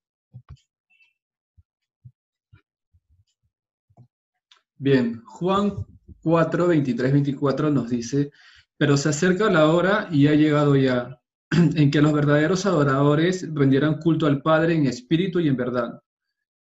Bien, 4.79 5.23
Juan 5.25 5.75
4, 6.23 6.67
23, 6.67 7.13
24 7.13 7.71
nos 7.71 7.89
dice, 7.89 8.33
pero 8.77 8.97
se 8.97 9.11
acerca 9.11 9.49
la 9.49 9.69
hora 9.69 10.09
y 10.11 10.27
ha 10.27 10.35
llegado 10.35 10.75
ya, 10.75 11.21
en 11.53 11.89
que 11.93 12.03
los 12.03 12.13
verdaderos 12.13 12.67
adoradores 12.67 13.47
rendieran 13.55 14.01
culto 14.01 14.27
al 14.27 14.43
Padre 14.43 14.75
en 14.75 14.87
espíritu 14.87 15.39
y 15.39 15.47
en 15.47 15.57
verdad, 15.57 16.03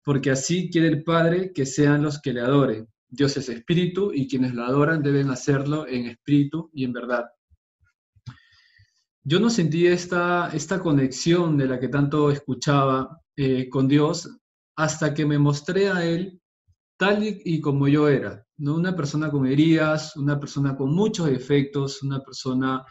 porque 0.02 0.32
así 0.32 0.68
quiere 0.68 0.88
el 0.88 1.04
Padre 1.04 1.52
que 1.52 1.64
sean 1.64 2.02
los 2.02 2.20
que 2.20 2.32
le 2.32 2.40
adoren. 2.40 2.91
Dios 3.12 3.36
es 3.36 3.50
espíritu 3.50 4.10
y 4.10 4.26
quienes 4.26 4.54
lo 4.54 4.64
adoran 4.64 5.02
deben 5.02 5.28
hacerlo 5.28 5.86
en 5.86 6.06
espíritu 6.06 6.70
y 6.72 6.84
en 6.84 6.94
verdad. 6.94 7.26
Yo 9.22 9.38
no 9.38 9.50
sentí 9.50 9.86
esta, 9.86 10.48
esta 10.54 10.80
conexión 10.80 11.58
de 11.58 11.66
la 11.66 11.78
que 11.78 11.88
tanto 11.88 12.30
escuchaba 12.30 13.20
eh, 13.36 13.68
con 13.68 13.86
Dios 13.86 14.30
hasta 14.76 15.12
que 15.12 15.26
me 15.26 15.38
mostré 15.38 15.90
a 15.90 16.04
Él 16.06 16.40
tal 16.96 17.22
y, 17.22 17.60
como 17.60 17.86
yo 17.86 18.08
era, 18.08 18.46
¿no? 18.56 18.76
Una 18.76 18.96
persona 18.96 19.30
con 19.30 19.46
heridas, 19.46 20.16
una 20.16 20.40
persona 20.40 20.74
con 20.74 20.94
muchos 20.94 21.26
defectos, 21.26 22.02
una 22.02 22.20
persona 22.20 22.82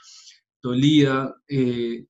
dolida, 0.62 1.36
eh, 1.48 2.06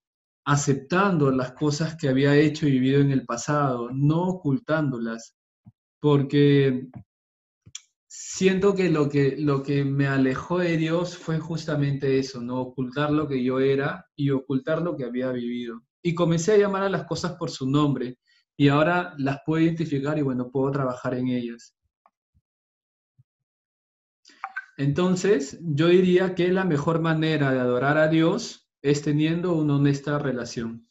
aceptando 0.46 1.32
las 1.32 1.54
cosas 1.54 1.96
que 1.96 2.10
había 2.10 2.36
hecho 2.36 2.68
y 2.68 2.72
vivido 2.72 3.00
en 3.00 3.12
el 3.12 3.26
pasado, 3.26 3.90
no 3.94 4.24
ocultándolas, 4.24 5.38
porque 6.02 6.90
siento 8.14 8.76
que 8.76 8.90
lo 8.90 9.08
que, 9.08 9.38
lo 9.38 9.64
que 9.64 9.86
me 9.86 10.06
alejó 10.06 10.60
de 10.60 10.76
Dios 10.76 11.18
fue 11.18 11.40
justamente 11.40 12.20
eso, 12.20 12.42
no 12.42 12.60
ocultar 12.60 13.10
lo 13.10 13.26
que 13.26 13.42
yo 13.42 13.62
era 13.62 14.06
y 14.18 14.32
ocultar 14.32 14.82
lo 14.82 14.98
que 14.98 15.06
había 15.06 15.32
vivido. 15.32 15.82
Y 16.04 16.14
comencé 16.14 16.52
a 16.52 16.58
llamar 16.58 16.84
a 16.84 16.90
las 16.90 17.06
cosas 17.06 17.38
por 17.38 17.50
su 17.50 17.70
nombre 17.70 18.18
y 18.58 18.68
ahora 18.68 19.14
las 19.18 19.40
puedo 19.46 19.64
identificar 19.64 20.18
y 20.20 20.24
bueno, 20.24 20.52
puedo 20.52 20.70
trabajar 20.72 21.14
en 21.14 21.30
ellas. 21.30 21.74
Entonces, 24.76 25.58
yo 25.62 25.88
diría 25.88 26.36
que 26.36 26.50
la 26.50 26.66
mejor 26.66 27.00
manera 27.00 27.54
de 27.54 27.62
adorar 27.62 27.98
a 27.98 28.10
Dios 28.10 28.70
es 28.82 29.04
teniendo 29.04 29.54
una 29.54 29.78
honesta 29.78 30.20
relación. 30.20 30.86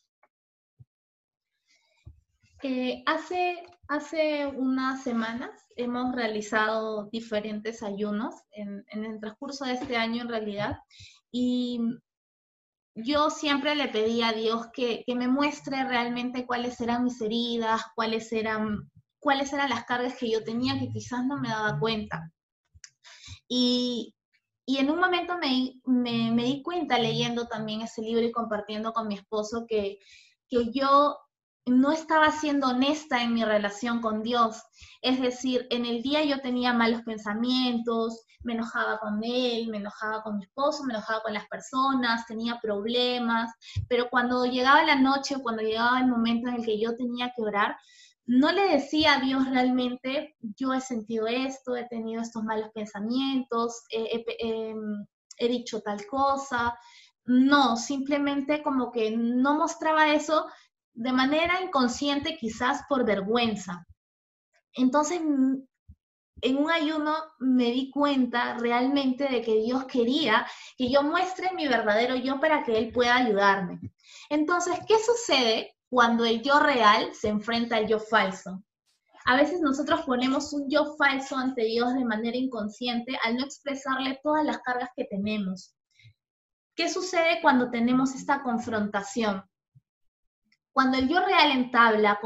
Eh, 2.62 3.02
hace, 3.04 3.62
hace 3.90 4.46
unas 4.46 5.02
semanas 5.02 5.50
hemos 5.74 6.14
realizado 6.14 7.08
diferentes 7.10 7.82
ayunos 7.82 8.36
en, 8.52 8.84
el 8.92 9.18
transcurso 9.18 9.64
de 9.64 9.72
este 9.72 9.96
año 9.96 10.22
en 10.22 10.28
realidad 10.28 10.78
y 11.32 11.80
yo 12.94 13.30
siempre 13.30 13.74
le 13.74 13.88
pedí 13.88 14.22
a 14.22 14.32
Dios 14.32 14.68
que, 14.72 15.02
que, 15.04 15.16
me 15.16 15.26
muestre 15.26 15.82
realmente 15.82 16.46
cuáles 16.46 16.80
eran 16.80 17.02
mis 17.02 17.20
heridas, 17.20 17.82
cuáles 17.96 18.32
eran, 18.32 18.88
cuáles 19.18 19.52
eran 19.52 19.70
las 19.70 19.84
cargas 19.86 20.14
que 20.16 20.30
yo 20.30 20.44
tenía 20.44 20.78
que 20.78 20.90
quizás 20.92 21.26
no 21.26 21.40
me 21.40 21.48
daba 21.48 21.78
cuenta. 21.80 22.32
Y, 23.48 24.14
en 24.66 24.88
un 24.88 25.00
momento 25.00 25.36
me, 25.36 25.80
me, 25.84 26.44
di 26.44 26.62
cuenta 26.62 26.96
leyendo 26.96 27.48
también 27.48 27.80
ese 27.80 28.02
libro 28.02 28.24
y 28.24 28.30
compartiendo 28.30 28.92
con 28.92 29.08
mi 29.08 29.16
esposo 29.16 29.66
que, 29.68 29.98
que 30.48 30.70
yo 30.72 31.16
no 31.70 31.92
estaba 31.92 32.32
siendo 32.32 32.68
honesta 32.68 33.22
en 33.22 33.32
mi 33.32 33.44
relación 33.44 34.00
con 34.00 34.22
Dios. 34.22 34.60
Es 35.02 35.20
decir, 35.20 35.66
en 35.70 35.86
el 35.86 36.02
día 36.02 36.24
yo 36.24 36.40
tenía 36.40 36.72
malos 36.72 37.02
pensamientos, 37.02 38.26
me 38.42 38.54
enojaba 38.54 38.98
con 38.98 39.20
él, 39.22 39.68
me 39.68 39.76
enojaba 39.76 40.22
con 40.22 40.38
mi 40.38 40.44
esposo, 40.44 40.84
me 40.84 40.94
enojaba 40.94 41.22
con 41.22 41.32
las 41.32 41.46
personas, 41.46 42.26
tenía 42.26 42.58
problemas, 42.60 43.52
pero 43.88 44.08
cuando 44.10 44.46
llegaba 44.46 44.82
la 44.82 44.96
noche, 44.96 45.36
cuando 45.42 45.62
llegaba 45.62 46.00
el 46.00 46.08
momento 46.08 46.48
en 46.48 46.56
el 46.56 46.64
que 46.64 46.80
yo 46.80 46.96
tenía 46.96 47.32
que 47.36 47.42
orar, 47.42 47.76
no 48.26 48.50
le 48.50 48.68
decía 48.68 49.14
a 49.14 49.20
Dios 49.20 49.48
realmente, 49.48 50.36
yo 50.40 50.72
he 50.72 50.80
sentido 50.80 51.26
esto, 51.26 51.76
he 51.76 51.86
tenido 51.88 52.22
estos 52.22 52.42
malos 52.42 52.70
pensamientos, 52.74 53.82
em, 53.90 55.06
he 55.38 55.48
dicho 55.48 55.80
tal 55.80 56.04
cosa. 56.06 56.76
No, 57.26 57.76
simplemente 57.76 58.62
como 58.62 58.90
que 58.90 59.16
no 59.16 59.54
mostraba 59.54 60.12
eso 60.12 60.46
de 60.92 61.12
manera 61.12 61.62
inconsciente, 61.62 62.36
quizás 62.36 62.82
por 62.88 63.04
vergüenza. 63.04 63.86
Entonces, 64.74 65.20
en 65.20 66.56
un 66.56 66.70
ayuno 66.70 67.14
me 67.38 67.70
di 67.70 67.90
cuenta 67.90 68.54
realmente 68.58 69.28
de 69.28 69.42
que 69.42 69.56
Dios 69.56 69.84
quería 69.84 70.46
que 70.76 70.90
yo 70.90 71.02
muestre 71.02 71.52
mi 71.54 71.68
verdadero 71.68 72.16
yo 72.16 72.40
para 72.40 72.62
que 72.62 72.78
Él 72.78 72.92
pueda 72.92 73.16
ayudarme. 73.16 73.80
Entonces, 74.30 74.78
¿qué 74.86 74.96
sucede 74.98 75.74
cuando 75.90 76.24
el 76.24 76.40
yo 76.40 76.60
real 76.60 77.12
se 77.14 77.28
enfrenta 77.28 77.76
al 77.76 77.88
yo 77.88 77.98
falso. 77.98 78.62
A 79.26 79.36
veces 79.36 79.60
nosotros 79.60 80.02
ponemos 80.02 80.52
un 80.52 80.70
yo 80.70 80.94
falso 80.96 81.36
ante 81.36 81.64
Dios 81.64 81.92
de 81.94 82.04
manera 82.04 82.36
inconsciente 82.36 83.18
al 83.24 83.36
no 83.36 83.44
expresarle 83.44 84.18
todas 84.22 84.44
las 84.44 84.58
cargas 84.58 84.90
que 84.96 85.04
tenemos. 85.04 85.74
¿Qué 86.76 86.88
sucede 86.88 87.42
cuando 87.42 87.70
tenemos 87.70 88.14
esta 88.14 88.42
confrontación? 88.42 89.44
Cuando 90.72 90.98
el 90.98 91.08
yo 91.08 91.24
real 91.24 91.50
entabla, 91.52 92.18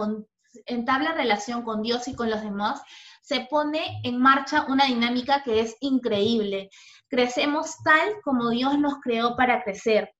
relación 1.14 1.62
con 1.62 1.83
Dios 1.83 2.09
y 2.09 2.14
con 2.14 2.30
los 2.30 2.42
demás, 2.42 2.83
se 3.22 3.46
pone 3.50 4.00
en 4.04 4.20
marcha 4.20 4.66
una 4.68 4.87
dinámica 4.87 5.42
que 5.42 5.61
es 5.61 5.76
increíble. 5.80 6.68
Crecemos 7.09 7.76
tal 7.83 8.20
como 8.22 8.50
Dios 8.50 8.78
nos 8.78 8.94
creó 9.00 9.37
para 9.37 9.62
crecer 9.62 10.11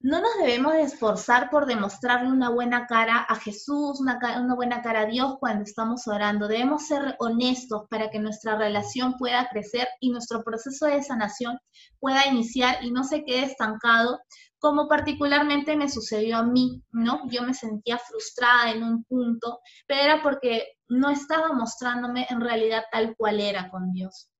no 0.00 0.20
nos 0.20 0.36
debemos 0.38 0.74
de 0.74 0.82
esforzar 0.82 1.50
por 1.50 1.66
demostrarle 1.66 2.30
una 2.30 2.50
buena 2.50 2.86
cara 2.86 3.18
a 3.18 3.34
Jesús, 3.34 4.00
una, 4.00 4.20
buena 4.54 4.80
cara 4.80 5.00
a 5.00 5.06
Dios 5.06 5.36
cuando 5.40 5.64
estamos 5.64 6.06
orando. 6.06 6.46
Debemos 6.46 6.86
ser 6.86 7.16
honestos 7.18 7.88
para 7.90 8.08
que 8.08 8.20
nuestra 8.20 8.56
relación 8.56 9.14
pueda 9.18 9.48
crecer 9.48 9.88
y 10.00 10.10
nuestro 10.10 10.44
proceso 10.44 10.86
de 10.86 11.02
sanación 11.02 11.58
pueda 11.98 12.26
iniciar 12.26 12.84
y 12.84 12.92
no 12.92 13.02
se 13.02 13.24
quede 13.24 13.42
estancado, 13.42 14.20
como 14.58 14.88
particularmente 14.88 15.76
me 15.76 15.88
sucedió 15.88 16.38
a 16.38 16.42
mí, 16.42 16.82
¿no? 16.92 17.28
Yo 17.30 17.42
me 17.42 17.54
sentía 17.54 17.98
frustrada 17.98 18.72
en 18.72 18.82
un 18.82 19.04
punto, 19.04 19.60
pero 19.86 20.00
era 20.02 20.22
porque 20.22 20.78
no 20.88 21.10
estaba 21.10 21.52
mostrándome 21.52 22.26
en 22.30 22.40
realidad 22.40 22.84
tal 22.90 23.14
cual 23.16 23.40
era 23.40 23.70
con 23.70 23.92
Dios. 23.92 24.30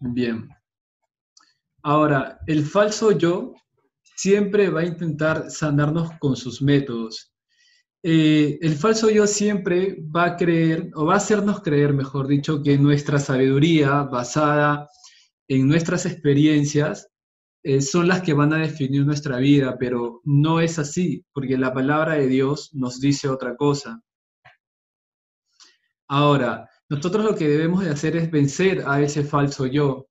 Bien, 0.00 0.48
Ahora, 1.82 2.38
el 2.46 2.64
falso 2.64 3.12
yo 3.12 3.54
siempre 4.16 4.68
va 4.68 4.80
a 4.80 4.86
intentar 4.86 5.50
sanarnos 5.50 6.10
con 6.18 6.36
sus 6.36 6.60
métodos. 6.60 7.32
Eh, 8.02 8.58
el 8.60 8.74
falso 8.74 9.10
yo 9.10 9.26
siempre 9.26 9.96
va 10.14 10.24
a 10.24 10.36
creer, 10.36 10.90
o 10.94 11.06
va 11.06 11.14
a 11.14 11.18
hacernos 11.18 11.60
creer, 11.62 11.94
mejor 11.94 12.26
dicho, 12.26 12.62
que 12.62 12.76
nuestra 12.76 13.18
sabiduría 13.18 14.02
basada 14.02 14.88
en 15.48 15.66
nuestras 15.66 16.06
experiencias 16.06 17.08
eh, 17.62 17.80
son 17.80 18.06
las 18.06 18.22
que 18.22 18.34
van 18.34 18.52
a 18.52 18.58
definir 18.58 19.04
nuestra 19.04 19.38
vida, 19.38 19.76
pero 19.78 20.20
no 20.24 20.60
es 20.60 20.78
así, 20.78 21.24
porque 21.32 21.58
la 21.58 21.72
palabra 21.72 22.14
de 22.14 22.28
Dios 22.28 22.70
nos 22.74 23.00
dice 23.00 23.28
otra 23.28 23.56
cosa. 23.56 24.02
Ahora, 26.08 26.68
nosotros 26.88 27.24
lo 27.24 27.34
que 27.34 27.48
debemos 27.48 27.84
de 27.84 27.90
hacer 27.90 28.16
es 28.16 28.30
vencer 28.30 28.84
a 28.86 29.00
ese 29.02 29.24
falso 29.24 29.66
yo, 29.66 30.06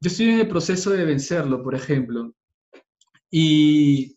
yo 0.00 0.10
estoy 0.10 0.26
en 0.30 0.40
el 0.40 0.48
proceso 0.48 0.90
de 0.90 1.04
vencerlo, 1.04 1.62
por 1.62 1.74
ejemplo, 1.74 2.32
y, 3.30 4.16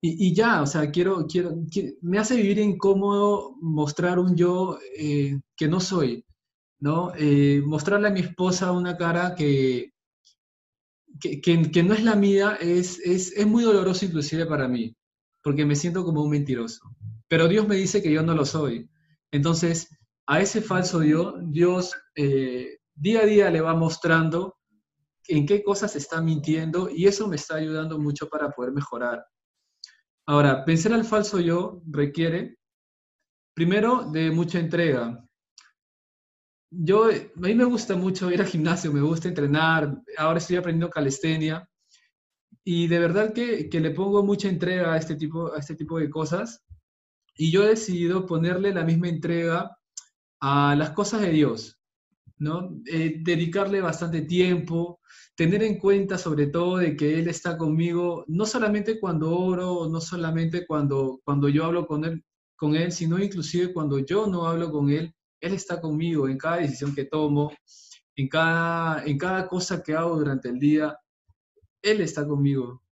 y, 0.00 0.34
ya, 0.34 0.60
o 0.62 0.66
sea, 0.66 0.90
quiero, 0.90 1.26
quiero, 1.26 1.54
me 2.02 2.18
hace 2.18 2.36
vivir 2.36 2.58
incómodo 2.58 3.56
mostrar 3.60 4.18
un 4.18 4.36
yo 4.36 4.78
eh, 4.98 5.40
que 5.56 5.68
no 5.68 5.80
soy, 5.80 6.24
¿no? 6.84 7.14
Eh, 7.16 7.62
mostrarle 7.64 8.08
a 8.08 8.10
mi 8.10 8.20
esposa 8.20 8.70
una 8.70 8.94
cara 8.98 9.34
que, 9.34 9.94
que, 11.18 11.82
no 11.82 11.94
es 11.94 12.04
la 12.04 12.14
mía 12.14 12.58
es, 12.60 13.00
es, 13.00 13.32
es, 13.32 13.46
muy 13.46 13.64
doloroso 13.64 14.04
inclusive 14.04 14.44
para 14.44 14.68
mí. 14.68 14.94
porque 15.42 15.64
me 15.64 15.76
siento 15.76 16.04
como 16.04 16.22
un 16.22 16.30
mentiroso. 16.30 16.82
Pero 17.26 17.48
Dios 17.48 17.66
me 17.66 17.76
dice 17.76 18.02
que 18.02 18.12
yo 18.12 18.22
no 18.22 18.34
lo 18.34 18.44
soy. 18.44 18.90
Entonces, 19.32 19.88
a 20.26 20.40
ese 20.42 20.60
falso 20.60 21.02
yo, 21.02 21.36
Dios 21.40 21.94
eh, 22.16 22.76
día 22.94 23.22
a 23.22 23.26
día 23.26 23.50
le 23.50 23.62
va 23.62 23.74
mostrando 23.74 24.58
en 25.26 25.46
qué 25.46 25.62
cosas 25.62 25.96
está 25.96 26.20
mintiendo 26.20 26.90
y 26.90 27.06
eso 27.06 27.28
me 27.28 27.36
está 27.36 27.54
ayudando 27.56 27.98
mucho 27.98 28.28
para 28.28 28.50
poder 28.50 28.72
mejorar. 28.72 29.24
Ahora, 30.26 30.64
vencer 30.66 30.92
al 30.92 31.04
falso 31.04 31.40
yo 31.40 31.80
requiere, 31.86 32.58
primero, 33.54 34.10
de 34.10 34.30
mucha 34.30 34.58
entrega. 34.58 35.24
Yo, 36.76 37.04
a 37.06 37.10
mí 37.36 37.54
me 37.54 37.64
gusta 37.64 37.94
mucho 37.94 38.30
ir 38.30 38.40
al 38.40 38.48
gimnasio, 38.48 38.92
me 38.92 39.00
gusta 39.00 39.28
entrenar, 39.28 40.02
ahora 40.18 40.38
estoy 40.38 40.56
aprendiendo 40.56 40.90
calistenia. 40.90 41.68
Y 42.64 42.88
de 42.88 42.98
verdad 42.98 43.32
que, 43.32 43.68
que 43.68 43.80
le 43.80 43.90
pongo 43.90 44.24
mucha 44.24 44.48
entrega 44.48 44.94
a 44.94 44.96
este, 44.96 45.16
tipo, 45.16 45.52
a 45.52 45.58
este 45.58 45.76
tipo 45.76 45.98
de 45.98 46.10
cosas. 46.10 46.64
Y 47.36 47.50
yo 47.50 47.64
he 47.64 47.68
decidido 47.68 48.26
ponerle 48.26 48.72
la 48.72 48.84
misma 48.84 49.08
entrega 49.08 49.76
a 50.40 50.74
las 50.76 50.90
cosas 50.90 51.20
de 51.20 51.30
Dios, 51.30 51.78
¿no? 52.38 52.80
Eh, 52.86 53.20
dedicarle 53.22 53.80
bastante 53.80 54.22
tiempo, 54.22 55.00
tener 55.36 55.62
en 55.62 55.78
cuenta 55.78 56.18
sobre 56.18 56.46
todo 56.48 56.78
de 56.78 56.96
que 56.96 57.18
Él 57.18 57.28
está 57.28 57.56
conmigo, 57.56 58.24
no 58.28 58.46
solamente 58.46 58.98
cuando 58.98 59.36
oro, 59.36 59.88
no 59.88 60.00
solamente 60.00 60.66
cuando, 60.66 61.20
cuando 61.24 61.48
yo 61.48 61.64
hablo 61.64 61.86
con 61.86 62.04
él, 62.04 62.24
con 62.56 62.74
él, 62.76 62.92
sino 62.92 63.18
inclusive 63.18 63.72
cuando 63.72 63.98
yo 63.98 64.26
no 64.26 64.46
hablo 64.46 64.70
con 64.70 64.90
Él, 64.90 65.13
Él 65.44 65.54
está 65.54 65.80
conmigo 65.80 66.28
en 66.28 66.38
cada 66.38 66.58
decisión 66.58 66.94
que 66.94 67.04
tomo, 67.04 67.52
en 68.16 68.28
cada, 68.28 69.04
en 69.04 69.18
cada 69.18 69.46
cosa 69.46 69.82
que 69.82 69.94
hago 69.94 70.18
durante 70.18 70.48
el 70.48 70.58
día, 70.58 70.98
Él 71.82 72.00
está 72.00 72.26
conmigo. 72.26 72.82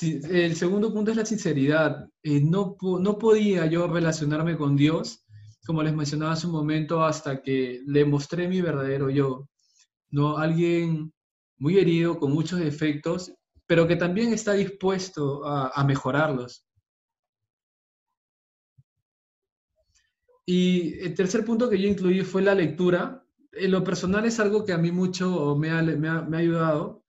el 0.00 0.56
segundo 0.56 0.92
punto 0.92 1.10
es 1.10 1.16
la 1.16 1.26
sinceridad. 1.26 2.08
Eh, 2.22 2.40
no, 2.40 2.76
no 2.80 3.18
podía 3.18 3.66
yo 3.66 3.86
relacionarme 3.86 4.56
con 4.56 4.76
Dios 4.76 5.24
como 5.68 5.82
les 5.82 5.94
mencionaba 5.94 6.32
hace 6.32 6.46
un 6.46 6.54
momento, 6.54 7.04
hasta 7.04 7.42
que 7.42 7.82
le 7.84 8.06
mostré 8.06 8.48
mi 8.48 8.62
verdadero 8.62 9.10
yo, 9.10 9.50
¿no? 10.08 10.38
Alguien 10.38 11.12
muy 11.58 11.76
herido, 11.76 12.18
con 12.18 12.32
muchos 12.32 12.58
defectos, 12.58 13.34
pero 13.66 13.86
que 13.86 13.96
también 13.96 14.32
está 14.32 14.54
dispuesto 14.54 15.44
a, 15.44 15.84
mejorarlos. 15.84 16.64
Y 20.50 20.98
el 21.00 21.12
tercer 21.12 21.44
punto 21.44 21.68
que 21.68 21.78
yo 21.78 21.86
incluí 21.86 22.22
fue 22.22 22.40
la 22.40 22.54
lectura. 22.54 23.22
En 23.52 23.70
lo 23.70 23.84
personal 23.84 24.24
es 24.24 24.40
algo 24.40 24.64
que 24.64 24.72
a 24.72 24.78
mí 24.78 24.90
mucho 24.90 25.54
me 25.56 25.68
ha, 25.68 25.80
ayudado. 26.32 27.04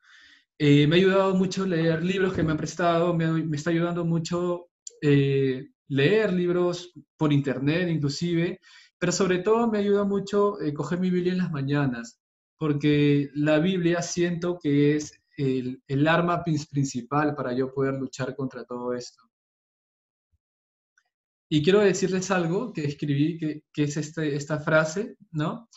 Eh, 0.57 0.85
me 0.87 0.97
ha 0.97 0.99
ayudado 0.99 1.35
mucho 1.35 1.65
leer 1.65 2.03
libros 2.03 2.33
que 2.33 2.43
me 2.43 2.51
han 2.51 2.57
prestado, 2.57 3.13
me, 3.13 3.31
me 3.31 3.55
está 3.55 3.69
ayudando 3.69 4.03
mucho 4.03 4.67
eh, 5.01 5.69
leer 5.87 6.33
libros 6.33 6.91
por 7.15 7.31
internet 7.31 7.87
inclusive, 7.87 8.59
pero 8.97 9.13
sobre 9.13 9.37
todo 9.37 9.71
me 9.71 9.77
ayuda 9.77 10.03
mucho 10.03 10.59
eh, 10.59 10.73
coger 10.73 10.99
mi 10.99 11.09
Biblia 11.09 11.31
en 11.31 11.37
las 11.37 11.51
mañanas, 11.51 12.19
porque 12.57 13.29
la 13.35 13.59
Biblia 13.59 14.01
siento 14.01 14.59
que 14.61 14.97
es 14.97 15.13
el, 15.37 15.81
arma 16.09 16.43
principal 16.43 17.35
para 17.35 17.53
yo 17.53 17.73
poder 17.73 17.93
luchar 17.93 18.35
contra 18.35 18.65
todo 18.65 18.93
esto. 18.93 19.28
Y 21.49 21.63
quiero 21.63 21.79
decirles 21.79 22.29
algo 22.29 22.71
que 22.71 22.85
escribí, 22.85 23.37
que, 23.37 23.63
que 23.73 23.83
es 23.83 23.97
este, 23.97 24.35
esta 24.35 24.59
frase, 24.59 25.17
¿no? 25.31 25.67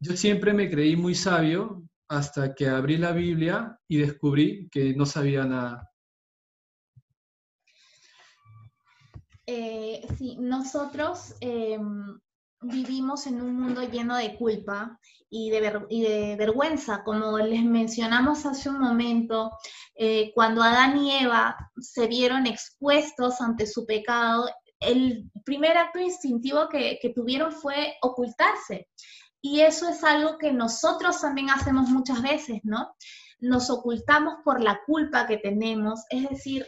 Yo 0.00 0.16
siempre 0.16 0.54
me 0.54 0.70
creí 0.70 0.96
muy 0.96 1.14
sabio 1.14 1.82
hasta 2.08 2.54
que 2.54 2.68
abrí 2.68 2.96
la 2.96 3.12
Biblia 3.12 3.78
y 3.86 3.98
descubrí 3.98 4.68
que 4.70 4.94
no 4.94 5.04
sabía 5.04 5.44
nada. 5.44 5.88
Eh, 9.50 10.06
sí, 10.18 10.36
nosotros 10.38 11.34
em, 11.40 12.18
vivimos 12.60 13.26
en 13.26 13.40
un 13.40 13.58
mundo 13.58 13.82
lleno 13.82 14.16
de 14.16 14.36
culpa 14.36 14.98
y 15.30 15.50
de, 15.50 16.36
vergüenza, 16.38 17.02
como 17.02 17.38
les 17.38 17.64
mencionamos 17.64 18.44
hace 18.44 18.68
un 18.68 18.78
momento, 18.78 19.50
eh, 19.94 20.32
cuando 20.34 20.62
Adán 20.62 20.98
y 20.98 21.12
Eva 21.12 21.56
se 21.78 22.06
vieron 22.08 22.46
expuestos 22.46 23.40
ante 23.40 23.66
su 23.66 23.86
pecado, 23.86 24.50
el 24.80 25.30
primer 25.44 25.76
acto 25.76 25.98
instintivo 25.98 26.68
que, 26.68 26.98
tuvieron 27.14 27.52
fue 27.52 27.96
ocultarse. 28.02 28.88
Y 29.40 29.60
eso 29.60 29.88
es 29.88 30.02
algo 30.02 30.38
que 30.38 30.52
nosotros 30.52 31.20
también 31.20 31.50
hacemos 31.50 31.88
muchas 31.88 32.22
veces, 32.22 32.60
¿no? 32.64 32.94
Nos 33.40 33.70
ocultamos 33.70 34.34
por 34.44 34.60
la 34.60 34.80
culpa 34.84 35.26
que 35.26 35.38
tenemos, 35.38 36.04
es 36.10 36.28
decir, 36.28 36.66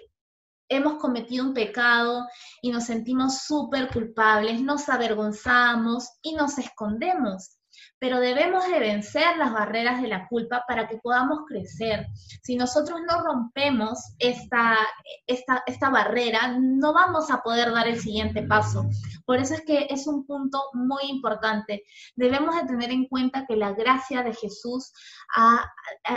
hemos 0.69 0.95
cometido 0.95 1.45
un 1.45 1.53
pecado 1.53 2.27
y 2.63 2.71
nos 2.71 2.85
sentimos 2.85 3.39
súper 3.39 3.89
culpables, 3.89 4.63
nos 4.63 4.89
avergonzamos 4.89 6.09
y 6.23 6.35
nos 6.35 6.59
escondemos 6.59 7.60
pero 8.01 8.19
debemos 8.19 8.67
de 8.67 8.81
vencer 8.81 9.37
las 9.37 9.53
barreras 9.53 10.01
de 10.01 10.09
la 10.09 10.27
culpa 10.27 10.65
para 10.67 10.89
que 10.89 10.97
podamos 10.97 11.41
crecer. 11.47 12.07
Si 12.43 12.57
nosotros 12.57 12.99
no 13.07 13.23
rompemos 13.23 14.15
esta, 14.19 14.79
esta, 15.27 15.63
esta 15.67 15.91
barrera, 15.91 16.57
no 16.59 16.95
vamos 16.95 17.31
a 17.31 17.43
poder 17.43 17.71
dar 17.73 17.87
el 17.87 18.01
siguiente 18.01 18.43
paso. 18.43 18.87
Por 19.27 19.39
eso 19.39 19.53
es 19.53 19.61
que 19.67 19.87
es 19.91 20.07
un 20.07 20.25
punto 20.25 20.63
muy 20.73 21.03
importante. 21.11 21.85
Debemos 22.17 22.57
de 22.57 22.67
tener 22.67 22.91
en 22.91 23.07
cuenta 23.07 23.45
que 23.47 23.57
la 23.57 23.75
gracia 23.75 24.23
de 24.23 24.33
Jesús 24.33 24.93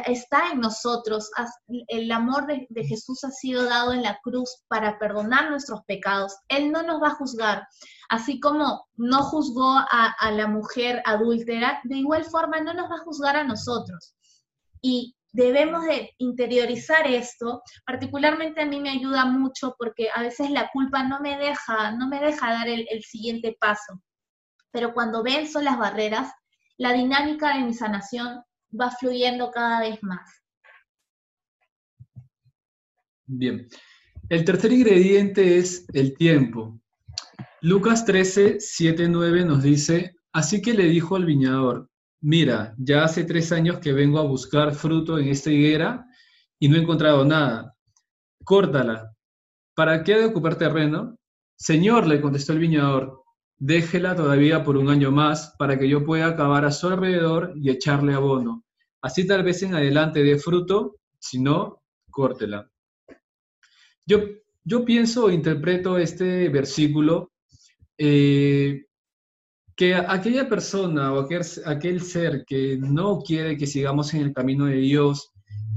está 0.08 0.52
en 0.52 0.62
nosotros. 0.62 1.30
El 1.90 2.10
amor 2.14 2.48
de, 2.48 2.66
de 2.70 2.86
Jesús 2.86 3.26
ha 3.26 3.32
sido 3.32 3.66
dado 3.66 3.92
en 3.92 4.04
la 4.04 4.20
cruz 4.24 4.64
para 4.70 4.98
perdonar 5.00 5.50
nuestros 5.50 5.82
pecados. 5.84 6.34
Él 6.48 6.72
no 6.72 6.82
nos 6.82 7.04
va 7.04 7.10
a 7.10 7.16
juzgar. 7.16 7.68
Así 8.14 8.40
como 8.40 8.86
no 8.96 9.24
juzgó 9.24 9.76
a, 9.76 10.32
la 10.32 10.46
mujer 10.46 11.02
adúltera, 11.06 11.73
de 11.84 11.98
igual 11.98 12.26
forma 12.26 12.62
no 12.62 12.74
nos 12.74 12.90
va 12.90 12.96
a 12.96 13.04
juzgar 13.04 13.36
a 13.36 13.44
nosotros. 13.44 14.16
Y 14.82 15.16
debemos 15.32 15.86
de 15.86 16.12
interiorizar 16.18 17.08
esto, 17.08 17.62
particularmente 17.86 18.62
a 18.62 18.66
mí 18.66 18.80
me 18.80 18.92
ayuda 18.92 19.26
mucho 19.26 19.76
porque 19.78 20.10
a 20.14 20.22
veces 20.22 20.52
la 20.52 20.70
culpa 20.72 21.04
no 21.04 21.20
me 21.20 21.38
deja, 21.38 21.92
no 21.92 22.08
me 22.08 22.20
deja 22.20 22.52
dar 22.52 22.68
el, 22.68 22.86
el 22.90 23.04
siguiente 23.04 23.58
paso. 23.60 24.02
Pero 24.72 24.94
cuando 24.94 25.24
venzo 25.24 25.62
las 25.62 25.78
barreras, 25.78 26.32
la 26.78 26.94
dinámica 26.94 27.56
de 27.56 27.64
mi 27.64 27.74
sanación 27.74 28.44
va 28.80 28.92
fluyendo 28.92 29.52
cada 29.52 29.80
vez 29.82 30.02
más. 30.02 30.44
Bien. 33.26 33.68
El 34.30 34.46
tercer 34.46 34.72
ingrediente 34.72 35.58
es 35.58 35.86
el 35.94 36.16
tiempo. 36.16 36.80
Lucas 37.62 38.06
13, 38.06 38.60
7, 38.60 39.08
9 39.08 39.46
nos 39.46 39.64
dice, 39.64 40.16
así 40.34 40.62
que 40.62 40.74
le 40.74 40.86
dijo 40.86 41.16
al 41.16 41.26
viñador, 41.26 41.90
mira, 42.22 42.76
ya 42.78 43.04
hace 43.04 43.24
tres 43.24 43.52
años 43.52 43.80
que 43.80 43.94
vengo 43.94 44.20
a 44.20 44.24
buscar 44.24 44.74
fruto 44.74 45.18
en 45.18 45.28
esta 45.28 45.52
higuera 45.52 46.06
y 46.60 46.68
no 46.68 46.78
he 46.78 46.82
encontrado 46.82 47.24
nada. 47.24 47.76
Córtala. 48.44 49.14
¿Para 49.76 50.04
qué 50.04 50.18
de 50.18 50.26
ocupar 50.26 50.58
terreno? 50.58 51.18
Señor, 51.56 52.08
le 52.08 52.22
contestó 52.22 52.54
el 52.54 52.60
viñador, 52.60 53.24
déjela 53.58 54.16
todavía 54.16 54.64
por 54.64 54.78
un 54.78 54.90
año 54.90 55.12
más 55.12 55.56
para 55.58 55.80
que 55.80 55.88
yo 55.88 56.04
pueda 56.04 56.28
acabar 56.28 56.66
a 56.66 56.72
su 56.72 56.88
alrededor 56.88 57.54
y 57.56 57.70
echarle 57.70 58.14
abono. 58.14 58.64
Así 59.02 59.26
tal 59.28 59.44
vez 59.44 59.64
en 59.64 59.76
adelante 59.76 60.24
dé 60.24 60.38
fruto, 60.38 60.98
si 61.20 61.40
no, 61.40 61.82
córtela. 62.10 62.70
Yo, 64.06 64.20
yo 64.64 64.84
pienso 64.86 65.30
interpreto 65.30 65.98
este 65.98 66.50
versículo 66.50 67.32
eh, 67.98 68.86
que 69.76 69.96
aquella 69.96 70.48
persona 70.48 71.14
o 71.14 71.20
aquel, 71.66 72.02
ser 72.02 72.46
que 72.46 72.78
no 72.78 73.20
quiere 73.20 73.58
que 73.58 73.68
sigamos 73.68 74.14
en 74.14 74.22
el 74.22 74.34
camino 74.34 74.66
de 74.66 74.78
Dios, 74.78 75.32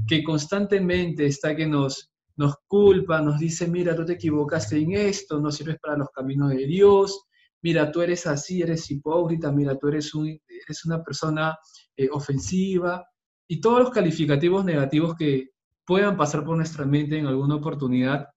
que 0.07 0.23
constantemente 0.23 1.25
está 1.25 1.55
que 1.55 1.65
nos, 1.65 2.11
nos 2.35 2.55
culpa, 2.67 3.21
nos 3.21 3.39
dice, 3.39 3.67
mira, 3.67 3.95
tú 3.95 4.05
te 4.05 4.13
equivocaste 4.13 4.77
en 4.77 4.93
esto, 4.93 5.39
no 5.39 5.51
sirves 5.51 5.77
para 5.81 5.97
los 5.97 6.09
caminos 6.09 6.51
de 6.51 6.67
Dios, 6.67 7.23
mira, 7.63 7.91
tú 7.91 8.01
eres 8.01 8.27
así, 8.27 8.61
eres 8.61 8.89
hipócrita, 8.91 9.51
mira, 9.51 9.77
tú 9.77 9.87
eres, 9.87 10.13
un, 10.13 10.27
eres 10.27 10.85
una 10.85 11.03
persona 11.03 11.57
eh, 11.95 12.07
ofensiva, 12.11 13.03
y 13.47 13.59
todos 13.59 13.79
los 13.79 13.89
calificativos 13.91 14.63
negativos 14.63 15.15
que 15.15 15.49
puedan 15.85 16.17
pasar 16.17 16.43
por 16.43 16.57
nuestra 16.57 16.85
mente 16.85 17.17
en 17.17 17.25
alguna 17.25 17.55
oportunidad, 17.55 18.27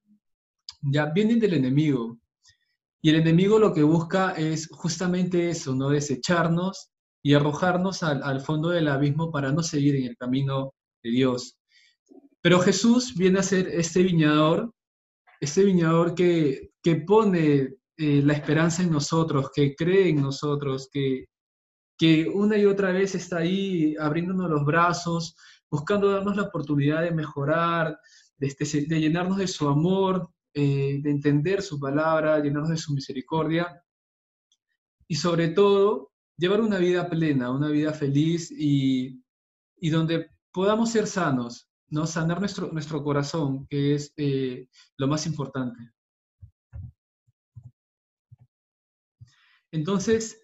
ya 0.82 1.06
vienen 1.06 1.38
del 1.40 1.54
enemigo, 1.54 2.18
y 3.03 3.11
el 3.11 3.16
enemigo 3.16 3.59
lo 3.59 3.72
que 3.72 3.82
busca 3.82 4.32
es 4.32 4.68
justamente 4.68 5.51
eso, 5.51 5.74
¿no? 5.74 5.88
Desecharnos 5.90 6.90
y 7.22 7.34
arrojarnos 7.34 8.03
al, 8.03 8.40
fondo 8.40 8.70
del 8.70 8.88
abismo 8.88 9.30
para 9.30 9.53
no 9.53 9.62
seguir 9.62 9.96
en 9.96 10.05
el 10.05 10.16
camino 10.16 10.74
de 11.03 11.11
Dios. 11.11 11.57
Pero 12.42 12.61
Jesús 12.61 13.14
viene 13.14 13.40
a 13.40 13.42
ser 13.42 13.68
este 13.68 14.03
viñador, 14.03 14.72
este 15.40 15.64
viñador 15.64 16.14
que, 16.14 16.70
que 16.82 16.96
pone 16.96 17.76
eh, 17.96 18.22
la 18.22 18.32
esperanza 18.32 18.82
en 18.82 18.90
nosotros, 18.90 19.51
que 19.55 19.74
cree 19.74 20.09
en 20.09 20.22
nosotros, 20.22 20.88
que, 20.90 21.26
que 21.98 22.26
una 22.28 22.57
y 22.57 22.64
otra 22.64 22.92
vez 22.92 23.14
está 23.14 23.38
ahí 23.38 23.94
abriéndonos 23.98 24.48
los 24.48 24.64
brazos, 24.64 25.36
buscando 25.70 26.11
darnos 26.11 26.36
la 26.36 26.44
oportunidad 26.44 27.03
de 27.03 27.12
mejorar, 27.12 27.98
de, 28.38 29.01
llenarnos 29.01 29.36
de 29.36 29.46
su 29.46 29.68
amor, 29.68 30.30
eh, 30.55 31.01
de 31.03 31.11
entender 31.11 31.62
su 31.62 31.78
palabra, 31.78 32.38
llenarnos 32.40 32.70
de 32.70 32.76
su 32.76 32.92
misericordia 32.92 33.82
y 35.07 35.14
sobre 35.14 35.48
todo 35.48 36.12
llevar 36.36 36.61
una 36.61 36.78
vida 36.78 37.09
plena, 37.09 37.51
una 37.51 37.68
vida 37.68 37.92
feliz 37.92 38.51
y, 38.51 39.22
donde 39.90 40.30
podamos 40.53 40.90
ser 40.90 41.07
sanos, 41.07 41.68
¿no? 41.88 42.07
sanar 42.07 42.40
nuestro, 42.40 42.72
nuestro 42.72 43.03
corazón, 43.03 43.66
que 43.68 43.94
es 43.94 44.12
eh, 44.16 44.68
lo 44.96 45.07
más 45.07 45.26
importante. 45.26 45.78
Entonces, 49.72 50.40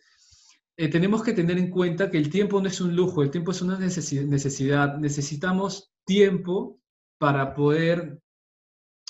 eh, 0.77 0.89
tenemos 0.89 1.23
que 1.23 1.33
tener 1.33 1.59
en 1.59 1.71
cuenta 1.71 2.11
que 2.11 2.19
el 2.19 2.31
tiempo 2.31 2.61
no 2.61 2.69
es 2.69 2.81
un 2.81 2.95
lujo, 2.95 3.23
el 3.23 3.31
tiempo 3.31 3.51
es 3.51 3.63
una 3.63 3.79
necesidad. 3.79 4.99
Necesitamos 4.99 5.91
tiempo 6.05 6.79
para 7.19 7.55
poder 7.55 8.21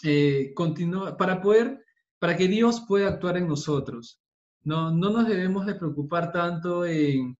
eh, 0.03 0.53
continuar, 0.55 1.17
para 1.17 1.41
poder, 1.41 1.85
para 2.19 2.37
que 2.37 2.49
Dios 2.49 2.85
pueda 2.87 3.09
actuar 3.09 3.37
en 3.37 3.49
nosotros. 3.49 4.21
No, 4.63 4.91
no 4.91 5.11
nos 5.11 5.29
debemos 5.29 5.67
de 5.67 5.75
preocupar 5.75 6.33
tanto 6.33 6.85
en, 6.85 7.37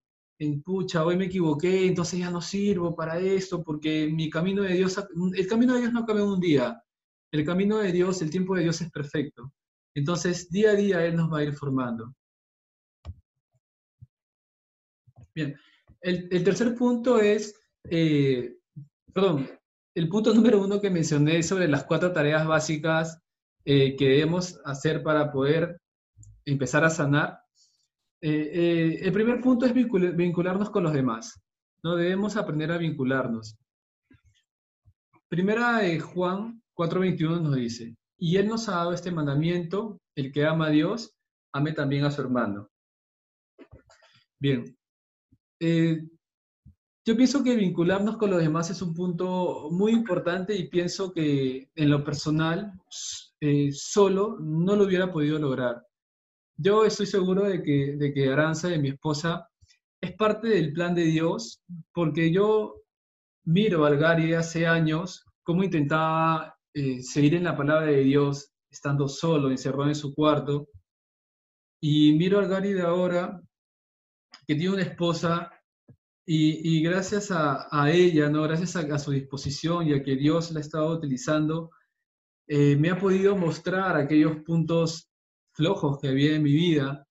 pucha, 0.63 1.05
hoy 1.05 1.17
me 1.17 1.25
equivoqué, 1.25 1.87
entonces 1.87 2.19
ya 2.19 2.29
no 2.29 2.41
sirvo 2.41 2.95
para 2.95 3.19
esto, 3.19 3.63
porque 3.63 4.09
mi 4.11 4.29
camino 4.29 4.63
de 4.63 4.73
Dios, 4.73 4.97
el 5.35 5.47
camino 5.47 5.73
de 5.73 5.81
Dios 5.81 5.93
no 5.93 6.05
en 6.07 6.21
un 6.21 6.39
día. 6.39 6.81
El 7.31 7.45
camino 7.45 7.79
de 7.79 7.91
Dios, 7.91 8.21
el 8.21 8.29
tiempo 8.29 8.55
de 8.55 8.63
Dios 8.63 8.79
es 8.81 8.89
perfecto. 8.91 9.51
Entonces, 9.93 10.49
día 10.49 10.71
a 10.71 10.75
día 10.75 11.05
Él 11.05 11.15
nos 11.15 11.31
va 11.31 11.39
a 11.39 11.43
ir 11.43 11.53
formando. 11.53 12.15
Bien, 15.35 15.55
el, 16.01 16.43
tercer 16.43 16.73
punto 16.75 17.19
es, 17.19 17.53
eh, 17.89 18.55
perdón, 19.13 19.49
el 19.97 20.09
punto 20.09 20.31
número 20.31 20.61
uno 20.61 20.79
que 20.79 20.91
mencioné 20.91 21.41
sobre 21.41 21.67
las 21.67 21.83
cuatro 21.85 22.13
tareas 22.13 22.45
básicas 22.45 23.19
eh, 23.65 23.95
que 23.95 24.09
debemos 24.09 24.61
hacer 24.63 25.01
para 25.01 25.31
poder 25.31 25.81
empezar 26.45 26.85
a 26.85 26.91
sanar. 26.91 27.39
Eh, 28.21 28.99
el 29.01 29.11
primer 29.11 29.41
punto 29.41 29.65
es 29.65 29.73
vincularnos 29.73 30.69
con 30.69 30.83
los 30.83 30.93
demás. 30.93 31.41
¿no? 31.81 31.95
Debemos 31.95 32.37
aprender 32.37 32.71
a 32.71 32.77
vincularnos. 32.77 33.57
Primera 35.29 35.81
Juan 35.99 36.61
4:21 36.75 37.41
nos 37.41 37.55
dice, 37.55 37.95
y 38.19 38.37
Él 38.37 38.47
nos 38.47 38.69
ha 38.69 38.73
dado 38.73 38.93
este 38.93 39.11
mandamiento, 39.11 39.99
el 40.15 40.31
que 40.31 40.45
ama 40.45 40.67
a 40.67 40.69
Dios, 40.69 41.17
ame 41.51 41.71
también 41.71 42.05
a 42.05 42.11
su 42.11 42.21
hermano. 42.21 42.69
Bien, 44.39 44.77
eh, 45.59 46.07
yo 47.07 47.15
pienso 47.15 47.41
que 47.41 47.55
vincularnos 47.55 48.17
con 48.17 48.31
los 48.31 48.41
demás 48.41 48.69
es 48.69 48.81
un 48.81 48.93
punto 48.93 49.69
muy 49.71 49.93
importante 49.93 50.53
y 50.53 50.67
pienso 50.67 51.13
que 51.13 51.69
en 51.73 51.89
lo 51.89 52.03
personal, 52.03 52.73
eh, 53.39 53.71
solo 53.71 54.37
no 54.41 54.75
lo 54.75 54.83
hubiera 54.83 55.09
podido 55.09 55.39
lograr. 55.39 55.87
Yo 56.57 56.83
estoy 56.83 57.05
seguro 57.05 57.43
de 57.43 57.63
que, 57.63 57.95
de 57.95 58.13
que 58.13 58.29
Aranza, 58.29 58.67
de 58.67 58.79
mi 58.79 58.89
esposa, 58.89 59.47
es 60.01 60.17
parte 60.17 60.49
del 60.49 60.73
plan 60.73 60.93
de 60.93 61.05
Dios, 61.05 61.61
porque 61.93 62.29
yo 62.29 62.81
miro 63.45 63.85
a 63.85 63.91
Gary 63.91 64.33
hace 64.33 64.67
años, 64.67 65.23
cómo 65.43 65.63
intentaba 65.63 66.57
eh, 66.73 67.01
seguir 67.01 67.35
en 67.35 67.45
la 67.45 67.55
palabra 67.55 67.87
de 67.87 68.03
Dios, 68.03 68.51
estando 68.69 69.07
solo, 69.07 69.49
encerrado 69.49 69.87
en 69.87 69.95
su 69.95 70.13
cuarto, 70.13 70.67
y 71.79 72.11
miro 72.17 72.41
a 72.41 72.47
Gary 72.47 72.73
de 72.73 72.81
ahora, 72.81 73.41
que 74.45 74.55
tiene 74.55 74.73
una 74.73 74.83
esposa 74.83 75.53
y, 76.29 76.83
gracias 76.83 77.31
a, 77.31 77.89
ella, 77.89 78.29
¿no? 78.29 78.43
gracias 78.43 78.75
a, 78.75 78.99
su 78.99 79.11
disposición 79.11 79.87
y 79.87 79.93
a 79.93 80.03
que 80.03 80.17
Dios 80.17 80.51
la 80.51 80.59
ha 80.59 80.61
estado 80.61 80.91
utilizando, 80.91 81.71
eh, 82.47 82.75
me 82.75 82.89
ha 82.89 82.99
podido 82.99 83.37
mostrar 83.37 83.95
aquellos 83.95 84.37
puntos 84.43 85.09
flojos 85.53 85.99
que 85.99 86.09
había 86.09 86.35
en 86.35 86.43
mi 86.43 86.51
vida, 86.51 87.07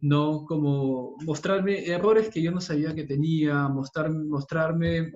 ¿no? 0.00 0.44
Como 0.44 1.16
mostrarme 1.24 1.86
errores 1.86 2.28
que 2.28 2.42
yo 2.42 2.50
no 2.50 2.60
sabía 2.60 2.94
que 2.94 3.04
tenía, 3.04 3.68
mostrar, 3.68 4.10
mostrarme 4.10 5.12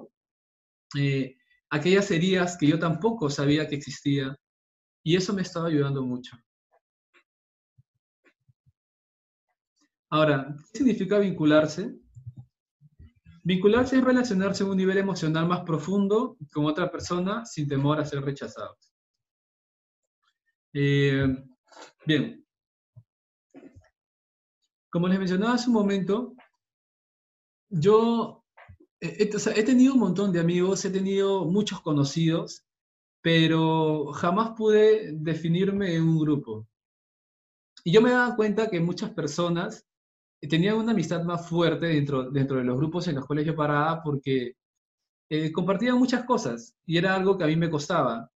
eh, 0.99 1.37
aquellas 1.69 2.11
heridas 2.11 2.57
que 2.57 2.67
yo 2.67 2.79
tampoco 2.79 3.29
sabía 3.29 3.69
que 3.69 3.77
existían. 3.77 4.35
Y 5.05 5.15
eso 5.17 5.35
me 5.35 5.43
estaba 5.43 5.69
ayudando 5.69 6.03
mucho. 6.03 6.39
Ahora, 10.09 10.57
¿qué 10.73 10.79
significa 10.79 11.19
vincularse? 11.19 12.02
Vincularse 13.45 13.99
es 13.99 14.05
relacionarse 14.05 14.63
a 14.63 14.67
un 14.67 14.77
nivel 14.77 14.99
emocional 14.99 15.47
más 15.47 15.61
profundo 15.61 16.37
con 16.53 16.67
otra 16.67 16.91
persona 16.91 17.45
sin 17.45 17.67
temor 17.67 17.99
a 17.99 18.05
ser 18.05 18.23
rechazados. 18.23 18.93
Eh, 20.73 21.27
bien. 22.07 22.47
Como 24.91 25.09
les 25.09 25.19
mencionaba 25.19 25.55
hace 25.55 25.69
un 25.69 25.75
momento, 25.75 26.35
yo 27.69 28.45
he, 29.01 29.25
he 29.25 29.63
tenido 29.65 29.95
un 29.95 30.01
montón 30.01 30.33
de 30.33 30.41
amigos, 30.41 30.85
he 30.85 30.91
tenido 30.91 31.45
muchos 31.45 31.81
conocidos, 31.81 32.65
pero 33.23 34.13
jamás 34.13 34.51
pude 34.57 35.13
definirme 35.15 35.97
en 35.97 36.03
un 36.03 36.19
grupo. 36.21 36.69
Y 37.83 37.93
yo 37.93 38.01
me 38.01 38.11
daba 38.11 38.37
cuenta 38.37 38.71
que 38.71 38.79
muchas 38.79 39.11
personas 39.11 39.85
tenía 40.49 40.75
una 40.75 40.93
amistad 40.93 41.23
más 41.23 41.49
fuerte 41.49 41.87
dentro, 41.87 42.31
dentro 42.31 42.59
de 42.59 42.65
los 42.65 42.77
grupos 42.77 43.07
en 43.09 43.17
los 43.17 43.27
cuales 43.27 43.47
yo 43.47 43.55
paraba 43.55 44.03
porque 44.03 44.57
eh, 45.31 45.53
muchas 45.95 46.25
cosas 46.25 46.77
y 46.85 46.99
era 46.99 47.15
algo 47.15 47.39
que 47.39 47.45
a 47.45 47.47
mí 47.47 47.57
me 47.57 47.71
costaba. 47.71 48.31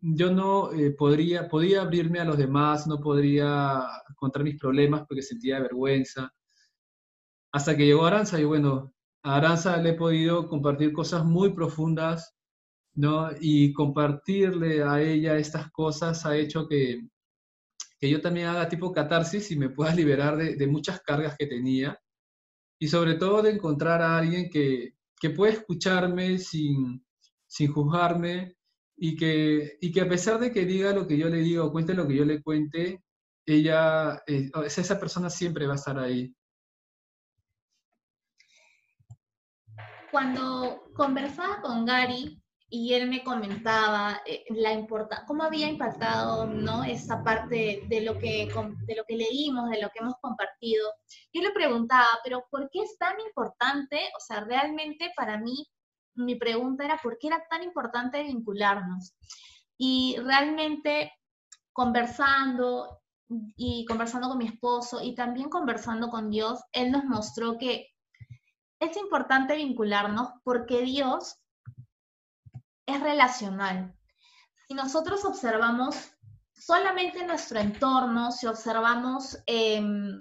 Yo 0.00 0.30
no 0.30 0.72
eh, 0.72 0.92
podría, 0.92 1.48
podía 1.48 1.82
abrirme 1.82 2.20
a 2.20 2.24
los 2.24 2.36
demás, 2.36 2.86
no 2.86 3.00
podría 3.00 3.82
contar 4.16 4.44
mis 4.44 4.58
problemas 4.58 5.04
porque 5.08 5.22
sentía 5.22 5.60
vergüenza. 5.60 6.30
Hasta 7.52 7.76
que 7.76 7.86
llegó 7.86 8.04
Aranza 8.04 8.38
y 8.38 8.44
bueno, 8.44 8.92
a 9.24 9.36
Aranza 9.36 9.76
le 9.78 9.90
he 9.90 9.94
podido 9.94 10.48
compartir 10.48 10.92
cosas 10.92 11.24
muy 11.24 11.52
profundas, 11.52 12.36
¿no? 12.94 13.30
Y 13.40 13.72
compartirle 13.72 14.82
a 14.82 15.00
ella 15.02 15.38
estas 15.38 15.70
cosas 15.72 16.24
ha 16.26 16.36
hecho 16.36 16.68
que, 16.68 17.08
que 17.98 18.10
yo 18.10 18.20
también 18.20 18.48
haga 18.48 18.68
tipo 18.68 18.92
catarsis 18.92 19.50
y 19.50 19.56
me 19.56 19.70
pueda 19.70 19.94
liberar 19.94 20.36
de, 20.36 20.66
muchas 20.66 21.00
cargas 21.00 21.36
que 21.38 21.46
tenía 21.46 21.98
y 22.78 22.88
sobre 22.88 23.14
todo 23.14 23.42
de 23.42 23.52
encontrar 23.52 24.02
a 24.02 24.18
alguien 24.18 24.50
que, 24.50 24.94
que 25.18 25.30
puede 25.30 25.54
escucharme 25.54 26.38
sin, 26.38 27.04
sin 27.46 27.72
juzgarme 27.72 28.56
y 28.96 29.16
que, 29.16 29.78
y 29.80 29.92
que 29.92 30.00
a 30.00 30.08
pesar 30.08 30.38
de 30.38 30.52
que 30.52 30.64
diga 30.64 30.92
lo 30.92 31.06
que 31.06 31.16
yo 31.16 31.28
le 31.28 31.38
diga 31.38 31.64
o 31.64 31.72
cuente 31.72 31.94
lo 31.94 32.06
que 32.06 32.16
yo 32.16 32.24
le 32.24 32.42
cuente, 32.42 33.02
ella, 33.46 34.22
eh, 34.26 34.50
esa 34.64 34.98
persona 34.98 35.30
siempre 35.30 35.66
va 35.66 35.74
a 35.74 35.76
estar 35.76 35.98
ahí. 35.98 36.34
Cuando 40.10 40.90
conversaba 40.94 41.60
con 41.60 41.84
Gary, 41.84 42.42
y 42.76 42.92
él 42.92 43.08
me 43.08 43.24
comentaba 43.24 44.20
eh, 44.26 44.44
la 44.50 44.70
importa 44.70 45.24
cómo 45.26 45.44
había 45.44 45.66
impactado 45.66 46.46
¿no? 46.46 46.84
esa 46.84 47.24
parte 47.24 47.82
de 47.88 48.00
lo, 48.02 48.18
que, 48.18 48.52
de 48.86 48.94
lo 48.94 49.04
que 49.04 49.16
leímos, 49.16 49.70
de 49.70 49.80
lo 49.80 49.88
que 49.88 50.00
hemos 50.00 50.16
compartido. 50.20 50.86
Yo 51.32 51.40
le 51.40 51.52
preguntaba, 51.52 52.06
pero 52.22 52.44
¿por 52.50 52.68
qué 52.70 52.82
es 52.82 52.98
tan 52.98 53.18
importante? 53.18 53.98
O 54.14 54.20
sea, 54.20 54.40
realmente 54.40 55.10
para 55.16 55.38
mí 55.38 55.66
mi 56.16 56.34
pregunta 56.34 56.84
era, 56.84 56.98
¿por 57.02 57.16
qué 57.18 57.28
era 57.28 57.46
tan 57.48 57.62
importante 57.62 58.22
vincularnos? 58.22 59.14
Y 59.78 60.16
realmente 60.18 61.14
conversando 61.72 63.00
y 63.56 63.86
conversando 63.86 64.28
con 64.28 64.38
mi 64.38 64.48
esposo 64.48 65.02
y 65.02 65.14
también 65.14 65.48
conversando 65.48 66.10
con 66.10 66.28
Dios, 66.28 66.60
Él 66.72 66.92
nos 66.92 67.04
mostró 67.04 67.56
que 67.56 67.88
es 68.80 68.98
importante 68.98 69.56
vincularnos 69.56 70.28
porque 70.44 70.82
Dios 70.82 71.36
es 72.86 73.00
relacional. 73.00 73.94
Si 74.66 74.74
nosotros 74.74 75.24
observamos 75.24 75.96
solamente 76.52 77.24
nuestro 77.24 77.58
entorno, 77.58 78.32
si 78.32 78.46
observamos, 78.46 79.38
em, 79.46 80.18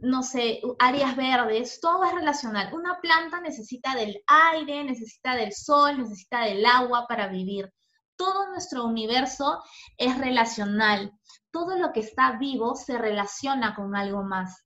no 0.00 0.22
sé, 0.22 0.60
áreas 0.78 1.16
verdes, 1.16 1.80
todo 1.80 2.04
es 2.04 2.14
relacional. 2.14 2.72
Una 2.72 3.00
planta 3.00 3.40
necesita 3.40 3.94
del 3.94 4.22
aire, 4.26 4.84
necesita 4.84 5.34
del 5.34 5.52
sol, 5.52 5.98
necesita 5.98 6.42
del 6.42 6.64
agua 6.66 7.06
para 7.08 7.28
vivir. 7.28 7.72
Todo 8.16 8.48
nuestro 8.50 8.84
universo 8.84 9.62
es 9.96 10.18
relacional. 10.18 11.12
Todo 11.50 11.76
lo 11.76 11.92
que 11.92 12.00
está 12.00 12.32
vivo 12.32 12.74
se 12.76 12.98
relaciona 12.98 13.74
con 13.74 13.96
algo 13.96 14.22
más. 14.22 14.64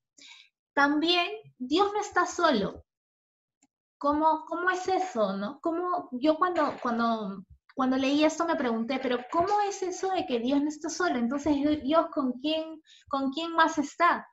También 0.74 1.30
Dios 1.58 1.90
no 1.92 2.00
está 2.00 2.26
solo. 2.26 2.84
¿Cómo, 4.02 4.44
cómo 4.48 4.68
es 4.68 4.88
eso, 4.88 5.36
no? 5.36 5.60
¿Cómo, 5.60 6.08
yo 6.10 6.34
cuando, 6.34 6.74
cuando, 6.82 7.44
cuando 7.72 7.96
leí 7.96 8.24
esto 8.24 8.44
me 8.44 8.56
pregunté, 8.56 8.98
pero 9.00 9.20
¿cómo 9.30 9.60
es 9.68 9.80
eso 9.80 10.10
de 10.10 10.26
que 10.26 10.40
Dios 10.40 10.60
no 10.60 10.68
está 10.68 10.88
solo? 10.88 11.20
Entonces, 11.20 11.54
¿Dios 11.84 12.06
con 12.12 12.32
quién, 12.40 12.82
con 13.08 13.30
quién 13.30 13.52
más 13.52 13.78
está? 13.78 14.26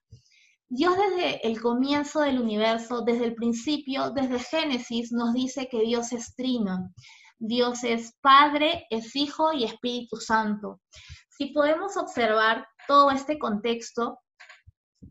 Dios 0.67 0.97
desde 0.97 1.47
el 1.47 1.61
comienzo 1.61 2.21
del 2.21 2.41
universo, 2.41 3.01
desde 3.01 3.25
el 3.25 3.35
principio, 3.35 4.09
desde 4.09 4.39
Génesis, 4.39 5.11
nos 5.11 5.33
dice 5.33 5.67
que 5.69 5.81
Dios 5.81 6.13
es 6.13 6.33
trino. 6.33 6.91
Dios 7.37 7.83
es 7.83 8.17
Padre, 8.21 8.87
es 8.89 9.15
Hijo 9.15 9.53
y 9.53 9.65
Espíritu 9.65 10.15
Santo. 10.17 10.81
Si 11.29 11.53
podemos 11.53 11.95
observar 11.95 12.67
todo 12.87 13.11
este 13.11 13.37
contexto, 13.37 14.17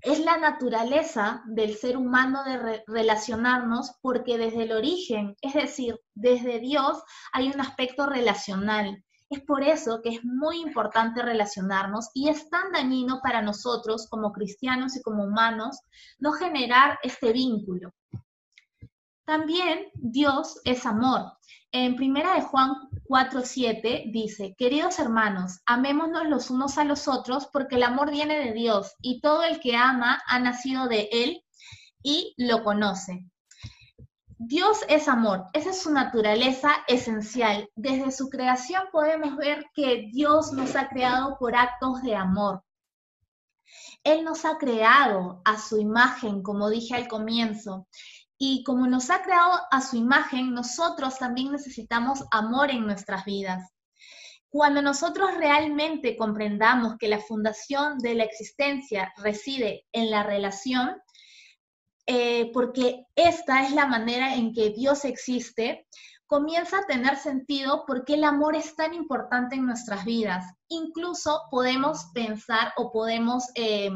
es 0.02 0.20
la 0.20 0.36
naturaleza 0.36 1.42
del 1.46 1.76
ser 1.76 1.96
humano 1.96 2.44
de 2.44 2.84
relacionarnos 2.86 3.92
porque 4.00 4.38
desde 4.38 4.64
el 4.64 4.72
origen, 4.72 5.36
es 5.40 5.54
decir, 5.54 6.00
desde 6.14 6.60
Dios, 6.60 7.02
hay 7.32 7.48
un 7.50 7.60
aspecto 7.60 8.06
relacional. 8.06 9.04
Es 9.30 9.40
por 9.40 9.62
eso 9.62 10.00
que 10.02 10.10
es 10.10 10.24
muy 10.24 10.60
importante 10.60 11.22
relacionarnos 11.22 12.10
y 12.14 12.28
es 12.28 12.48
tan 12.48 12.72
dañino 12.72 13.20
para 13.22 13.42
nosotros 13.42 14.06
como 14.08 14.32
cristianos 14.32 14.96
y 14.96 15.02
como 15.02 15.24
humanos 15.24 15.80
no 16.18 16.32
generar 16.32 16.98
este 17.02 17.32
vínculo. 17.32 17.92
También 19.26 19.90
Dios 19.94 20.60
es 20.64 20.86
amor. 20.86 21.37
En 21.70 21.96
primera 21.96 22.34
de 22.34 22.40
Juan 22.40 22.76
4:7 23.04 24.04
dice, 24.10 24.54
"Queridos 24.56 24.98
hermanos, 24.98 25.60
amémonos 25.66 26.26
los 26.26 26.48
unos 26.48 26.78
a 26.78 26.84
los 26.84 27.08
otros 27.08 27.46
porque 27.52 27.76
el 27.76 27.82
amor 27.82 28.10
viene 28.10 28.38
de 28.38 28.54
Dios 28.54 28.94
y 29.02 29.20
todo 29.20 29.42
el 29.42 29.60
que 29.60 29.76
ama 29.76 30.22
ha 30.26 30.38
nacido 30.38 30.88
de 30.88 31.10
él 31.12 31.44
y 32.02 32.34
lo 32.38 32.64
conoce." 32.64 33.26
Dios 34.38 34.78
es 34.88 35.08
amor, 35.08 35.44
esa 35.52 35.70
es 35.70 35.82
su 35.82 35.92
naturaleza 35.92 36.70
esencial. 36.86 37.68
Desde 37.74 38.12
su 38.12 38.30
creación 38.30 38.84
podemos 38.90 39.36
ver 39.36 39.66
que 39.74 40.08
Dios 40.10 40.52
nos 40.52 40.74
ha 40.74 40.88
creado 40.88 41.36
por 41.38 41.54
actos 41.54 42.00
de 42.02 42.14
amor. 42.14 42.64
Él 44.04 44.24
nos 44.24 44.46
ha 44.46 44.56
creado 44.56 45.42
a 45.44 45.58
su 45.58 45.76
imagen, 45.76 46.42
como 46.42 46.70
dije 46.70 46.94
al 46.94 47.08
comienzo, 47.08 47.88
y 48.38 48.62
como 48.62 48.86
nos 48.86 49.10
ha 49.10 49.22
creado 49.22 49.60
a 49.70 49.80
su 49.80 49.96
imagen, 49.96 50.54
nosotros 50.54 51.18
también 51.18 51.50
necesitamos 51.50 52.24
amor 52.30 52.70
en 52.70 52.86
nuestras 52.86 53.24
vidas. 53.24 53.72
Cuando 54.48 54.80
nosotros 54.80 55.34
realmente 55.36 56.16
comprendamos 56.16 56.96
que 56.98 57.08
la 57.08 57.18
fundación 57.18 57.98
de 57.98 58.14
la 58.14 58.24
existencia 58.24 59.12
reside 59.18 59.84
en 59.92 60.10
la 60.10 60.22
relación, 60.22 60.96
eh, 62.06 62.50
porque 62.54 63.04
esta 63.14 63.64
es 63.66 63.72
la 63.72 63.86
manera 63.86 64.34
en 64.34 64.54
que 64.54 64.70
Dios 64.70 65.04
existe, 65.04 65.86
comienza 66.26 66.78
a 66.78 66.86
tener 66.86 67.16
sentido 67.16 67.84
porque 67.86 68.14
el 68.14 68.24
amor 68.24 68.54
es 68.54 68.76
tan 68.76 68.94
importante 68.94 69.56
en 69.56 69.66
nuestras 69.66 70.04
vidas. 70.04 70.46
Incluso 70.68 71.42
podemos 71.50 72.06
pensar 72.14 72.72
o 72.76 72.92
podemos 72.92 73.48
eh, 73.54 73.90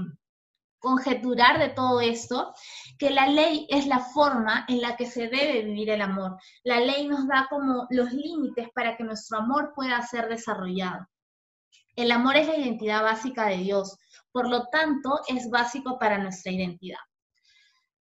conjeturar 0.82 1.58
de 1.58 1.70
todo 1.70 2.00
esto 2.00 2.52
que 2.98 3.10
la 3.10 3.28
ley 3.28 3.66
es 3.70 3.86
la 3.86 4.00
forma 4.00 4.66
en 4.68 4.82
la 4.82 4.96
que 4.96 5.06
se 5.06 5.28
debe 5.28 5.62
vivir 5.62 5.90
el 5.90 6.02
amor. 6.02 6.36
La 6.64 6.80
ley 6.80 7.06
nos 7.06 7.26
da 7.26 7.46
como 7.48 7.86
los 7.90 8.12
límites 8.12 8.68
para 8.74 8.96
que 8.96 9.04
nuestro 9.04 9.38
amor 9.38 9.72
pueda 9.74 10.02
ser 10.02 10.28
desarrollado. 10.28 11.06
El 11.94 12.10
amor 12.10 12.36
es 12.36 12.48
la 12.48 12.56
identidad 12.56 13.02
básica 13.02 13.46
de 13.46 13.58
Dios, 13.58 13.96
por 14.32 14.48
lo 14.48 14.66
tanto 14.66 15.20
es 15.28 15.48
básico 15.50 15.98
para 15.98 16.18
nuestra 16.18 16.50
identidad. 16.50 16.98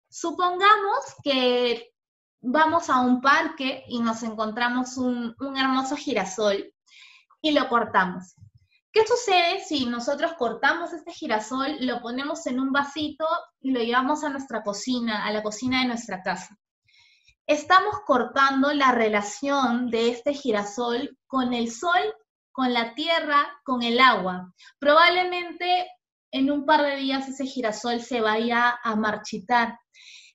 Supongamos 0.08 1.00
que 1.22 1.92
vamos 2.40 2.88
a 2.88 3.00
un 3.00 3.20
parque 3.20 3.84
y 3.88 4.00
nos 4.00 4.22
encontramos 4.22 4.96
un, 4.96 5.34
hermoso 5.56 5.96
girasol 5.96 6.72
y 7.42 7.52
lo 7.52 7.68
cortamos. 7.68 8.34
¿Qué 8.92 9.06
sucede 9.06 9.60
si 9.60 9.86
nosotros 9.86 10.32
cortamos 10.34 10.92
este 10.92 11.12
girasol, 11.12 11.76
lo 11.86 12.00
ponemos 12.00 12.44
en 12.48 12.58
un 12.58 12.72
vasito 12.72 13.24
y 13.60 13.70
lo 13.70 13.80
llevamos 13.80 14.24
a 14.24 14.30
nuestra 14.30 14.64
cocina, 14.64 15.24
a 15.24 15.32
la 15.32 15.44
cocina 15.44 15.82
de 15.82 15.86
nuestra 15.86 16.22
casa? 16.22 16.58
Estamos 17.46 18.00
cortando 18.04 18.72
la 18.72 18.90
relación 18.90 19.90
de 19.90 20.10
este 20.10 20.34
girasol 20.34 21.16
con 21.28 21.54
el 21.54 21.70
sol, 21.70 22.00
con 22.50 22.72
la 22.72 22.94
tierra, 22.94 23.60
con 23.64 23.84
el 23.84 24.00
agua. 24.00 24.52
Probablemente 24.80 25.86
en 26.32 26.50
un 26.50 26.66
par 26.66 26.82
de 26.82 26.96
días 26.96 27.28
ese 27.28 27.46
girasol 27.46 28.00
se 28.00 28.20
vaya 28.20 28.76
a 28.82 28.96
marchitar. 28.96 29.78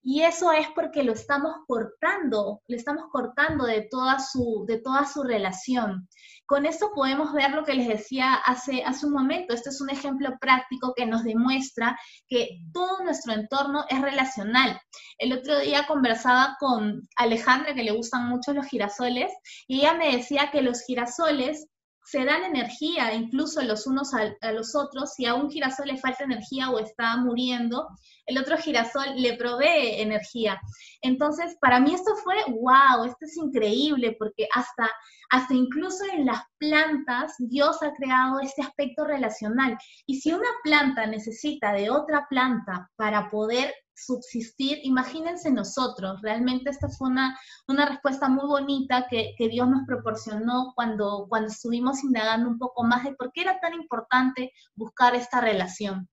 Y 0.02 0.22
eso 0.22 0.52
es 0.54 0.68
porque 0.76 1.04
lo 1.04 1.14
estamos 1.14 1.56
cortando, 1.68 2.62
le 2.68 2.78
estamos 2.78 3.06
cortando 3.12 3.66
de 3.66 3.88
toda 3.90 4.20
su, 4.20 4.64
de 4.66 4.80
toda 4.80 5.06
su 5.06 5.24
relación. 5.24 6.08
Con 6.46 6.66
esto 6.66 6.92
podemos 6.94 7.34
ver 7.34 7.52
lo 7.52 7.64
que 7.64 7.74
les 7.74 7.88
decía 7.88 8.36
hace, 8.36 8.84
hace 8.84 9.06
un 9.08 9.14
momento. 9.14 9.54
Este 9.54 9.70
es 9.70 9.82
un 9.82 9.90
ejemplo 9.90 10.38
práctico 10.40 10.94
que 10.96 11.06
nos 11.06 11.24
demuestra 11.24 12.00
que 12.28 12.60
todo 12.74 13.04
nuestro 13.04 13.34
entorno 13.34 13.84
es 13.90 14.02
relacional. 14.02 14.80
El 15.18 15.34
otro 15.34 15.60
día 15.60 15.88
conversaba 15.88 16.56
con 16.60 17.08
Alejandra, 17.16 17.74
que 17.74 17.84
le 17.84 17.92
gustan 17.92 18.28
mucho 18.28 18.54
los 18.54 18.68
girasoles, 18.68 19.32
y 19.68 19.80
ella 19.80 19.94
me 19.94 20.16
decía 20.16 20.52
que 20.52 20.62
los 20.62 20.84
girasoles 20.84 21.68
se 22.06 22.24
dan 22.24 22.44
energía 22.44 23.14
incluso 23.14 23.62
los 23.64 23.88
unos 23.88 24.14
a, 24.14 24.52
los 24.52 24.76
otros. 24.76 25.14
Si 25.14 25.26
a 25.26 25.34
un 25.34 25.50
girasol 25.50 25.88
le 25.88 25.98
falta 25.98 26.24
energía 26.24 26.70
o 26.70 26.80
está 26.80 27.18
muriendo, 27.18 27.88
el 28.26 28.38
otro 28.38 28.58
girasol 28.58 29.16
le 29.16 29.36
provee 29.38 30.02
energía. 30.02 30.60
Entonces, 31.02 31.58
para 31.60 31.80
mí 31.80 31.94
esto 31.94 32.16
fue, 32.16 32.36
wow, 32.48 33.06
esto 33.06 33.26
es 33.26 33.36
increíble, 33.38 34.16
porque 34.20 34.48
hasta, 34.54 34.90
hasta 35.32 35.54
incluso 35.54 36.06
en 36.14 36.26
las 36.26 36.42
plantas 36.60 37.34
Dios 37.40 37.82
ha 37.82 37.92
creado 37.94 38.40
este 38.40 38.62
aspecto 38.62 39.06
relacional. 39.06 39.78
Y 40.06 40.22
si 40.22 40.32
una 40.32 40.50
planta 40.64 41.08
necesita 41.08 41.74
de 41.74 41.90
otra 41.90 42.28
planta 42.30 42.90
para 42.96 43.30
poder 43.30 43.74
subsistir, 43.96 44.80
imagínense 44.84 45.52
nosotros, 45.52 46.22
realmente 46.22 46.70
esta 46.70 46.90
fue 46.90 47.10
una, 47.10 47.40
una 47.68 47.86
respuesta 47.86 48.28
muy 48.28 48.46
bonita 48.46 49.08
que, 49.10 49.34
que, 49.38 49.48
Dios 49.48 49.70
nos 49.70 49.86
proporcionó 49.88 50.74
cuando, 50.76 51.28
cuando 51.30 51.50
estuvimos 51.50 52.04
indagando 52.04 52.50
un 52.50 52.60
poco 52.60 52.84
más 52.84 53.04
de 53.06 53.14
por 53.14 53.32
qué 53.32 53.42
era 53.42 53.60
tan 53.60 53.74
importante 53.74 54.52
buscar 54.76 55.16
esta 55.16 55.40
relación. 55.42 56.10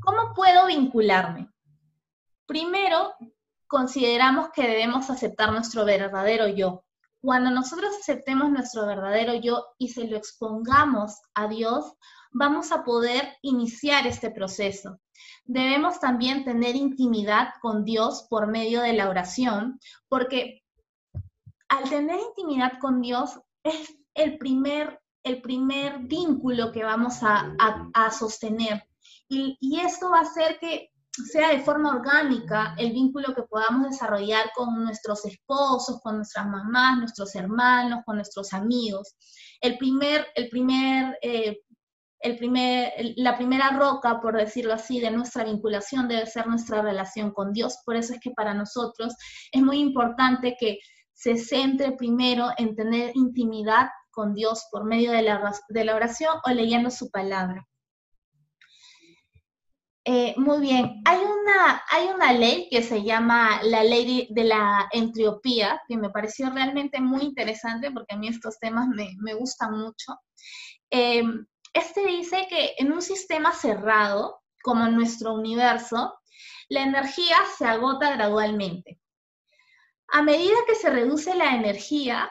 ¿Cómo 0.00 0.34
puedo 0.34 0.66
vincularme? 0.66 1.50
Primero, 2.46 3.14
consideramos 3.66 4.50
que 4.54 4.62
debemos 4.62 5.10
aceptar 5.10 5.50
nuestro 5.50 5.84
verdadero 5.84 6.46
yo. 6.46 6.84
Cuando 7.20 7.50
nosotros 7.50 7.90
aceptemos 7.98 8.50
nuestro 8.50 8.86
verdadero 8.86 9.34
yo 9.34 9.66
y 9.78 9.88
se 9.88 10.06
lo 10.06 10.16
expongamos 10.16 11.20
a 11.34 11.48
Dios, 11.48 11.96
vamos 12.30 12.70
a 12.70 12.84
poder 12.84 13.36
iniciar 13.42 14.06
este 14.06 14.30
proceso. 14.30 15.00
Debemos 15.44 16.00
también 16.00 16.44
tener 16.44 16.74
intimidad 16.76 17.50
con 17.60 17.84
Dios 17.84 18.26
por 18.28 18.46
medio 18.46 18.82
de 18.82 18.92
la 18.92 19.08
oración, 19.08 19.78
porque 20.08 20.62
al 21.68 21.88
tener 21.88 22.18
intimidad 22.20 22.78
con 22.80 23.00
Dios 23.00 23.38
es 23.62 23.96
el 24.14 24.38
primer, 24.38 25.00
el 25.22 25.42
primer 25.42 25.98
vínculo 26.00 26.72
que 26.72 26.84
vamos 26.84 27.18
a, 27.22 28.10
sostener. 28.10 28.88
Y, 29.28 29.56
y 29.60 29.80
esto 29.80 30.10
va 30.10 30.18
a 30.18 30.22
hacer 30.22 30.58
que 30.60 30.90
sea 31.24 31.50
de 31.50 31.60
forma 31.60 31.90
orgánica 31.90 32.74
el 32.78 32.92
vínculo 32.92 33.34
que 33.34 33.42
podamos 33.42 33.90
desarrollar 33.90 34.50
con 34.54 34.84
nuestros 34.84 35.24
esposos, 35.24 36.00
con 36.02 36.16
nuestras 36.16 36.46
mamás, 36.46 36.98
nuestros 36.98 37.34
hermanos, 37.34 38.02
con 38.04 38.16
nuestros 38.16 38.52
amigos. 38.52 39.14
El 39.60 39.78
primer, 39.78 40.26
el 40.34 40.48
primer 40.48 41.18
eh, 41.22 41.60
el 42.20 42.36
primer, 42.38 42.92
la 43.16 43.36
primera 43.36 43.70
roca, 43.70 44.20
por 44.20 44.36
decirlo 44.36 44.74
así, 44.74 45.00
de 45.00 45.10
nuestra 45.10 45.44
vinculación 45.44 46.08
debe 46.08 46.26
ser 46.26 46.46
nuestra 46.46 46.82
relación 46.82 47.32
con 47.32 47.52
Dios. 47.52 47.78
Por 47.84 47.96
eso 47.96 48.14
es 48.14 48.20
que 48.20 48.30
para 48.30 48.54
nosotros 48.54 49.14
es 49.52 49.62
muy 49.62 49.78
importante 49.78 50.56
que 50.58 50.78
se 51.12 51.36
centre 51.36 51.92
primero 51.92 52.48
en 52.58 52.74
tener 52.74 53.12
intimidad 53.14 53.88
con 54.10 54.34
Dios 54.34 54.66
por 54.70 54.84
medio 54.84 55.12
de 55.12 55.22
la, 55.22 55.54
de 55.68 55.84
la 55.84 55.94
oración 55.94 56.34
o 56.46 56.50
leyendo 56.50 56.90
su 56.90 57.10
palabra. 57.10 57.66
Eh, 60.08 60.34
muy 60.36 60.60
bien, 60.60 61.02
hay 61.04 61.18
una, 61.18 61.82
hay 61.90 62.06
una 62.14 62.32
ley 62.32 62.68
que 62.70 62.80
se 62.80 63.02
llama 63.02 63.60
la 63.64 63.82
ley 63.82 64.28
de 64.30 64.44
la 64.44 64.88
entropía, 64.92 65.82
que 65.88 65.96
me 65.96 66.10
pareció 66.10 66.48
realmente 66.50 67.00
muy 67.00 67.22
interesante 67.22 67.90
porque 67.90 68.14
a 68.14 68.16
mí 68.16 68.28
estos 68.28 68.56
temas 68.60 68.86
me, 68.86 69.14
me 69.18 69.34
gustan 69.34 69.72
mucho. 69.72 70.14
Eh, 70.90 71.24
este 71.76 72.06
dice 72.06 72.46
que 72.48 72.74
en 72.78 72.92
un 72.92 73.02
sistema 73.02 73.52
cerrado, 73.52 74.42
como 74.62 74.86
nuestro 74.88 75.34
universo, 75.34 76.18
la 76.68 76.82
energía 76.82 77.36
se 77.56 77.66
agota 77.66 78.14
gradualmente. 78.14 78.98
A 80.08 80.22
medida 80.22 80.56
que 80.66 80.74
se 80.74 80.90
reduce 80.90 81.34
la 81.34 81.54
energía, 81.54 82.30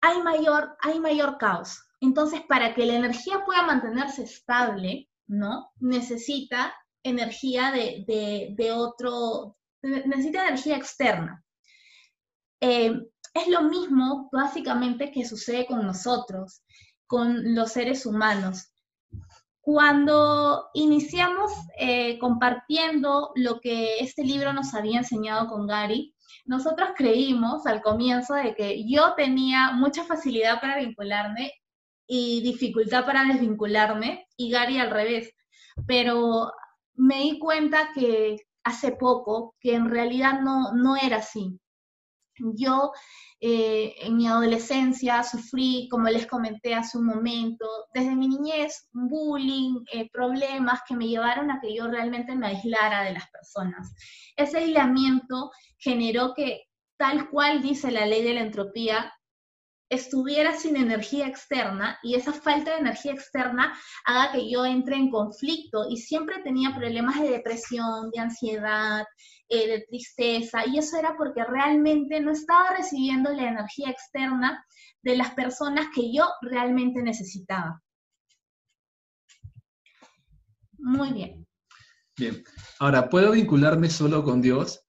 hay 0.00 0.20
mayor, 0.22 0.76
hay 0.80 1.00
mayor 1.00 1.38
caos. 1.38 1.80
Entonces, 2.00 2.42
para 2.42 2.74
que 2.74 2.86
la 2.86 2.94
energía 2.94 3.44
pueda 3.44 3.62
mantenerse 3.62 4.22
estable, 4.24 5.08
¿no? 5.26 5.72
Necesita 5.80 6.74
energía 7.02 7.72
de, 7.72 8.72
otro, 8.72 9.56
necesita 9.82 10.46
energía 10.46 10.76
externa. 10.76 11.42
Eh, 12.60 12.92
es 13.34 13.48
lo 13.48 13.62
mismo 13.62 14.28
básicamente 14.30 15.10
que 15.10 15.24
sucede 15.24 15.66
con 15.66 15.86
nosotros 15.86 16.62
con 17.08 17.54
los 17.54 17.72
seres 17.72 18.06
humanos. 18.06 18.70
Cuando 19.60 20.68
iniciamos 20.74 21.52
eh, 21.78 22.18
compartiendo 22.18 23.32
lo 23.34 23.60
que 23.60 23.98
este 23.98 24.22
libro 24.24 24.52
nos 24.52 24.72
había 24.74 24.98
enseñado 24.98 25.48
con 25.48 25.66
Gary, 25.66 26.14
nosotros 26.44 26.90
creímos 26.96 27.66
al 27.66 27.82
comienzo 27.82 28.34
de 28.34 28.54
que 28.54 28.88
yo 28.88 29.14
tenía 29.14 29.72
mucha 29.72 30.04
facilidad 30.04 30.60
para 30.60 30.78
vincularme 30.78 31.52
y 32.06 32.40
dificultad 32.42 33.04
para 33.04 33.24
desvincularme 33.24 34.26
y 34.36 34.50
Gary 34.50 34.78
al 34.78 34.90
revés. 34.90 35.30
Pero 35.86 36.52
me 36.94 37.18
di 37.20 37.38
cuenta 37.38 37.90
que 37.94 38.36
hace 38.64 38.92
poco 38.92 39.54
que 39.60 39.74
en 39.74 39.90
realidad 39.90 40.40
no, 40.40 40.72
no 40.72 40.96
era 40.96 41.18
así. 41.18 41.58
Yo 42.54 42.92
eh, 43.40 43.94
en 44.00 44.16
mi 44.16 44.26
adolescencia 44.26 45.22
sufrí, 45.22 45.88
como 45.90 46.08
les 46.08 46.26
comenté 46.26 46.74
hace 46.74 46.98
un 46.98 47.06
momento, 47.06 47.66
desde 47.94 48.16
mi 48.16 48.26
niñez, 48.26 48.88
bullying, 48.92 49.84
eh, 49.92 50.10
problemas 50.10 50.80
que 50.88 50.96
me 50.96 51.06
llevaron 51.06 51.50
a 51.50 51.60
que 51.60 51.74
yo 51.74 51.86
realmente 51.86 52.34
me 52.34 52.48
aislara 52.48 53.04
de 53.04 53.12
las 53.12 53.30
personas. 53.30 53.94
Ese 54.36 54.58
aislamiento 54.58 55.50
generó 55.78 56.34
que, 56.34 56.64
tal 56.96 57.30
cual 57.30 57.62
dice 57.62 57.92
la 57.92 58.06
ley 58.06 58.24
de 58.24 58.34
la 58.34 58.40
entropía, 58.40 59.12
estuviera 59.90 60.54
sin 60.54 60.76
energía 60.76 61.26
externa 61.26 61.98
y 62.02 62.14
esa 62.14 62.32
falta 62.32 62.72
de 62.72 62.80
energía 62.80 63.12
externa 63.12 63.78
haga 64.04 64.32
que 64.32 64.50
yo 64.50 64.64
entre 64.66 64.96
en 64.96 65.10
conflicto 65.10 65.86
y 65.88 65.96
siempre 65.96 66.42
tenía 66.42 66.76
problemas 66.76 67.20
de 67.20 67.30
depresión, 67.30 68.10
de 68.10 68.20
ansiedad, 68.20 69.06
eh, 69.48 69.66
de 69.66 69.80
tristeza 69.88 70.66
y 70.66 70.78
eso 70.78 70.98
era 70.98 71.16
porque 71.16 71.42
realmente 71.44 72.20
no 72.20 72.32
estaba 72.32 72.76
recibiendo 72.76 73.32
la 73.32 73.48
energía 73.48 73.90
externa 73.90 74.62
de 75.02 75.16
las 75.16 75.32
personas 75.34 75.86
que 75.94 76.12
yo 76.12 76.24
realmente 76.42 77.02
necesitaba. 77.02 77.82
Muy 80.78 81.12
bien. 81.12 81.46
Bien. 82.16 82.42
Ahora, 82.78 83.08
¿puedo 83.08 83.32
vincularme 83.32 83.90
solo 83.90 84.22
con 84.22 84.42
Dios? 84.42 84.80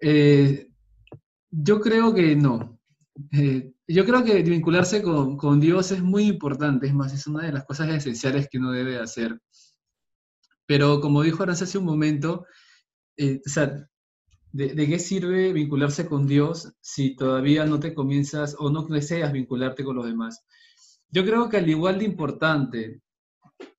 Eh, 0.00 0.68
yo 1.50 1.80
creo 1.80 2.14
que 2.14 2.34
no. 2.34 2.78
Eh, 3.32 3.72
yo 3.88 4.04
creo 4.04 4.24
que 4.24 4.42
vincularse 4.42 5.02
con, 5.02 5.60
Dios 5.60 5.92
es 5.92 6.02
muy 6.02 6.24
importante, 6.24 6.86
es 6.86 6.94
más, 6.94 7.12
es 7.12 7.26
una 7.26 7.44
de 7.44 7.52
las 7.52 7.64
cosas 7.64 7.88
esenciales 7.88 8.48
que 8.50 8.58
uno 8.58 8.72
debe 8.72 8.98
hacer. 8.98 9.40
Pero 10.66 11.00
como 11.00 11.22
dijo 11.22 11.42
Aranza 11.42 11.64
hace 11.64 11.78
un 11.78 11.84
momento, 11.84 12.46
eh, 13.16 13.40
o 13.46 13.48
sea, 13.48 13.88
¿de, 14.52 14.74
qué 14.74 14.98
sirve 14.98 15.52
vincularse 15.52 16.06
con 16.06 16.26
Dios 16.26 16.72
si 16.80 17.14
todavía 17.14 17.64
no 17.64 17.78
te 17.78 17.94
comienzas 17.94 18.56
o 18.58 18.70
no 18.70 18.82
deseas 18.82 19.32
vincularte 19.32 19.84
con 19.84 19.96
los 19.96 20.06
demás? 20.06 20.44
Yo 21.10 21.24
creo 21.24 21.48
que 21.48 21.58
al 21.58 21.70
igual 21.70 22.00
de 22.00 22.04
importante 22.06 23.02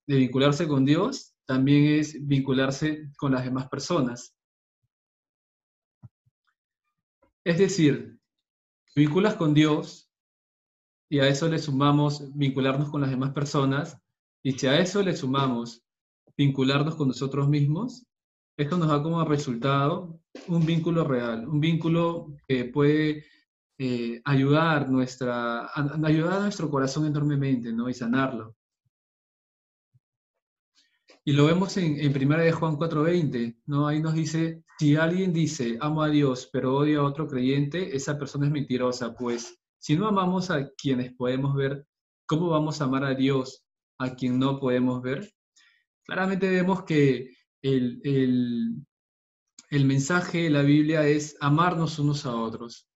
de 0.06 0.16
vincularse 0.16 0.66
con 0.66 0.86
Dios, 0.86 1.34
también 1.44 2.00
es 2.00 2.26
vincularse 2.26 3.10
con 3.18 3.32
las 3.32 3.44
demás 3.44 3.68
personas. 3.68 4.34
Es 7.44 7.58
decir, 7.58 8.17
vinculas 8.94 9.34
con 9.34 9.54
Dios 9.54 10.10
y 11.10 11.20
a 11.20 11.28
eso 11.28 11.48
le 11.48 11.58
sumamos 11.58 12.36
vincularnos 12.36 12.90
con 12.90 13.00
las 13.00 13.10
demás 13.10 13.32
personas, 13.32 13.98
y 14.42 14.52
si 14.52 14.66
a 14.66 14.78
eso 14.78 15.02
le 15.02 15.16
sumamos 15.16 15.82
vincularnos 16.36 16.96
con 16.96 17.08
nosotros 17.08 17.48
mismos, 17.48 18.06
esto 18.56 18.76
nos 18.76 18.88
da 18.88 19.02
como 19.02 19.24
resultado 19.24 20.20
un 20.48 20.66
vínculo 20.66 21.04
real, 21.04 21.48
un 21.48 21.60
vínculo 21.60 22.36
que 22.46 22.66
puede 22.66 23.24
eh, 23.78 24.20
ayudar, 24.24 24.90
nuestra, 24.90 25.70
ayudar 26.04 26.34
a 26.34 26.42
nuestro 26.42 26.68
corazón 26.68 27.06
enormemente 27.06 27.72
¿no? 27.72 27.88
y 27.88 27.94
sanarlo. 27.94 28.56
Y 31.28 31.32
lo 31.34 31.44
vemos 31.44 31.76
en, 31.76 32.00
en 32.00 32.16
1 32.16 32.38
de 32.38 32.52
Juan 32.52 32.78
4:20, 32.78 33.58
¿no? 33.66 33.86
Ahí 33.86 34.00
nos 34.00 34.14
dice, 34.14 34.64
si 34.78 34.96
alguien 34.96 35.30
dice, 35.30 35.76
amo 35.78 36.02
a 36.02 36.08
Dios, 36.08 36.48
pero 36.50 36.74
odia 36.74 37.00
a 37.00 37.02
otro 37.02 37.28
creyente, 37.28 37.94
esa 37.94 38.18
persona 38.18 38.46
es 38.46 38.52
mentirosa, 38.52 39.14
pues 39.14 39.60
si 39.76 39.94
no 39.94 40.08
amamos 40.08 40.50
a 40.50 40.70
quienes 40.70 41.12
podemos 41.12 41.54
ver, 41.54 41.86
¿cómo 42.24 42.48
vamos 42.48 42.80
a 42.80 42.84
amar 42.84 43.04
a 43.04 43.14
Dios 43.14 43.62
a 43.98 44.14
quien 44.14 44.38
no 44.38 44.58
podemos 44.58 45.02
ver? 45.02 45.30
Claramente 46.06 46.48
vemos 46.48 46.84
que 46.84 47.36
el, 47.60 48.00
el 49.68 49.84
mensaje 49.84 50.44
de 50.44 50.50
la 50.50 50.62
Biblia 50.62 51.06
es 51.06 51.36
amarnos 51.42 51.98
unos 51.98 52.24
a 52.24 52.34
otros. 52.34 52.88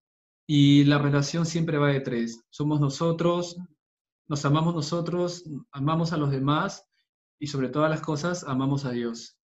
Y 0.47 0.85
la 0.85 0.97
relación 0.97 1.45
siempre 1.45 1.77
va 1.77 1.89
de 1.89 2.01
tres. 2.01 2.43
Somos 2.49 2.81
nosotros, 2.81 3.59
nos 4.27 4.43
amamos 4.47 4.75
nosotros, 4.75 5.45
amamos 5.71 6.15
a 6.15 6.17
los 6.17 6.31
demás 6.31 6.89
y 7.43 7.49
sobre 7.49 7.71
todas 7.71 7.91
las 7.91 8.01
cosas 8.01 8.45
amamos 8.45 8.85
a 8.85 8.93
Dios. 8.93 9.37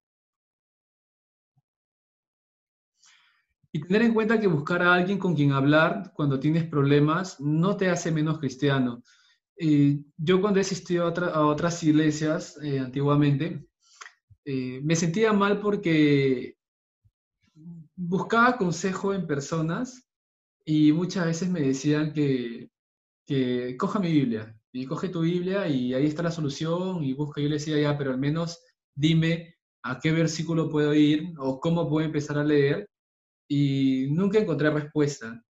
Y 3.72 3.82
tener 3.82 4.04
en 4.04 4.14
cuenta 4.14 4.40
que 4.40 4.46
buscar 4.46 4.84
a 4.84 4.94
alguien 4.94 5.18
con 5.18 5.34
quien 5.34 5.52
hablar 5.52 6.12
cuando 6.14 6.40
tienes 6.40 6.66
problemas 6.66 7.40
no 7.40 7.76
te 7.76 7.90
hace 7.90 8.12
menos 8.12 8.38
cristiano. 8.38 9.02
yo 9.58 10.42
cuando 10.42 10.60
he 10.60 10.62
asistido 10.62 11.08
a, 11.08 11.48
otras 11.48 11.82
iglesias 11.82 12.60
eh, 12.62 12.80
antiguamente, 12.80 13.68
eh, 14.46 14.80
me 14.84 14.96
sentía 14.96 15.34
mal 15.34 15.60
porque 15.60 16.56
buscaba 17.96 18.58
consejo 18.58 19.16
en 19.16 19.26
personas 19.26 20.08
y 20.64 20.92
muchas 20.92 21.26
veces 21.26 21.50
me 21.50 21.62
decían 21.62 22.14
que, 22.14 22.70
que 23.26 23.76
coja 23.76 24.00
mi 24.00 24.12
Biblia, 24.12 24.56
y 24.82 24.86
coge 24.86 25.10
tu 25.10 25.22
Biblia 25.22 25.68
y 25.68 25.94
ahí 25.96 26.06
está 26.06 26.22
la 26.22 26.32
solución 26.32 27.04
y 27.04 27.14
busca. 27.14 27.42
Yo 27.42 27.48
le 27.48 27.56
decía, 27.56 27.80
ya, 27.80 27.98
pero 27.98 28.12
al 28.12 28.20
menos 28.20 28.64
dime 28.96 29.56
a 29.84 30.00
qué 30.00 30.12
versículo 30.12 30.70
puedo 30.70 30.94
ir 30.94 31.34
o 31.40 31.60
cómo 31.60 31.90
puedo 31.90 32.06
empezar 32.06 32.38
a 32.38 32.44
leer. 32.44 32.88
Y 33.50 34.08
nunca 34.12 34.38
encontré 34.38 34.70
respuesta. 34.70 35.44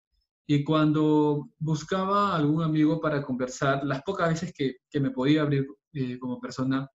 Y 0.46 0.62
cuando 0.62 1.50
buscaba 1.58 2.36
algún 2.36 2.62
amigo 2.62 3.00
para 3.00 3.22
conversar, 3.22 3.82
las 3.84 4.02
pocas 4.02 4.28
veces 4.28 4.52
que, 4.56 4.76
que 4.88 5.00
me 5.00 5.10
podía 5.10 5.42
abrir 5.42 5.66
eh, 5.92 6.18
como 6.20 6.40
persona, 6.40 6.88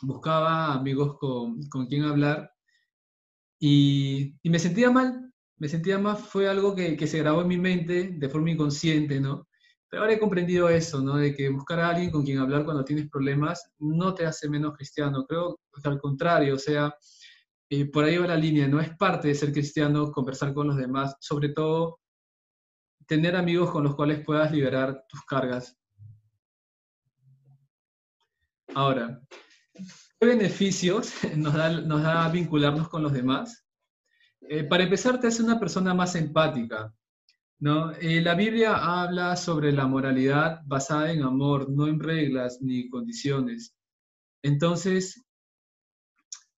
buscaba 0.00 0.72
amigos 0.72 1.18
con, 1.18 1.62
con 1.68 1.86
quien 1.86 2.04
hablar 2.04 2.50
y, 3.60 4.36
y, 4.42 4.50
me 4.50 4.58
sentía 4.58 4.90
mal. 4.90 5.30
Me 5.58 5.68
sentía 5.68 5.98
mal, 5.98 6.16
fue 6.16 6.48
algo 6.48 6.74
que, 6.74 6.96
que 6.96 7.06
se 7.06 7.18
grabó 7.18 7.42
en 7.42 7.48
mi 7.48 7.58
mente 7.58 8.14
de 8.16 8.28
forma 8.30 8.50
inconsciente, 8.50 9.20
¿no? 9.20 9.46
Ahora 9.92 10.14
he 10.14 10.18
comprendido 10.18 10.70
eso, 10.70 11.02
¿no? 11.02 11.16
De 11.16 11.34
que 11.34 11.50
buscar 11.50 11.78
a 11.80 11.90
alguien 11.90 12.10
con 12.10 12.24
quien 12.24 12.38
hablar 12.38 12.64
cuando 12.64 12.84
tienes 12.84 13.10
problemas 13.10 13.70
no 13.78 14.14
te 14.14 14.24
hace 14.24 14.48
menos 14.48 14.74
cristiano. 14.74 15.26
Creo 15.26 15.60
que 15.82 15.88
al 15.88 16.00
contrario, 16.00 16.54
o 16.54 16.58
sea, 16.58 16.94
eh, 17.68 17.84
por 17.86 18.04
ahí 18.04 18.16
va 18.16 18.26
la 18.26 18.36
línea, 18.36 18.66
no 18.66 18.80
es 18.80 18.96
parte 18.96 19.28
de 19.28 19.34
ser 19.34 19.52
cristiano 19.52 20.10
conversar 20.10 20.54
con 20.54 20.68
los 20.68 20.76
demás, 20.76 21.14
sobre 21.20 21.50
todo 21.50 22.00
tener 23.06 23.36
amigos 23.36 23.70
con 23.70 23.84
los 23.84 23.94
cuales 23.94 24.24
puedas 24.24 24.50
liberar 24.50 25.04
tus 25.08 25.22
cargas. 25.26 25.76
Ahora, 28.74 29.20
¿qué 30.18 30.26
beneficios 30.26 31.12
nos 31.36 31.52
da, 31.52 31.68
nos 31.68 32.02
da 32.02 32.28
vincularnos 32.30 32.88
con 32.88 33.02
los 33.02 33.12
demás? 33.12 33.66
Eh, 34.40 34.64
para 34.64 34.84
empezar, 34.84 35.20
te 35.20 35.26
hace 35.26 35.42
una 35.42 35.60
persona 35.60 35.92
más 35.92 36.14
empática. 36.14 36.94
¿No? 37.62 37.92
Eh, 37.92 38.20
la 38.20 38.34
Biblia 38.34 38.74
habla 38.74 39.36
sobre 39.36 39.70
la 39.70 39.86
moralidad 39.86 40.62
basada 40.66 41.12
en 41.12 41.22
amor, 41.22 41.70
no 41.70 41.86
en 41.86 42.00
reglas 42.00 42.58
ni 42.60 42.88
condiciones. 42.90 43.72
Entonces, 44.42 45.24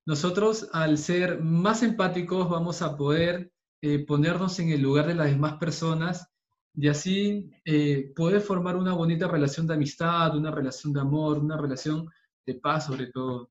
nosotros 0.07 0.66
al 0.72 0.96
ser 0.96 1.42
más 1.42 1.82
empáticos 1.82 2.48
vamos 2.48 2.80
a 2.80 2.96
poder 2.96 3.52
eh, 3.82 3.98
ponernos 4.07 4.59
en 4.61 4.70
el 4.70 4.80
lugar 4.80 5.07
de 5.07 5.14
las 5.14 5.26
demás 5.26 5.59
personas 5.59 6.26
y 6.74 6.88
así 6.88 7.50
eh, 7.66 8.11
poder 8.16 8.40
formar 8.40 8.74
una 8.74 8.94
bonita 8.94 9.28
relación 9.28 9.66
de 9.66 9.74
amistad, 9.74 10.34
una 10.34 10.50
relación 10.50 10.94
de 10.94 11.00
amor, 11.00 11.38
una 11.38 11.59
relación 11.59 12.09
de 12.46 12.55
paz 12.55 12.86
sobre 12.86 13.09
todo. 13.09 13.50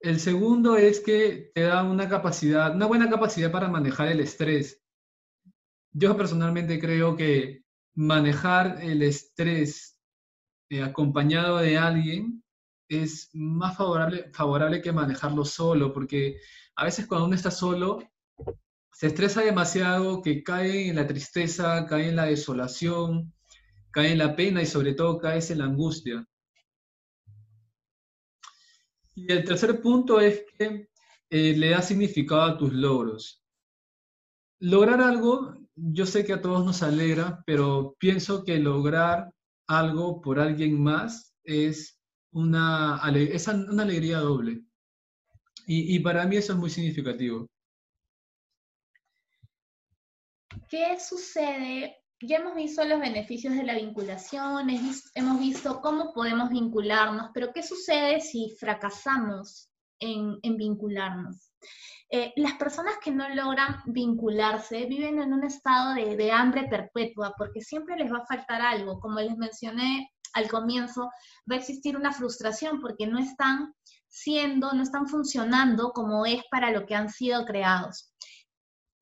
El 0.00 0.18
segundo 0.18 0.76
es 0.76 0.98
que 0.98 1.52
te 1.54 1.60
da 1.60 1.84
una 1.84 2.08
capacidad, 2.08 2.74
una 2.74 2.86
buena 2.86 3.08
capacidad 3.08 3.52
para 3.52 3.68
manejar 3.68 4.08
el 4.08 4.18
estrés. 4.18 4.79
Yo 5.92 6.16
personalmente 6.16 6.78
creo 6.78 7.16
que 7.16 7.64
manejar 7.94 8.78
el 8.82 9.02
estrés 9.02 9.98
eh, 10.68 10.82
acompañado 10.82 11.58
de 11.58 11.76
alguien 11.76 12.44
es 12.88 13.30
más 13.32 13.76
favorable, 13.76 14.82
que 14.82 14.92
manejarlo 14.92 15.44
solo, 15.44 15.92
porque 15.92 16.40
a 16.76 16.84
veces 16.84 17.06
cuando 17.06 17.26
uno 17.26 17.34
está 17.34 17.50
solo, 17.50 17.98
se 18.92 19.08
estresa 19.08 19.42
demasiado 19.42 20.22
que 20.22 20.42
cae 20.42 20.88
en 20.88 20.96
la 20.96 21.06
tristeza, 21.06 21.86
cae 21.86 22.08
en 22.08 22.16
la 22.16 22.26
desolación, 22.26 23.32
cae 23.90 24.12
en 24.12 24.18
la 24.18 24.34
pena 24.34 24.62
y 24.62 24.66
sobre 24.66 24.94
todo 24.94 25.18
cae 25.18 25.40
en 25.50 25.58
la 25.58 25.64
angustia. 25.64 26.26
Y 29.14 29.30
el 29.32 29.44
tercer 29.44 29.80
punto 29.80 30.20
es 30.20 30.44
que 30.56 30.88
eh, 31.30 31.54
le 31.56 31.70
da 31.70 31.82
significado 31.82 32.42
a 32.42 32.58
tus 32.58 32.72
logros. 32.72 33.44
Lograr 34.58 35.00
algo 35.00 35.56
yo 35.92 36.06
sé 36.06 36.24
que 36.24 36.32
a 36.32 36.40
todos 36.40 36.64
nos 36.64 36.82
alegra, 36.82 37.42
pero 37.46 37.94
pienso 37.98 38.44
que 38.44 38.58
lograr 38.58 39.32
algo 39.66 40.20
por 40.20 40.38
alguien 40.38 40.82
más 40.82 41.34
es 41.44 41.98
una, 42.32 43.00
una 43.70 43.82
alegría 43.82 44.18
doble. 44.18 44.62
Y, 45.66 45.96
y 45.96 45.98
para 46.00 46.26
mí 46.26 46.36
eso 46.36 46.52
es 46.52 46.58
muy 46.58 46.70
significativo. 46.70 47.46
¿Qué 50.68 50.98
sucede 51.00 52.00
ya 52.22 52.38
hemos 52.38 52.54
visto 52.54 52.84
los 52.84 53.00
beneficios 53.00 53.54
de 53.54 53.64
la 53.64 53.74
vinculación, 53.74 54.68
hemos 55.14 55.40
visto 55.40 55.80
cómo 55.80 56.12
podemos 56.12 56.50
vincularnos, 56.50 57.30
pero 57.32 57.52
¿qué 57.52 57.62
sucede 57.62 58.20
si 58.20 58.54
fracasamos 58.58 59.70
en, 59.98 60.38
vincularnos? 60.42 61.50
Eh, 62.12 62.32
las 62.34 62.54
personas 62.54 62.96
que 63.02 63.12
no 63.12 63.28
logran 63.28 63.82
vincularse 63.86 64.86
viven 64.86 65.20
en 65.22 65.32
un 65.32 65.44
estado 65.44 65.94
de, 65.94 66.16
de, 66.16 66.32
hambre 66.32 66.66
perpetua 66.68 67.32
porque 67.38 67.60
siempre 67.60 67.96
les 67.96 68.12
va 68.12 68.18
a 68.18 68.26
faltar 68.26 68.60
algo. 68.60 68.98
Como 68.98 69.20
les 69.20 69.36
mencioné 69.36 70.10
al 70.32 70.48
comienzo, 70.48 71.02
va 71.48 71.54
a 71.54 71.58
existir 71.58 71.96
una 71.96 72.10
frustración 72.10 72.80
porque 72.80 73.06
no 73.06 73.20
están 73.20 73.74
siendo, 74.08 74.72
no 74.72 74.82
están 74.82 75.06
funcionando 75.06 75.92
como 75.92 76.26
es 76.26 76.42
para 76.50 76.72
lo 76.72 76.84
que 76.84 76.96
han 76.96 77.10
sido 77.10 77.44
creados. 77.44 78.12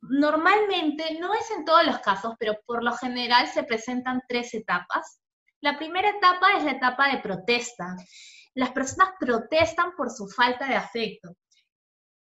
Normalmente, 0.03 1.19
no 1.19 1.33
es 1.33 1.51
en 1.51 1.65
todos 1.65 1.87
los 1.87 2.01
casos, 2.01 2.35
pero 2.39 2.59
por 2.67 2.85
lo 2.85 2.93
general 2.93 3.47
se 3.49 3.65
presentan 3.65 4.21
tres 4.29 4.53
etapas. 4.53 5.19
La 5.61 5.79
primera 5.79 6.11
etapa 6.11 6.59
es 6.59 6.65
la 6.65 6.73
etapa 6.73 7.09
de 7.09 7.23
protesta. 7.23 7.97
Las 8.53 8.71
personas 8.73 9.15
protestan 9.19 9.93
por 9.97 10.11
su 10.11 10.29
falta 10.29 10.67
de 10.67 10.77
afecto 10.77 11.38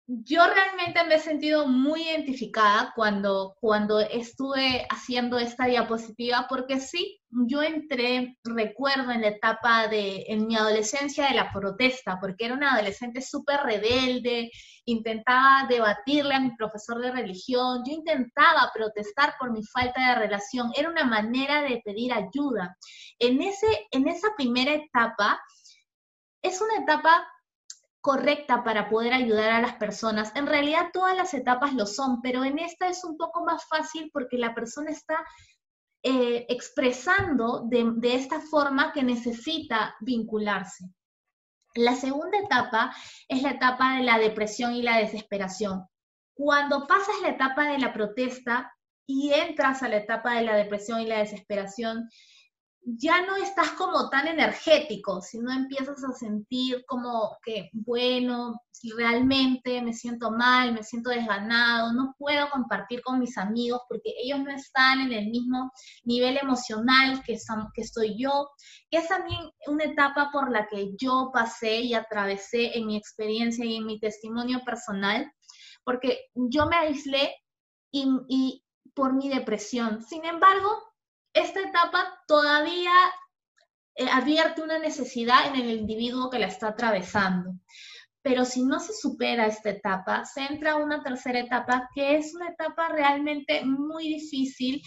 yo 0.09 0.41
realmente 0.47 1.03
me 1.03 1.15
he 1.15 1.19
sentido 1.19 1.67
muy 1.67 2.03
identificada 2.03 2.93
cuando, 2.95 3.57
cuando 3.59 3.99
estuve 3.99 4.87
haciendo 4.89 5.37
esta 5.37 5.65
diapositiva, 5.65 6.45
porque 6.47 6.79
sí, 6.79 7.19
yo 7.29 7.61
entré, 7.61 8.37
recuerdo 8.45 9.11
en 9.11 9.21
la 9.21 9.27
etapa 9.27 9.89
de, 9.89 10.23
en 10.29 10.47
mi 10.47 10.55
adolescencia 10.55 11.27
de 11.27 11.33
la 11.33 11.51
protesta, 11.51 12.17
porque 12.21 12.45
era 12.45 12.53
una 12.53 12.73
adolescente 12.73 13.19
súper 13.19 13.59
rebelde, 13.63 14.49
intentaba 14.85 15.67
debatirle 15.67 16.35
a 16.35 16.39
mi 16.39 16.55
profesor 16.55 17.01
de 17.01 17.11
religión, 17.11 17.83
yo 17.85 17.91
intentaba 17.91 18.71
protestar 18.73 19.33
por 19.37 19.51
mi 19.51 19.65
falta 19.65 20.09
de 20.09 20.15
relación, 20.15 20.71
era 20.77 20.89
una 20.89 21.03
manera 21.03 21.63
de 21.63 21.81
pedir 21.83 22.13
ayuda. 22.13 22.77
En, 23.19 23.41
ese, 23.41 23.67
en 23.91 24.07
esa 24.07 24.29
primera 24.37 24.73
etapa, 24.73 25.37
es 26.41 26.61
una 26.61 26.81
etapa 26.81 27.27
correcta 28.07 28.63
para 28.63 28.87
poder 28.87 29.13
ayudar 29.13 29.51
a 29.51 29.61
las 29.61 29.75
personas. 29.75 30.31
En 30.33 30.47
realidad 30.47 30.91
todas 30.93 31.17
las 31.17 31.33
etapas 31.33 31.73
lo 31.73 31.85
son, 31.85 32.21
pero 32.21 32.45
en 32.45 32.57
esta 32.57 32.87
es 32.87 33.03
un 33.03 33.17
poco 33.17 33.43
más 33.43 33.67
fácil 33.67 34.09
porque 34.13 34.37
la 34.37 34.55
persona 34.55 34.91
está 34.91 35.25
eh, 36.03 36.45
expresando 36.47 37.65
de, 37.67 37.91
de 37.97 38.15
esta 38.15 38.39
forma 38.39 38.93
que 38.93 39.03
necesita 39.03 39.93
vincularse. 39.99 40.85
La 41.75 41.95
segunda 41.95 42.39
etapa 42.39 42.95
es 43.27 43.41
la 43.41 43.51
etapa 43.51 43.97
de 43.97 44.03
la 44.03 44.17
depresión 44.19 44.73
y 44.73 44.83
la 44.83 44.99
desesperación. 44.99 45.85
Cuando 46.33 46.87
pasas 46.87 47.15
la 47.21 47.31
etapa 47.31 47.71
de 47.71 47.79
la 47.79 47.91
protesta 47.91 48.73
y 49.05 49.33
entras 49.33 49.83
a 49.83 49.89
la 49.89 49.97
etapa 49.97 50.35
de 50.35 50.43
la 50.43 50.55
depresión 50.55 51.01
y 51.01 51.07
la 51.07 51.17
desesperación, 51.17 52.09
ya 52.83 53.25
no 53.25 53.35
estás 53.35 53.71
como 53.71 54.09
tan 54.09 54.27
energético, 54.27 55.21
sino 55.21 55.51
empiezas 55.51 56.01
a 56.03 56.13
sentir 56.13 56.85
como 56.87 57.37
que, 57.43 57.69
bueno, 57.73 58.61
realmente 58.97 59.81
me 59.81 59.91
siento 59.91 60.31
mal, 60.31 60.73
me 60.73 60.83
siento 60.83 61.09
desganado, 61.09 61.91
no 61.91 62.15
puedo 62.17 62.49
compartir 62.49 63.01
con 63.01 63.19
mis 63.19 63.37
amigos 63.37 63.81
porque 63.89 64.13
ellos 64.23 64.39
no 64.39 64.51
están 64.51 65.01
en 65.01 65.11
el 65.11 65.29
mismo 65.29 65.71
nivel 66.05 66.37
emocional 66.37 67.21
que, 67.23 67.37
que 67.73 67.81
estoy 67.81 68.15
yo, 68.17 68.49
es 68.89 69.07
también 69.07 69.49
una 69.67 69.85
etapa 69.85 70.29
por 70.31 70.51
la 70.51 70.67
que 70.67 70.95
yo 70.97 71.31
pasé 71.33 71.81
y 71.81 71.93
atravesé 71.93 72.77
en 72.77 72.87
mi 72.87 72.95
experiencia 72.95 73.65
y 73.65 73.75
en 73.75 73.85
mi 73.85 73.99
testimonio 73.99 74.61
personal, 74.65 75.29
porque 75.83 76.27
yo 76.35 76.67
me 76.67 76.77
aislé 76.77 77.35
y 77.91 78.63
por 78.93 79.13
mi 79.13 79.29
depresión. 79.29 80.03
Sin 80.03 80.25
embargo, 80.25 80.86
esta 81.39 81.61
etapa 81.61 82.19
todavía 82.27 82.91
eh, 83.95 84.07
advierte 84.09 84.61
una 84.61 84.79
necesidad 84.79 85.47
en 85.47 85.55
el 85.55 85.71
individuo 85.71 86.29
que 86.29 86.39
la 86.39 86.47
está 86.47 86.69
atravesando. 86.69 87.53
Pero 88.21 88.43
si 88.43 88.63
no 88.63 88.79
se 88.79 88.93
supera 88.93 89.45
esta 89.45 89.69
etapa, 89.69 90.25
se 90.25 90.41
entra 90.41 90.73
a 90.73 90.75
una 90.77 91.01
tercera 91.01 91.39
etapa 91.39 91.89
que 91.95 92.17
es 92.17 92.33
una 92.35 92.49
etapa 92.49 92.89
realmente 92.89 93.63
muy 93.63 94.07
difícil, 94.07 94.81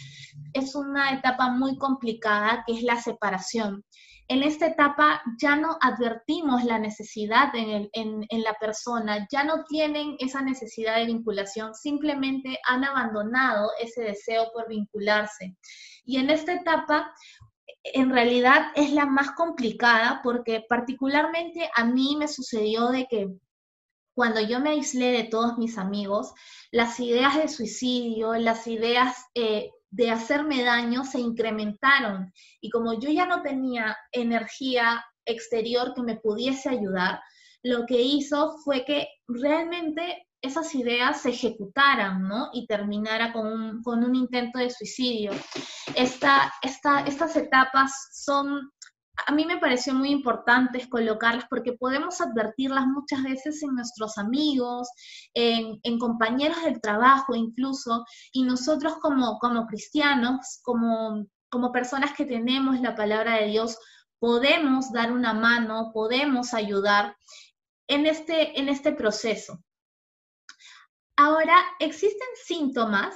es 0.53 0.75
una 0.75 1.15
etapa 1.15 1.51
muy 1.51 1.79
complicada, 1.79 2.65
que 2.67 2.75
es 2.75 2.83
la 2.83 3.01
separación 3.01 3.85
en 4.31 4.45
esta 4.45 4.69
etapa 4.69 5.21
ya 5.39 5.57
no 5.57 5.77
advertimos 5.81 6.63
la 6.63 6.79
necesidad 6.79 7.51
en, 7.53 8.27
la 8.31 8.55
persona, 8.61 9.27
ya 9.29 9.43
no 9.43 9.65
tienen 9.65 10.15
esa 10.21 10.41
necesidad 10.41 10.99
de 10.99 11.07
vinculación, 11.07 11.75
simplemente 11.75 12.61
han 12.69 12.85
abandonado 12.85 13.73
ese 13.83 14.03
deseo 14.03 14.53
por 14.53 14.69
vincularse. 14.69 15.57
Y 16.05 16.19
en 16.19 16.31
esta 16.31 16.55
etapa, 16.55 17.13
en 17.83 18.11
realidad 18.11 18.69
es 18.77 18.93
la 18.93 19.05
más 19.05 19.33
complicada 19.33 20.21
porque 20.23 20.65
particularmente 20.69 21.69
a 21.75 21.85
mí 21.85 22.15
me 22.17 22.29
sucedió 22.29 22.91
de 22.91 23.09
que 23.11 23.35
cuando 24.15 24.41
yo 24.41 24.61
me 24.61 24.71
aislé 24.71 25.11
de 25.11 25.25
todos 25.25 25.59
mis 25.59 25.77
amigos, 25.77 26.33
las 26.71 27.01
ideas 27.01 27.37
de 27.37 27.49
suicidio, 27.49 28.35
las 28.35 28.69
ideas 28.69 29.17
eh, 29.35 29.73
de 29.91 30.11
hacerme 30.11 30.63
daño 30.63 31.05
se 31.05 31.21
incrementaron. 31.21 32.33
Y 32.61 32.71
como 32.71 32.99
yo 32.99 33.11
ya 33.11 33.27
no 33.27 33.43
tenía 33.43 33.97
energía 34.13 35.05
exterior 35.25 35.93
que 35.95 36.03
me 36.03 36.17
pudiese 36.17 36.69
ayudar, 36.69 37.21
lo 37.63 37.87
que 37.87 38.01
hizo 38.01 38.57
fue 38.65 38.85
que 38.85 39.09
realmente 39.29 40.27
esas 40.43 40.75
ideas 40.75 41.21
se 41.21 41.31
ejecutaran, 41.31 42.27
¿no? 42.27 42.49
Y 42.53 42.67
terminara 42.67 43.33
con 43.33 43.47
un, 43.47 43.83
con 43.83 44.03
un 44.03 44.15
intento 44.15 44.59
de 44.59 44.71
suicidio. 44.71 45.33
Esta, 45.95 46.53
esta, 46.63 47.01
estas 47.01 47.37
etapas 47.37 47.93
son 48.13 48.71
a 49.27 49.33
mí 49.33 49.45
me 49.45 49.59
pareció 49.59 49.95
muy 49.95 50.11
importante 50.11 50.89
colocarlas 50.89 51.47
porque 51.49 51.73
podemos 51.73 52.21
advertirlas 52.21 52.87
muchas 52.87 53.23
veces 53.23 53.63
en 53.63 53.75
nuestros 53.75 54.19
amigos, 54.19 54.89
en, 55.35 55.99
compañeros 55.99 56.63
del 56.65 56.81
trabajo 56.81 57.35
incluso, 57.35 58.05
y 58.33 58.43
nosotros 58.43 58.95
como, 59.01 59.39
como 59.39 59.67
cristianos, 59.67 60.61
como, 60.63 61.27
como 61.49 61.73
personas 61.73 62.13
que 62.15 62.25
tenemos 62.25 62.81
la 62.81 62.95
palabra 62.95 63.37
de 63.37 63.47
Dios, 63.47 63.79
podemos 64.19 64.93
dar 64.93 65.13
una 65.13 65.33
mano, 65.33 65.91
podemos 65.93 66.55
ayudar 66.55 67.17
en 67.89 68.07
este, 68.07 68.59
en 68.59 68.69
este 68.69 68.93
proceso. 68.93 69.63
Ahora, 71.17 71.57
existen 71.79 72.29
síntomas 72.45 73.15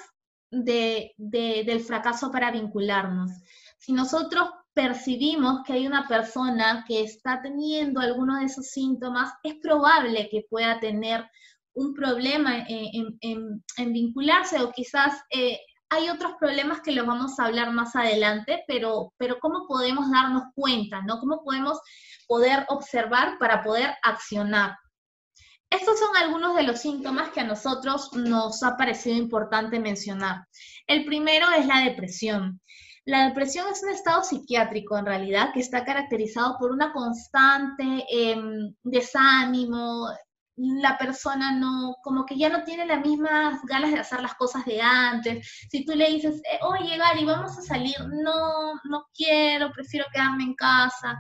del 0.50 1.80
fracaso 1.80 2.30
para 2.30 2.50
vincularnos. 2.50 3.30
Si 3.78 3.92
nosotros 3.92 4.48
percibimos 4.75 5.62
que 5.64 5.75
hay 5.75 5.87
una 5.87 6.07
persona 6.09 6.85
que 6.87 7.03
está 7.03 7.41
teniendo 7.41 8.01
alguno 8.01 8.39
de 8.39 8.47
esos 8.47 8.66
síntomas, 8.70 9.33
es 9.43 9.55
probable 9.62 10.29
que 10.31 10.47
pueda 10.51 10.81
tener 10.81 11.25
un 11.75 11.95
problema 11.95 12.64
en, 12.68 13.93
vincularse 13.93 14.61
o 14.61 14.72
quizás 14.72 15.14
eh, 15.31 15.59
hay 15.91 16.09
otros 16.09 16.33
problemas 16.39 16.81
que 16.81 16.93
los 16.93 17.07
vamos 17.07 17.39
a 17.39 17.45
hablar 17.45 17.72
más 17.72 17.95
adelante, 17.95 18.64
pero, 18.66 19.12
pero 19.16 19.39
¿cómo 19.41 19.66
podemos 19.68 20.11
darnos 20.11 20.45
cuenta? 20.55 21.03
¿no? 21.03 21.18
¿Cómo 21.20 21.43
podemos 21.45 21.79
poder 22.27 22.64
observar 22.68 23.39
para 23.39 23.62
poder 23.62 23.95
accionar? 24.03 24.77
Estos 25.70 25.99
son 25.99 26.16
algunos 26.16 26.57
de 26.57 26.62
los 26.62 26.81
síntomas 26.81 27.31
que 27.31 27.41
a 27.41 27.45
nosotros 27.45 28.12
nos 28.12 28.62
ha 28.62 28.77
parecido 28.77 29.16
importante 29.16 29.81
mencionar. 29.81 30.47
El 30.87 31.05
primero 31.05 31.47
es 31.51 31.66
la 31.66 31.81
depresión. 31.81 32.61
La 33.07 33.28
depresión 33.28 33.66
es 33.70 33.82
un 33.82 33.90
estado 33.90 34.24
psiquiátrico 34.24 34.96
en 34.96 35.07
realidad 35.07 35.50
que 35.52 35.61
está 35.61 35.84
caracterizado 35.84 36.57
por 36.59 36.72
una 36.72 36.92
constante 36.92 38.05
em, 38.09 38.74
desánimo, 38.82 40.09
la 40.57 40.96
persona 40.96 41.59
no, 41.59 41.96
como 42.02 42.24
que 42.24 42.38
ya 42.38 42.48
no 42.48 42.62
tiene 42.64 42.86
las 42.86 43.05
mismas 43.05 43.61
ganas 43.64 43.92
de 43.92 43.98
hacer 43.98 44.22
las 44.22 44.34
cosas 44.34 44.64
de 44.64 44.80
antes. 44.80 45.66
Si 45.70 45.84
tú 45.84 45.94
le 45.94 46.11
dices, 46.11 46.36
eh, 46.50 46.59
oye 46.62 46.96
Gary, 46.96 47.24
vamos 47.24 47.59
a 47.59 47.62
salir, 47.62 47.96
no, 48.09 48.74
no 48.84 49.07
quiero, 49.14 49.72
prefiero 49.72 50.07
quedarme 50.12 50.44
en 50.44 50.55
casa. 50.55 51.18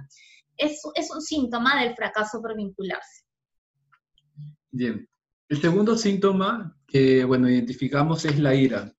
Es, 0.56 0.80
es 0.94 1.10
un 1.10 1.20
síntoma 1.20 1.80
del 1.82 1.94
fracaso 1.94 2.40
por 2.40 2.56
vincularse. 2.56 3.24
Bien. 4.70 5.08
El 5.48 5.60
segundo 5.60 5.96
síntoma 5.96 6.76
que, 6.86 7.24
bueno, 7.24 7.48
identificamos 7.48 8.24
es 8.24 8.38
la 8.38 8.54
ira. 8.54 8.92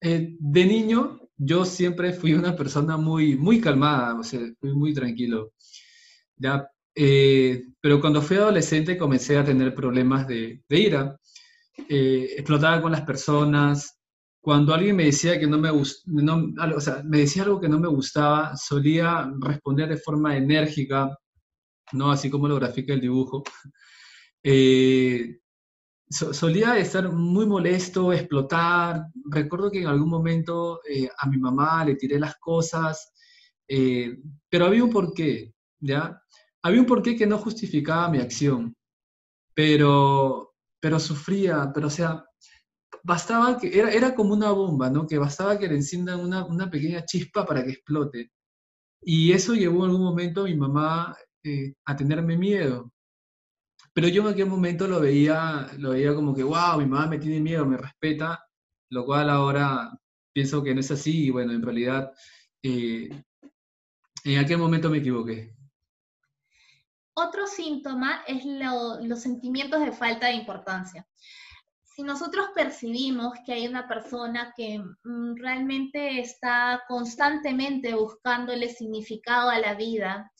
Eh, 0.00 0.36
de 0.38 0.64
niño, 0.66 1.20
yo 1.44 1.64
siempre 1.64 2.12
fui 2.12 2.34
una 2.34 2.54
persona 2.54 2.96
muy, 2.96 3.36
muy 3.36 3.60
calmada, 3.60 4.18
o 4.18 4.22
sea, 4.22 4.40
fui 4.60 4.72
muy 4.74 4.94
tranquilo. 4.94 5.52
¿ya? 6.36 6.68
Eh, 6.94 7.64
pero 7.80 8.00
cuando 8.00 8.22
fui 8.22 8.36
adolescente 8.36 8.98
comencé 8.98 9.38
a 9.38 9.44
tener 9.44 9.74
problemas 9.74 10.26
de, 10.28 10.62
ira. 10.68 11.16
Eh, 11.88 12.34
explotaba 12.36 12.82
con 12.82 12.92
las 12.92 13.02
personas, 13.02 13.98
cuando 14.40 14.74
alguien 14.74 14.96
me 14.96 15.06
decía 15.06 15.38
que 15.38 15.46
no 15.46 15.58
me 15.58 15.70
gustaba, 15.70 16.76
o 16.76 16.80
sea, 16.80 17.02
me 17.04 17.18
decía 17.18 17.44
algo 17.44 17.60
que 17.60 17.68
no 17.68 17.78
me 17.78 17.88
gustaba, 17.88 18.56
solía 18.56 19.30
responder 19.40 19.88
de 19.88 19.96
forma 19.96 20.36
enérgica, 20.36 21.16
¿no? 21.92 22.10
Así 22.10 22.30
como 22.30 22.48
lo 22.48 22.56
grafica 22.56 22.92
el 22.94 23.00
dibujo. 23.00 23.42
Eh, 24.44 25.38
solía 26.12 26.78
estar 26.78 27.10
muy 27.10 27.46
molesto, 27.46 28.12
explotar. 28.12 29.06
Recuerdo 29.30 29.70
que 29.70 29.80
en 29.80 29.86
algún 29.88 30.08
momento 30.08 30.80
eh, 30.88 31.08
a 31.18 31.28
mi 31.28 31.38
mamá 31.38 31.84
le 31.84 31.96
tiré 31.96 32.18
las 32.18 32.36
cosas, 32.36 33.12
eh, 33.68 34.18
pero 34.48 34.66
había 34.66 34.84
un 34.84 34.90
porqué, 34.90 35.54
¿ya? 35.80 36.20
Había 36.62 36.80
un 36.80 36.86
porqué 36.86 37.16
que 37.16 37.26
no 37.26 37.38
justificaba 37.38 38.08
mi 38.10 38.18
acción, 38.18 38.76
pero, 39.54 40.54
pero 40.80 41.00
sufría, 41.00 41.70
pero 41.74 41.88
o 41.88 41.90
sea, 41.90 42.24
bastaba 43.02 43.58
que, 43.58 43.78
era, 43.78 43.90
era 43.90 44.14
como 44.14 44.34
una 44.34 44.50
bomba, 44.52 44.90
¿no? 44.90 45.06
Que 45.06 45.18
bastaba 45.18 45.58
que 45.58 45.68
le 45.68 45.76
enciendan 45.76 46.20
una, 46.20 46.44
una 46.44 46.70
pequeña 46.70 47.04
chispa 47.04 47.44
para 47.46 47.64
que 47.64 47.72
explote. 47.72 48.30
Y 49.02 49.32
eso 49.32 49.54
llevó 49.54 49.84
en 49.84 49.90
algún 49.90 50.04
momento 50.04 50.42
a 50.42 50.44
mi 50.44 50.54
mamá 50.56 51.16
eh, 51.44 51.74
a 51.84 51.96
tenerme 51.96 52.36
miedo. 52.36 52.92
Pero 53.94 54.08
yo 54.08 54.22
en 54.22 54.32
aquel 54.32 54.46
momento 54.46 54.88
lo 54.88 55.00
veía, 55.00 55.68
lo 55.78 55.90
veía 55.90 56.14
como 56.14 56.34
que, 56.34 56.42
wow, 56.42 56.78
mi 56.78 56.86
mamá 56.86 57.06
me 57.06 57.18
tiene 57.18 57.40
miedo, 57.40 57.66
me 57.66 57.76
respeta, 57.76 58.42
lo 58.88 59.04
cual 59.04 59.28
ahora 59.28 59.90
pienso 60.32 60.62
que 60.62 60.74
no 60.74 60.80
es 60.80 60.90
así 60.90 61.26
y 61.26 61.30
bueno, 61.30 61.52
en 61.52 61.62
realidad 61.62 62.12
eh, 62.62 63.10
en 64.24 64.38
aquel 64.38 64.58
momento 64.58 64.88
me 64.88 64.98
equivoqué. 64.98 65.54
Otro 67.14 67.46
síntoma 67.46 68.22
es 68.26 68.44
los 68.44 69.20
sentimientos 69.20 69.80
de 69.80 69.92
falta 69.92 70.28
de 70.28 70.34
importancia. 70.34 71.06
Si 71.82 72.02
nosotros 72.02 72.46
percibimos 72.54 73.34
que 73.44 73.52
hay 73.52 73.68
una 73.68 73.86
persona 73.86 74.54
que 74.56 74.78
mm, 74.78 75.34
realmente 75.36 76.20
está 76.20 76.82
constantemente 76.88 77.94
buscándole 77.94 78.70
significado 78.70 79.50
a 79.50 79.58
la 79.58 79.74
vida, 79.74 80.32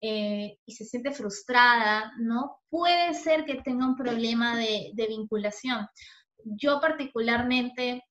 eh, 0.00 0.58
y 0.64 0.74
se 0.74 0.84
siente 0.84 1.12
frustrada, 1.12 2.12
¿no? 2.18 2.58
Puede 2.70 3.14
ser 3.14 3.44
que 3.44 3.56
tenga 3.62 3.86
un 3.86 3.96
problema 3.96 4.56
de, 4.56 4.92
vinculación. 5.08 5.86
Yo 6.44 6.80
particularmente 6.80 8.04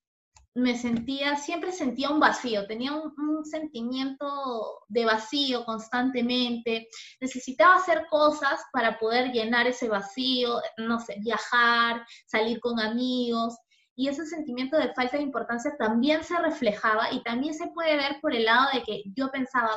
me 0.53 0.75
sentía, 0.77 1.38
siempre 1.38 1.71
sentía 1.71 2.09
un 2.09 2.19
vacío, 2.19 2.65
tenía 2.67 2.91
un, 2.93 3.13
un, 3.17 3.45
sentimiento 3.45 4.79
de 4.88 5.05
vacío 5.05 5.63
constantemente, 5.65 6.88
necesitaba 7.21 7.75
hacer 7.75 8.07
cosas 8.09 8.59
para 8.73 8.97
poder 8.97 9.31
llenar 9.31 9.67
ese 9.67 9.88
vacío, 9.88 10.59
no 10.77 10.99
sé, 10.99 11.17
viajar, 11.21 12.05
salir 12.25 12.59
con 12.59 12.79
amigos, 12.79 13.55
y 13.97 14.07
ese 14.07 14.27
sentimiento 14.27 14.77
de 14.77 14.93
falta 14.93 15.17
de 15.17 15.23
importancia 15.23 15.75
también 15.77 16.23
se 16.23 16.38
reflejaba 16.38 17.11
y 17.11 17.23
también 17.23 17.55
se 17.55 17.67
puede 17.69 17.97
ver 17.97 18.19
por 18.21 18.33
el 18.33 18.45
lado 18.45 18.67
de 18.71 18.83
que 18.83 19.03
yo 19.15 19.31
pensaba, 19.31 19.71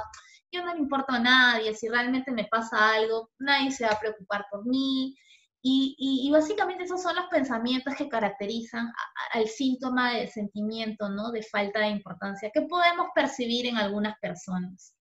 yo 0.52 0.64
no 0.64 0.74
le 0.74 0.80
importo 0.80 1.12
a 1.12 1.18
nadie, 1.18 1.74
si 1.74 1.88
realmente 1.88 2.30
me 2.32 2.44
pasa 2.44 2.94
algo, 2.94 3.30
nadie 3.38 3.70
se 3.70 3.84
va 3.84 3.92
a 3.92 4.00
preocupar 4.00 4.46
por 4.50 4.66
mí. 4.66 5.16
Y, 5.62 6.30
básicamente 6.32 6.84
esos 6.84 7.02
son 7.02 7.14
los 7.16 7.26
pensamientos 7.26 7.94
que 7.94 8.08
caracterizan 8.08 8.90
al 9.34 9.46
síntoma 9.46 10.14
de 10.14 10.26
sentimiento, 10.26 11.10
¿no? 11.10 11.30
De 11.30 11.42
falta 11.42 11.80
de 11.80 11.88
importancia, 11.88 12.50
que 12.52 12.62
podemos 12.62 13.08
percibir 13.14 13.66
en 13.66 13.76
algunas 13.76 14.18
personas. 14.20 14.96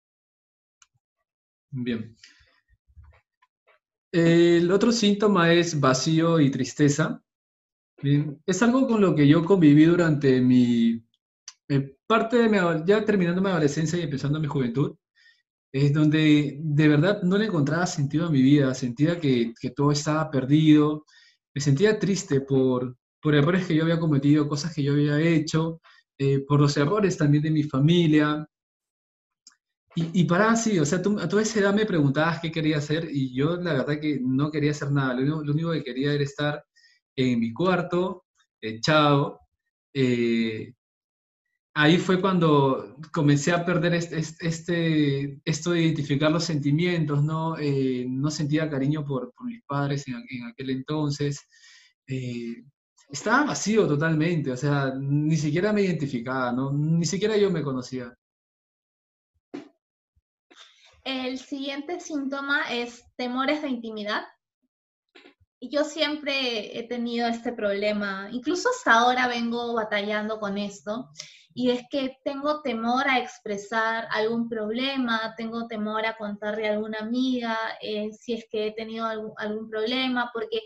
Bien. 1.70 2.16
El 4.12 4.70
otro 4.70 4.92
síntoma 4.92 5.53
es 5.53 5.78
vacío 5.80 6.38
y 6.38 6.53
tristeza. 6.53 7.20
Es 8.47 8.62
algo 8.62 8.86
con 8.86 9.01
lo 9.01 9.16
que 9.16 9.26
yo 9.26 9.45
conviví 9.45 9.86
durante 9.86 10.40
mi 10.40 11.05
eh, 11.68 11.97
parte 12.07 12.36
de 12.36 12.49
mi, 12.49 12.59
ya 12.86 13.05
terminando 13.05 13.42
mi 13.42 13.49
adolescencia 13.49 13.99
y 13.99 14.03
empezando 14.03 14.38
mi 14.38 14.47
juventud 14.47 14.97
es 15.75 15.93
donde 15.93 16.57
de 16.62 16.89
verdad 16.89 17.22
no 17.25 17.37
le 17.37 17.47
encontraba 17.47 17.85
sentido 17.85 18.27
a 18.27 18.31
mi 18.31 18.41
vida, 18.41 18.72
sentía 18.75 19.18
que, 19.18 19.53
todo 19.75 19.91
estaba 19.91 20.31
perdido, 20.31 21.05
me 21.53 21.61
sentía 21.61 21.99
triste 21.99 22.43
por, 22.43 22.97
por 23.20 23.35
errores 23.35 23.66
que 23.66 23.75
yo 23.75 23.83
había 23.83 23.99
cometido, 23.99 24.49
cosas 24.49 24.72
que 24.72 24.85
yo 24.85 24.93
había 24.93 25.18
hecho, 25.18 25.81
eh, 26.16 26.45
por 26.47 26.61
los 26.61 26.77
errores 26.77 27.18
también 27.18 27.43
de 27.43 27.51
mi 27.51 27.64
familia. 27.64 28.47
Y, 29.97 30.20
y 30.20 30.25
para 30.25 30.53
así, 30.53 30.79
o 30.79 30.87
sea, 30.87 31.03
tú, 31.03 31.18
a 31.18 31.29
toda 31.29 31.43
esa 31.43 31.59
edad 31.59 31.75
me 31.75 31.87
preguntabas 31.87 32.39
qué 32.41 32.53
quería 32.53 32.79
hacer 32.79 33.09
y 33.11 33.35
yo 33.35 33.57
la 33.57 33.72
verdad 33.72 33.99
que 34.01 34.20
no 34.22 34.53
quería 34.53 34.70
hacer 34.70 34.93
nada, 34.93 35.14
lo 35.14 35.39
único, 35.39 35.72
que 35.72 35.83
quería 35.83 36.12
era 36.12 36.22
estar 36.22 36.64
en 37.16 37.41
mi 37.41 37.53
cuarto, 37.53 38.27
echado, 38.61 39.41
eh, 39.93 40.72
ahí 41.75 41.99
fue 41.99 42.20
cuando 42.20 42.97
comencé 43.12 43.53
a 43.53 43.64
perder 43.64 43.95
este, 43.95 44.18
este, 44.41 45.41
esto 45.45 45.72
de 45.72 45.83
identificar 45.83 46.31
los 46.31 46.45
sentimientos, 46.45 47.22
¿no? 47.22 47.59
Eh, 47.59 48.07
no 48.09 48.31
sentía 48.31 48.70
cariño 48.70 49.05
por, 49.05 49.35
mis 49.45 49.62
padres 49.64 50.07
en, 50.09 50.45
aquel 50.47 50.70
entonces. 50.70 51.49
Eh, 52.07 52.64
estaba 53.11 53.45
vacío 53.45 53.87
totalmente, 53.87 54.53
o 54.53 54.57
sea, 54.57 54.95
ni 54.99 55.37
siquiera 55.37 55.72
me 55.72 55.83
identificaba, 55.83 56.53
¿no? 56.53 56.72
Ni 56.72 57.05
siquiera 57.05 57.37
yo 57.37 57.51
me 57.51 57.62
conocía. 57.62 58.14
El 61.05 61.39
siguiente 61.39 62.01
síntoma 62.01 62.62
es 62.72 63.05
temores 63.16 63.61
de 63.61 63.68
intimidad. 63.68 64.22
Y 65.61 65.70
yo 65.70 65.85
siempre 65.85 66.79
he 66.79 66.87
tenido 66.89 67.27
este 67.27 67.53
problema, 67.53 68.29
incluso 68.31 68.68
hasta 68.68 68.95
ahora 68.95 69.29
vengo 69.29 69.75
batallando 69.75 70.39
con 70.39 70.59
esto 70.59 71.11
y 71.57 71.70
es 71.70 71.84
que 71.88 72.18
tengo 72.24 72.62
temor 72.62 73.09
a 73.09 73.20
expresar 73.20 74.09
algún 74.11 74.48
problema, 74.48 75.34
tengo 75.36 75.68
temor 75.68 76.05
a 76.05 76.16
contarle 76.16 76.68
a 76.68 76.72
alguna 76.72 76.98
amiga 76.98 77.57
eh, 77.80 78.11
si 78.12 78.34
es 78.34 78.44
que 78.50 78.66
he 78.66 78.72
tenido 78.72 79.07
algún, 79.07 79.70
problema, 79.70 80.30
porque 80.34 80.61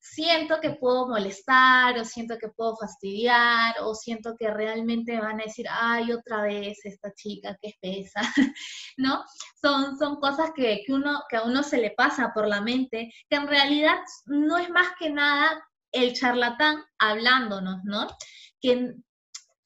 siento 0.00 0.60
que 0.60 0.70
puedo 0.70 1.06
molestar 1.06 1.96
o 1.96 2.04
siento 2.04 2.36
que 2.38 2.48
puedo 2.48 2.76
fastidiar 2.76 3.76
o 3.82 3.94
siento 3.94 4.34
que 4.36 4.50
realmente 4.50 5.16
van 5.20 5.40
a 5.40 5.44
decir, 5.44 5.66
ay, 5.70 6.10
otra 6.10 6.42
vez 6.42 6.84
esta 6.84 7.12
chica 7.14 7.56
que 7.62 7.68
espesa, 7.68 8.20
¿no? 8.96 9.22
Son, 9.60 9.96
son 9.96 10.16
cosas 10.16 10.50
que, 10.56 10.82
que, 10.84 10.92
uno, 10.92 11.22
que 11.30 11.36
a 11.36 11.44
uno 11.44 11.62
se 11.62 11.78
le 11.78 11.92
pasa 11.92 12.32
por 12.34 12.48
la 12.48 12.60
mente, 12.60 13.12
que 13.30 13.36
en 13.36 13.46
realidad 13.46 14.00
no 14.26 14.58
es 14.58 14.68
más 14.70 14.88
que 14.98 15.08
nada 15.08 15.64
el 15.92 16.14
charlatán 16.14 16.82
hablándonos, 16.98 17.84
¿no? 17.84 18.08
Que 18.60 18.96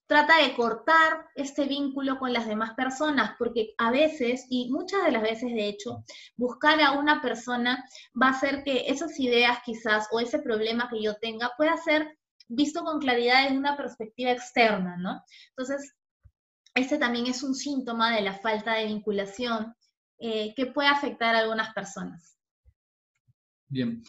trata 0.07 0.43
de 0.43 0.55
cortar 0.55 1.27
este 1.35 1.67
vínculo 1.67 2.19
con 2.19 2.33
las 2.33 2.47
demás 2.47 2.75
personas, 2.75 3.35
porque 3.39 3.75
a 3.79 3.91
veces, 3.91 4.47
y 4.49 4.71
muchas 4.71 5.05
de 5.05 5.13
las 5.13 5.23
veces 5.23 5.53
de 5.53 5.69
hecho, 5.69 6.05
buscar 6.37 6.81
a 6.81 6.93
una 6.93 7.21
persona 7.21 7.85
va 8.21 8.29
a 8.29 8.31
hacer 8.31 8.63
que 8.63 8.89
esas 8.89 9.19
ideas 9.19 9.59
quizás 9.65 10.09
o 10.13 10.21
ese 10.21 10.39
problema 10.39 10.89
que 10.89 11.03
yo 11.03 11.17
tenga 11.17 11.51
pueda 11.57 11.77
ser 11.77 12.17
visto 12.49 12.85
con 12.85 13.01
claridad 13.01 13.43
desde 13.43 13.59
una 13.59 13.77
perspectiva 13.77 14.31
externa, 14.31 14.97
¿no? 14.97 15.23
Entonces, 15.51 15.95
este 16.75 16.99
también 16.99 17.27
es 17.27 17.43
un 17.43 17.55
síntoma 17.55 18.15
de 18.15 18.23
la 18.23 18.35
falta 18.35 18.75
de 18.75 18.87
vinculación 18.87 19.75
eh, 20.19 20.55
que 20.55 20.67
puede 20.67 20.89
afectar 20.89 21.35
a 21.35 21.41
algunas 21.41 21.75
personas. 21.75 22.39
Bien. 23.69 24.03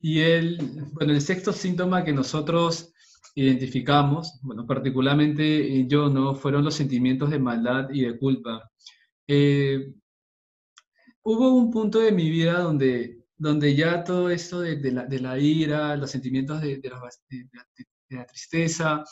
Y 0.00 0.20
el, 0.20 0.58
bueno, 0.92 1.12
el 1.12 1.20
sexto 1.20 1.52
síntoma 1.52 2.04
que 2.04 2.12
nosotros 2.12 2.91
identificamos, 3.34 4.40
bueno, 4.42 4.66
particularmente 4.66 5.42
eh, 5.44 5.86
yo, 5.88 6.08
¿no? 6.08 6.34
Fueron 6.34 6.64
los 6.64 6.74
sentimientos 6.74 7.30
de 7.30 7.38
maldad 7.38 7.88
y 7.90 8.02
de 8.02 8.18
culpa. 8.18 8.70
Eh, 9.26 9.94
hubo 11.22 11.54
un 11.54 11.70
punto 11.70 12.00
de 12.00 12.12
mi 12.12 12.28
vida 12.30 12.60
donde, 12.60 13.24
donde 13.36 13.74
ya 13.74 14.04
todo 14.04 14.30
esto 14.30 14.60
de, 14.60 14.92
la, 14.92 15.38
ira, 15.38 15.96
los 15.96 16.10
sentimientos 16.10 16.60
de, 16.60 16.80
la, 18.10 18.26
tristeza, 18.26 19.04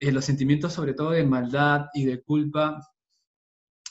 eh, 0.00 0.10
los 0.10 0.24
sentimientos 0.24 0.72
sobre 0.72 0.94
todo 0.94 1.10
de 1.10 1.24
maldad 1.24 1.86
y 1.94 2.04
de 2.04 2.22
culpa, 2.22 2.80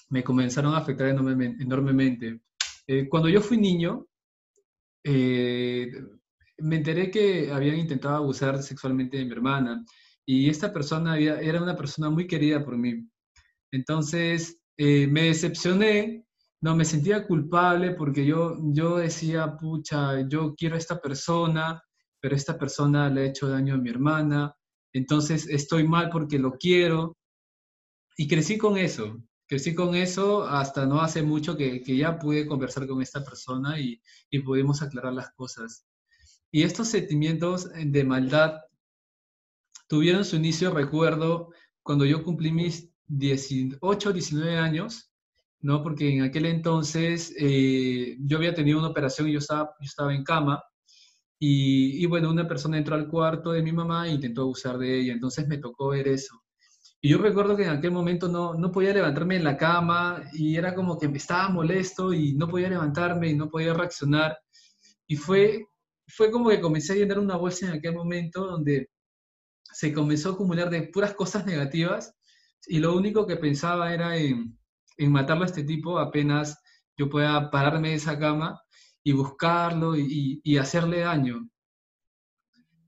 me 0.10 0.24
comenzaron 0.24 0.74
a 0.74 0.80
afectar 0.80 1.08
enormemente. 1.08 2.42
cuando 3.10 3.30
yo 3.30 3.40
fui 3.42 3.58
niño, 3.58 4.06
me 6.62 6.78
enteré 6.78 7.12
que 7.12 7.52
habían 7.52 7.78
intentado 7.78 8.16
abusar 8.16 8.62
sexualmente 8.62 9.18
de 9.18 9.26
mi 9.26 9.32
hermana 9.32 9.84
y 10.26 10.50
esta 10.50 10.72
persona 10.72 11.18
era 11.18 11.62
una 11.62 11.76
persona 11.76 12.10
muy 12.10 12.28
querida 12.28 12.64
por 12.64 12.78
mí. 12.78 13.08
Entonces 13.72 14.62
eh, 14.78 15.08
me 15.08 15.24
decepcioné, 15.24 16.26
no 16.62 16.76
me 16.76 16.86
sentía 16.86 17.26
culpable 17.26 17.92
porque 17.92 18.26
yo, 18.26 18.58
yo 18.74 18.98
decía, 18.98 19.58
pucha, 19.58 20.28
yo 20.28 20.56
quiero 20.56 20.76
a 20.76 20.78
esta 20.78 21.02
persona, 21.02 21.82
pero 22.20 22.36
esta 22.36 22.58
persona 22.58 23.10
le 23.10 23.22
ha 23.22 23.26
hecho 23.26 23.50
daño 23.50 23.76
a 23.76 23.78
mi 23.78 23.90
hermana, 23.90 24.56
entonces 24.94 25.48
estoy 25.48 25.88
mal 25.88 26.10
porque 26.10 26.38
lo 26.38 26.52
quiero. 26.54 27.18
Y 28.18 28.28
crecí 28.28 28.58
con 28.58 28.78
eso, 28.78 29.24
crecí 29.48 29.74
con 29.74 29.96
eso 29.96 30.44
hasta 30.44 30.86
no 30.86 31.02
hace 31.02 31.24
mucho 31.24 31.58
que, 31.58 31.84
ya 31.86 32.20
pude 32.20 32.46
conversar 32.46 32.88
con 32.88 33.02
esta 33.02 33.24
persona 33.24 33.80
y, 33.80 34.02
y 34.30 34.40
pudimos 34.40 34.82
aclarar 34.82 35.14
las 35.14 35.32
cosas. 35.34 35.86
Y 36.52 36.64
estos 36.64 36.90
sentimientos 36.90 37.70
de 37.74 38.04
maldad 38.04 38.60
tuvieron 39.88 40.26
su 40.26 40.36
inicio, 40.36 40.72
recuerdo, 40.72 41.50
cuando 41.84 42.06
yo 42.06 42.24
cumplí 42.24 42.52
mis 42.52 42.90
18, 43.08 44.14
19 44.14 44.58
años, 44.58 45.12
¿no? 45.60 45.84
Porque 45.84 46.14
en 46.14 46.24
aquel 46.24 46.46
entonces 46.46 47.34
eh, 47.38 48.18
yo 48.20 48.38
había 48.38 48.54
tenido 48.54 48.80
una 48.80 48.90
operación 48.90 49.28
y 49.28 49.34
yo 49.34 49.40
estaba, 49.40 49.76
estaba 49.82 50.14
en 50.14 50.24
cama. 50.24 50.64
Y, 51.40 52.04
y, 52.04 52.06
bueno, 52.06 52.30
una 52.30 52.48
persona 52.48 52.78
entró 52.78 52.96
al 52.96 53.08
cuarto 53.08 53.52
de 53.52 53.64
mi 53.64 53.72
mamá 53.72 54.08
e 54.08 54.14
intentó 54.14 54.42
abusar 54.44 54.78
de 54.78 55.02
ella. 55.02 55.14
Entonces 55.14 55.48
me 55.48 55.58
tocó 55.58 55.90
ver 55.90 56.08
eso. 56.08 56.42
Y 57.02 57.10
yo 57.10 57.18
recuerdo 57.18 57.58
que 57.58 57.64
en 57.64 57.72
aquel 57.72 57.92
momento 57.92 58.28
no, 58.28 58.54
no 58.54 58.72
podía 58.72 58.94
levantarme 58.94 59.36
en 59.38 59.44
la 59.44 59.58
cama 59.58 60.22
y 60.34 60.56
era 60.56 60.76
como 60.76 61.00
que 61.00 61.08
me 61.10 61.18
estaba 61.18 61.50
molesto 61.50 62.14
y 62.14 62.34
no 62.34 62.48
podía 62.48 62.70
levantarme 62.70 63.30
y 63.30 63.36
no 63.36 63.50
podía 63.50 63.74
reaccionar. 63.74 64.38
Y 65.08 65.16
fue, 65.16 65.66
fue 66.16 66.32
como 66.32 66.50
que 66.50 66.62
comencé 66.62 66.94
a 66.94 66.96
llenar 66.96 67.20
una 67.20 67.36
bolsa 67.36 67.68
en 67.68 67.74
aquel 67.74 67.94
momento 67.96 68.46
donde 68.46 68.90
se 69.64 69.94
comenzó 69.94 70.30
a 70.30 70.34
acumular 70.34 70.70
de 70.70 70.84
puras 70.84 71.14
cosas 71.14 71.46
negativas 71.46 72.14
y 72.68 72.80
lo 72.80 72.96
único 72.96 73.26
que 73.26 73.38
pensaba 73.38 73.94
era 73.94 74.18
en, 74.18 74.58
en 74.98 75.12
matarlo 75.12 75.44
a 75.44 75.48
este 75.48 75.64
tipo 75.64 75.98
apenas 76.00 76.62
yo 76.98 77.10
pueda 77.10 77.50
pararme 77.50 77.90
de 77.90 77.96
esa 77.96 78.20
cama 78.20 78.62
y 79.04 79.14
buscarlo 79.14 79.98
y, 79.98 80.42
y 80.44 80.58
hacerle 80.58 81.00
daño. 81.00 81.50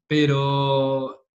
Pero 0.07 1.26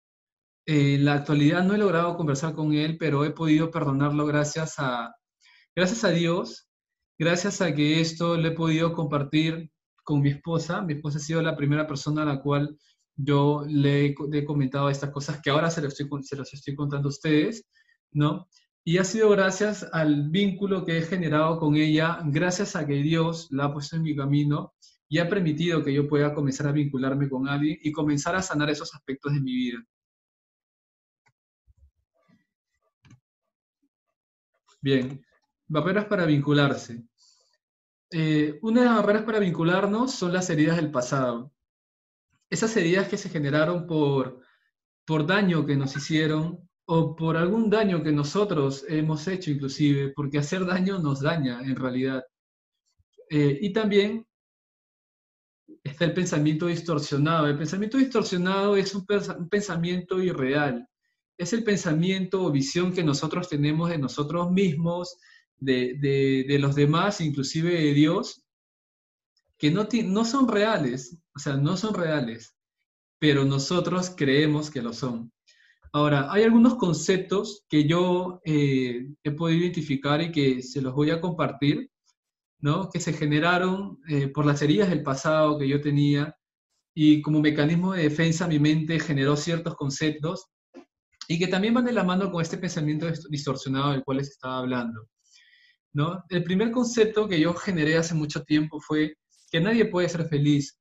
en 0.66 1.04
la 1.04 1.14
actualidad 1.14 1.64
no 1.64 1.74
he 1.74 1.78
logrado 1.78 2.16
conversar 2.16 2.54
con 2.54 2.74
él, 2.74 2.98
pero 2.98 3.24
he 3.24 3.30
podido 3.30 3.70
perdonarlo 3.70 4.26
gracias 4.26 4.74
a, 4.78 5.14
gracias 5.74 6.04
a 6.04 6.10
Dios, 6.10 6.68
gracias 7.18 7.60
a 7.60 7.74
que 7.74 8.00
esto 8.00 8.36
lo 8.36 8.48
he 8.48 8.52
podido 8.52 8.92
compartir 8.92 9.72
con 10.08 10.22
mi 10.22 10.30
esposa. 10.30 10.80
Mi 10.80 10.94
esposa 10.94 11.18
ha 11.18 11.20
sido 11.20 11.42
la 11.42 11.54
primera 11.54 11.86
persona 11.86 12.22
a 12.22 12.24
la 12.24 12.40
cual 12.40 12.78
yo 13.14 13.62
le 13.68 14.06
he, 14.06 14.44
comentado 14.46 14.88
estas 14.88 15.10
cosas 15.10 15.42
que 15.42 15.50
ahora 15.50 15.70
se 15.70 15.82
las, 15.82 16.00
estoy, 16.00 16.74
contando 16.74 17.08
a 17.08 17.10
ustedes, 17.10 17.66
¿no? 18.12 18.48
Y 18.84 18.96
ha 18.96 19.04
sido 19.04 19.28
gracias 19.28 19.86
al 19.92 20.30
vínculo 20.30 20.86
que 20.86 20.96
he 20.96 21.02
generado 21.02 21.58
con 21.58 21.76
ella, 21.76 22.20
gracias 22.24 22.74
a 22.74 22.86
que 22.86 22.94
Dios 22.94 23.48
la 23.50 23.66
ha 23.66 23.72
puesto 23.74 23.96
en 23.96 24.02
mi 24.02 24.16
camino 24.16 24.72
y 25.10 25.18
ha 25.18 25.28
permitido 25.28 25.84
que 25.84 25.92
yo 25.92 26.08
pueda 26.08 26.32
comenzar 26.32 26.68
a 26.68 26.72
vincularme 26.72 27.28
con 27.28 27.46
alguien 27.46 27.78
y 27.82 27.92
comenzar 27.92 28.34
a 28.34 28.40
sanar 28.40 28.70
esos 28.70 28.94
aspectos 28.94 29.34
de 29.34 29.40
mi 29.40 29.52
vida. 29.52 29.84
Bien, 34.80 35.22
barreras 35.66 36.06
para 36.06 36.24
vincularse. 36.24 37.04
Eh, 38.10 38.58
una 38.62 38.80
de 38.80 38.86
las 38.86 38.96
barreras 38.96 39.22
para 39.22 39.38
vincularnos 39.38 40.14
son 40.14 40.32
las 40.32 40.48
heridas 40.50 40.76
del 40.76 40.90
pasado. 40.90 41.52
Esas 42.50 42.76
heridas 42.76 43.08
que 43.08 43.18
se 43.18 43.28
generaron 43.28 43.86
por, 43.86 44.40
por 45.06 45.26
daño 45.26 45.66
que 45.66 45.76
nos 45.76 45.94
hicieron 45.96 46.68
o 46.86 47.14
por 47.14 47.36
algún 47.36 47.68
daño 47.68 48.02
que 48.02 48.12
nosotros 48.12 48.84
hemos 48.88 49.28
hecho 49.28 49.50
inclusive, 49.50 50.12
porque 50.16 50.38
hacer 50.38 50.64
daño 50.64 50.98
nos 50.98 51.20
daña 51.20 51.60
en 51.60 51.76
realidad. 51.76 52.24
Eh, 53.28 53.58
y 53.60 53.72
también 53.74 54.26
está 55.84 56.06
el 56.06 56.14
pensamiento 56.14 56.66
distorsionado. 56.66 57.46
El 57.46 57.58
pensamiento 57.58 57.98
distorsionado 57.98 58.76
es 58.76 58.94
un 58.94 59.04
pensamiento 59.50 60.22
irreal 60.22 60.88
es 61.38 61.52
el 61.52 61.62
pensamiento 61.62 62.42
o 62.42 62.50
visión 62.50 62.92
que 62.92 63.04
nosotros 63.04 63.48
tenemos 63.48 63.88
de 63.90 63.98
nosotros 63.98 64.50
mismos, 64.50 65.16
de, 65.60 66.56
los 66.60 66.74
demás, 66.74 67.20
inclusive 67.20 67.72
de 67.72 67.92
Dios, 67.94 68.44
que 69.58 69.70
no, 69.70 69.88
no 70.04 70.24
son 70.24 70.48
reales, 70.48 71.18
o 71.34 71.38
sea, 71.38 71.56
no 71.56 71.76
son 71.76 71.94
reales, 71.94 72.56
pero 73.18 73.44
nosotros 73.44 74.14
creemos 74.16 74.70
que 74.70 74.82
lo 74.82 74.92
son. 74.92 75.32
Ahora, 75.92 76.30
hay 76.30 76.42
algunos 76.44 76.76
conceptos 76.76 77.64
que 77.68 77.86
yo 77.86 78.40
eh, 78.44 79.08
he 79.22 79.30
podido 79.30 79.62
identificar 79.62 80.20
y 80.20 80.30
que 80.30 80.62
se 80.62 80.82
los 80.82 80.94
voy 80.94 81.10
a 81.10 81.20
compartir, 81.20 81.90
¿no? 82.60 82.90
que 82.90 83.00
se 83.00 83.12
generaron 83.12 83.98
eh, 84.08 84.28
por 84.28 84.44
las 84.44 84.60
heridas 84.62 84.90
del 84.90 85.02
pasado 85.02 85.58
que 85.58 85.68
yo 85.68 85.80
tenía 85.80 86.36
y 86.94 87.22
como 87.22 87.40
mecanismo 87.40 87.92
de 87.92 88.02
defensa 88.02 88.48
mi 88.48 88.58
mente 88.58 88.98
generó 88.98 89.36
ciertos 89.36 89.76
conceptos 89.76 90.46
y 91.28 91.38
que 91.38 91.46
también 91.46 91.74
van 91.74 91.84
de 91.84 91.92
la 91.92 92.04
mano 92.04 92.30
con 92.32 92.42
este 92.42 92.58
pensamiento 92.58 93.06
distorsionado 93.30 93.92
del 93.92 94.02
cual 94.02 94.18
les 94.18 94.30
estaba 94.30 94.58
hablando. 94.58 95.08
El 96.28 96.44
primer 96.44 96.70
concepto 96.70 97.28
que 97.28 97.40
yo 97.40 97.54
generé 97.54 97.96
hace 97.96 98.14
mucho 98.14 98.42
tiempo 98.44 98.80
fue 98.80 99.16
que 99.50 99.60
nadie 99.60 99.86
puede 99.86 100.08
ser 100.08 100.28
feliz. 100.28 100.78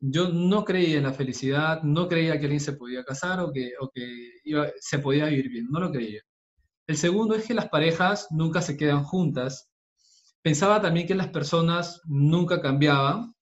Yo 0.00 0.28
no 0.28 0.64
creía 0.64 0.98
en 0.98 1.04
la 1.04 1.12
felicidad, 1.12 1.82
no 1.82 2.08
creía 2.08 2.38
que 2.38 2.44
alguien 2.46 2.60
se 2.60 2.74
podía 2.74 3.04
casar 3.04 3.40
o 3.40 3.52
que, 3.52 3.72
o 3.80 3.90
que 3.90 4.32
se 4.80 4.98
podía 4.98 5.26
vivir 5.26 5.48
bien, 5.50 5.66
no 5.70 5.80
lo 5.80 5.90
creía. 5.90 6.20
El 6.86 6.96
segundo 6.96 7.34
es 7.34 7.46
que 7.46 7.54
las 7.54 7.68
parejas 7.68 8.28
nunca 8.30 8.60
se 8.60 8.76
quedan 8.76 9.04
juntas. 9.04 9.70
Pensaba 10.42 10.80
también 10.80 11.06
que 11.06 11.14
las 11.14 11.28
personas 11.28 12.02
nunca 12.04 12.60
cambiaban. 12.60 13.34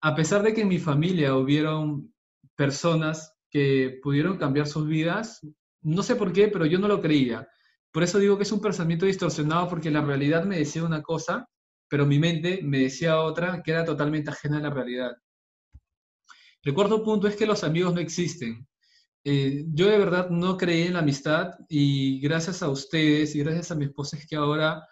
A 0.00 0.14
pesar 0.14 0.42
de 0.42 0.52
que 0.52 0.62
en 0.62 0.68
mi 0.68 0.78
familia 0.78 1.36
hubieron 1.36 2.12
personas 2.56 3.32
que 3.50 4.00
pudieron 4.02 4.36
cambiar 4.36 4.66
sus 4.66 4.86
vidas. 4.86 5.40
No 5.80 6.02
sé 6.02 6.16
por 6.16 6.32
qué, 6.32 6.48
pero 6.48 6.66
yo 6.66 6.78
no 6.78 6.88
lo 6.88 7.00
creía. 7.00 7.48
Por 7.98 8.04
eso 8.04 8.20
digo 8.20 8.36
que 8.36 8.44
es 8.44 8.52
un 8.52 8.60
pensamiento 8.60 9.06
distorsionado 9.06 9.68
porque 9.68 9.90
la 9.90 10.00
realidad 10.00 10.44
me 10.44 10.56
decía 10.56 10.84
una 10.84 11.02
cosa, 11.02 11.48
pero 11.88 12.06
mi 12.06 12.20
mente 12.20 12.60
me 12.62 12.78
decía 12.78 13.20
otra 13.20 13.60
que 13.60 13.72
era 13.72 13.84
totalmente 13.84 14.30
ajena 14.30 14.58
a 14.58 14.60
la 14.60 14.70
realidad. 14.70 15.16
El 16.62 16.74
cuarto 16.74 17.02
punto 17.02 17.26
es 17.26 17.34
que 17.34 17.44
los 17.44 17.64
amigos 17.64 17.92
no 17.92 17.98
existen. 17.98 18.64
Eh, 19.24 19.64
yo 19.74 19.88
de 19.88 19.98
verdad 19.98 20.30
no 20.30 20.56
creí 20.56 20.82
en 20.82 20.92
la 20.92 21.00
amistad 21.00 21.50
y 21.68 22.20
gracias 22.20 22.62
a 22.62 22.70
ustedes 22.70 23.34
y 23.34 23.40
gracias 23.40 23.72
a 23.72 23.74
mi 23.74 23.86
esposa 23.86 24.16
es 24.16 24.28
que 24.28 24.36
ahora 24.36 24.86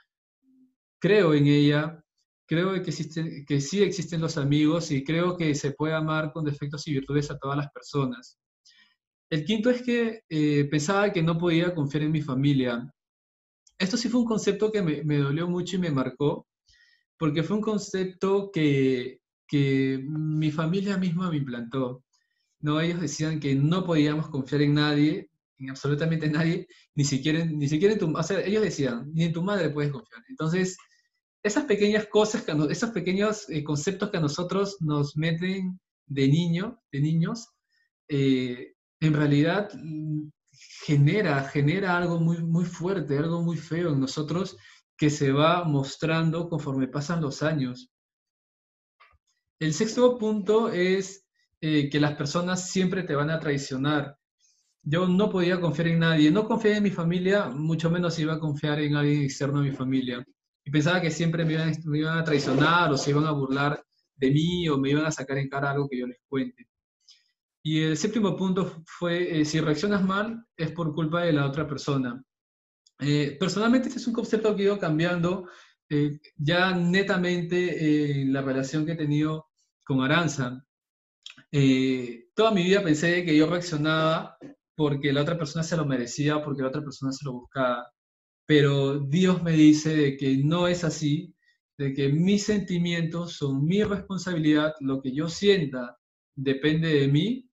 creo 0.99 1.33
en 1.33 1.47
ella, 1.47 2.03
creo 2.45 2.73
que, 2.73 2.91
existen, 2.91 3.45
que 3.47 3.61
sí 3.61 3.85
existen 3.85 4.21
los 4.21 4.37
amigos 4.37 4.91
y 4.91 5.05
creo 5.05 5.37
que 5.37 5.55
se 5.55 5.71
puede 5.71 5.95
amar 5.95 6.33
con 6.33 6.45
defectos 6.45 6.85
y 6.89 6.95
virtudes 6.95 7.31
a 7.31 7.39
todas 7.39 7.57
las 7.57 7.71
personas. 7.71 8.37
El 9.31 9.45
quinto 9.45 9.71
es 9.71 9.81
que 9.83 10.23
eh, 10.29 10.65
pensaba 10.69 11.13
que 11.13 11.23
no 11.23 11.39
podía 11.39 11.73
confiar 11.73 12.03
en 12.03 12.11
mi 12.11 12.21
familia. 12.21 12.93
Esto 13.79 13.97
sí 13.97 14.09
fue 14.09 14.21
un 14.21 14.27
concepto 14.27 14.73
que 14.73 14.83
me, 14.83 15.19
dolió 15.19 15.49
mucho 15.49 15.77
y 15.77 15.81
me 15.81 15.91
marcó, 15.91 16.47
porque 17.19 17.43
fue 17.43 17.57
un 17.57 17.63
concepto 17.63 18.51
que, 18.53 19.21
mi 19.51 20.51
familia 20.51 20.97
misma 20.97 21.31
me 21.31 21.37
implantó. 21.37 22.03
¿no? 22.61 22.81
Ellos 22.81 23.01
decían 23.01 23.39
que 23.39 23.55
no 23.55 23.85
podíamos 23.85 24.29
confiar 24.29 24.63
en 24.63 24.75
nadie, 24.75 25.31
en 25.59 25.71
absolutamente 25.71 26.29
nadie, 26.29 26.67
ni 26.95 27.05
siquiera, 27.05 27.45
ni 27.45 27.69
siquiera 27.69 27.95
en 27.95 28.01
tu... 28.01 28.17
O 28.17 28.23
sea, 28.23 28.41
ellos 28.41 28.63
decían, 28.63 29.11
ni 29.13 29.25
en 29.25 29.33
tu 29.33 29.43
madre 29.43 29.71
puedes 29.71 29.93
confiar. 29.93 30.23
Entonces, 30.29 30.77
esas 31.43 31.65
pequeñas 31.65 32.07
cosas, 32.07 32.45
esos 32.71 32.91
pequeños 32.91 33.49
eh, 33.49 33.63
conceptos 33.63 34.11
que 34.11 34.17
a 34.17 34.21
nosotros 34.21 34.79
nos 34.81 35.17
meten 35.17 35.79
de 36.07 36.29
niño, 36.29 36.81
de 36.91 37.01
niños, 37.01 37.49
eh, 38.09 38.75
en 39.01 39.15
realidad 39.15 39.71
mm, 39.75 40.29
genera, 40.87 41.43
genera 41.49 41.97
algo 41.97 42.21
muy, 42.21 42.39
muy 42.39 42.65
fuerte, 42.65 43.19
algo 43.19 43.43
muy 43.43 43.57
feo 43.57 43.93
en 43.93 44.01
nosotros 44.01 44.57
que 44.97 45.11
se 45.11 45.33
va 45.33 45.65
mostrando 45.65 46.49
conforme 46.49 46.87
pasan 46.87 47.21
los 47.21 47.43
años. 47.43 47.91
El 49.59 49.75
sexto 49.75 50.17
punto 50.17 50.69
es 50.69 51.27
eh, 51.61 51.91
que 51.91 51.99
las 51.99 52.15
personas 52.15 52.71
siempre 52.71 53.03
te 53.03 53.17
van 53.17 53.31
a 53.31 53.41
traicionar. 53.41 54.17
Yo 54.85 55.09
no 55.09 55.29
podía 55.29 55.61
confiar 55.61 55.89
en 55.89 55.99
nadie, 55.99 56.31
no 56.31 56.47
confiaba 56.47 56.77
en 56.77 56.85
mi 56.85 56.91
familia, 56.91 57.49
mucho 57.49 57.91
menos 57.91 58.17
iba 58.21 58.35
a 58.35 58.39
confiar 58.39 58.79
en 58.79 58.95
alguien 58.95 59.23
externo 59.23 59.59
a 59.59 59.63
mi 59.63 59.73
familia. 59.73 60.25
Y 60.65 60.71
pensaba 60.71 61.01
que 61.01 61.11
siempre 61.11 61.45
me 61.45 61.55
iban, 61.55 61.73
me 61.87 61.99
iban 61.99 62.17
a 62.17 62.23
traicionar 62.25 62.93
o 62.93 62.97
se 62.97 63.11
iban 63.11 63.27
a 63.27 63.33
burlar 63.33 63.85
de 64.15 64.31
mí 64.31 64.69
o 64.69 64.79
me 64.79 64.91
iban 64.91 65.07
a 65.07 65.11
sacar 65.11 65.39
en 65.39 65.49
cara 65.49 65.73
algo 65.73 65.89
que 65.89 65.99
yo 65.99 66.07
les 66.07 66.19
cuente. 66.29 66.69
Y 67.69 67.83
el 67.83 67.97
séptimo 67.97 68.37
punto 68.37 68.85
fue, 68.87 69.41
eh, 69.41 69.45
si 69.45 69.59
reaccionas 69.59 70.05
mal, 70.05 70.47
es 70.57 70.71
por 70.71 70.95
culpa 70.95 71.23
de 71.23 71.33
la 71.33 71.47
otra 71.47 71.67
persona. 71.67 72.23
Eh, 73.01 73.37
personalmente, 73.41 73.89
este 73.89 73.99
es 73.99 74.07
un 74.07 74.13
concepto 74.13 74.55
que 74.55 74.63
he 74.63 74.67
ido 74.67 74.79
cambiando 74.79 75.49
eh, 75.89 76.21
ya 76.37 76.71
netamente 76.77 78.21
en 78.21 78.33
la 78.33 78.43
relación 78.43 78.87
que 78.87 78.93
he 78.93 78.97
tenido 78.97 79.49
con 79.83 80.01
Aranza. 80.01 80.65
toda 82.37 82.53
mi 82.53 82.63
vida 82.63 82.85
pensé 82.85 83.25
que 83.25 83.37
yo 83.37 83.49
reaccionaba 83.49 84.39
porque 84.77 85.13
la 85.13 85.23
otra 85.23 85.37
persona 85.37 85.65
se 85.65 85.77
lo 85.77 85.85
merecía, 85.85 86.45
porque 86.45 86.63
la 86.63 86.69
otra 86.69 86.85
persona 86.85 87.11
se 87.11 87.25
lo 87.25 87.33
buscaba. 87.33 87.91
Pero 88.47 89.01
Dios 89.01 89.43
me 89.43 89.53
dice 89.53 89.97
de 89.97 90.17
que 90.17 90.37
no 90.37 90.69
es 90.69 90.85
así, 90.85 91.35
de 91.79 91.93
que 91.95 92.11
mis 92.11 92.45
sentimientos 92.45 93.33
son 93.33 93.65
mi 93.65 93.83
responsabilidad, 93.83 94.73
lo 94.79 95.03
que 95.03 95.13
yo 95.13 95.29
sienta 95.29 95.99
depende 96.37 96.89
de 97.01 97.09
mí 97.09 97.46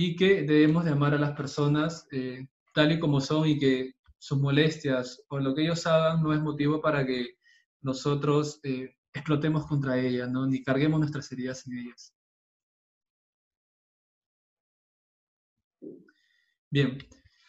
y 0.00 0.14
que 0.14 0.42
debemos 0.44 0.84
de 0.84 0.92
amar 0.92 1.12
a 1.14 1.18
las 1.18 1.32
personas 1.32 2.06
eh, 2.12 2.46
tal 2.72 2.92
y 2.92 3.00
como 3.00 3.20
son 3.20 3.48
y 3.48 3.58
que 3.58 3.96
sus 4.16 4.38
molestias 4.38 5.24
o 5.28 5.40
lo 5.40 5.52
que 5.56 5.62
ellos 5.62 5.84
hagan 5.88 6.22
no 6.22 6.32
es 6.32 6.40
motivo 6.40 6.80
para 6.80 7.04
que 7.04 7.34
nosotros 7.80 8.60
eh, 8.62 8.94
explotemos 9.12 9.66
contra 9.66 9.98
ellas, 9.98 10.30
ni 10.30 10.62
carguemos 10.62 11.00
nuestras 11.00 11.32
heridas 11.32 11.66
en 11.66 11.78
ellas. 11.78 12.14
Bien, 16.70 16.96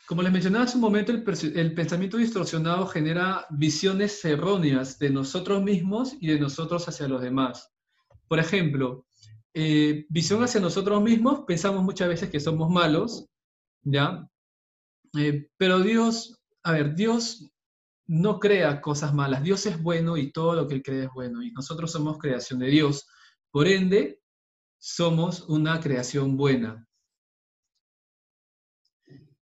como 0.07 0.23
les 0.23 0.31
mencionaba 0.31 0.65
hace 0.65 0.77
un 0.77 0.81
momento, 0.81 1.11
el, 1.11 1.23
el, 1.55 1.75
pensamiento 1.75 2.17
distorsionado 2.17 2.87
genera 2.87 3.45
visiones 3.51 4.25
erróneas 4.25 4.97
de 4.97 5.11
nosotros 5.11 5.61
mismos 5.61 6.15
y 6.19 6.29
de 6.29 6.39
nosotros 6.39 6.89
hacia 6.89 7.07
los 7.07 7.21
demás. 7.21 7.71
Por 8.27 8.39
ejemplo, 8.39 9.05
eh, 9.53 10.05
visión 10.09 10.43
hacia 10.43 10.61
nosotros 10.61 11.01
mismos, 11.01 11.43
pensamos 11.45 11.83
muchas 11.83 12.07
veces 12.07 12.29
que 12.29 12.39
somos 12.39 12.69
malos, 12.69 13.27
¿ya? 13.83 14.27
Eh, 15.17 15.49
pero 15.57 15.79
Dios, 15.79 16.39
a 16.63 16.73
ver, 16.73 16.95
Dios 16.95 17.51
no 18.07 18.39
crea 18.39 18.81
cosas 18.81 19.13
malas, 19.13 19.43
Dios 19.43 19.65
es 19.65 19.81
bueno 19.81 20.17
y 20.17 20.31
todo 20.31 20.53
lo 20.53 20.67
que 20.67 20.75
Él 20.75 20.83
cree 20.83 21.03
es 21.05 21.13
bueno, 21.13 21.41
y 21.43 21.51
nosotros 21.51 21.91
somos 21.91 22.17
creación 22.17 22.59
de 22.59 22.67
Dios. 22.67 23.07
Por 23.51 23.67
ende, 23.67 24.21
somos 24.77 25.41
una 25.49 25.79
creación 25.79 26.37
buena. 26.37 26.87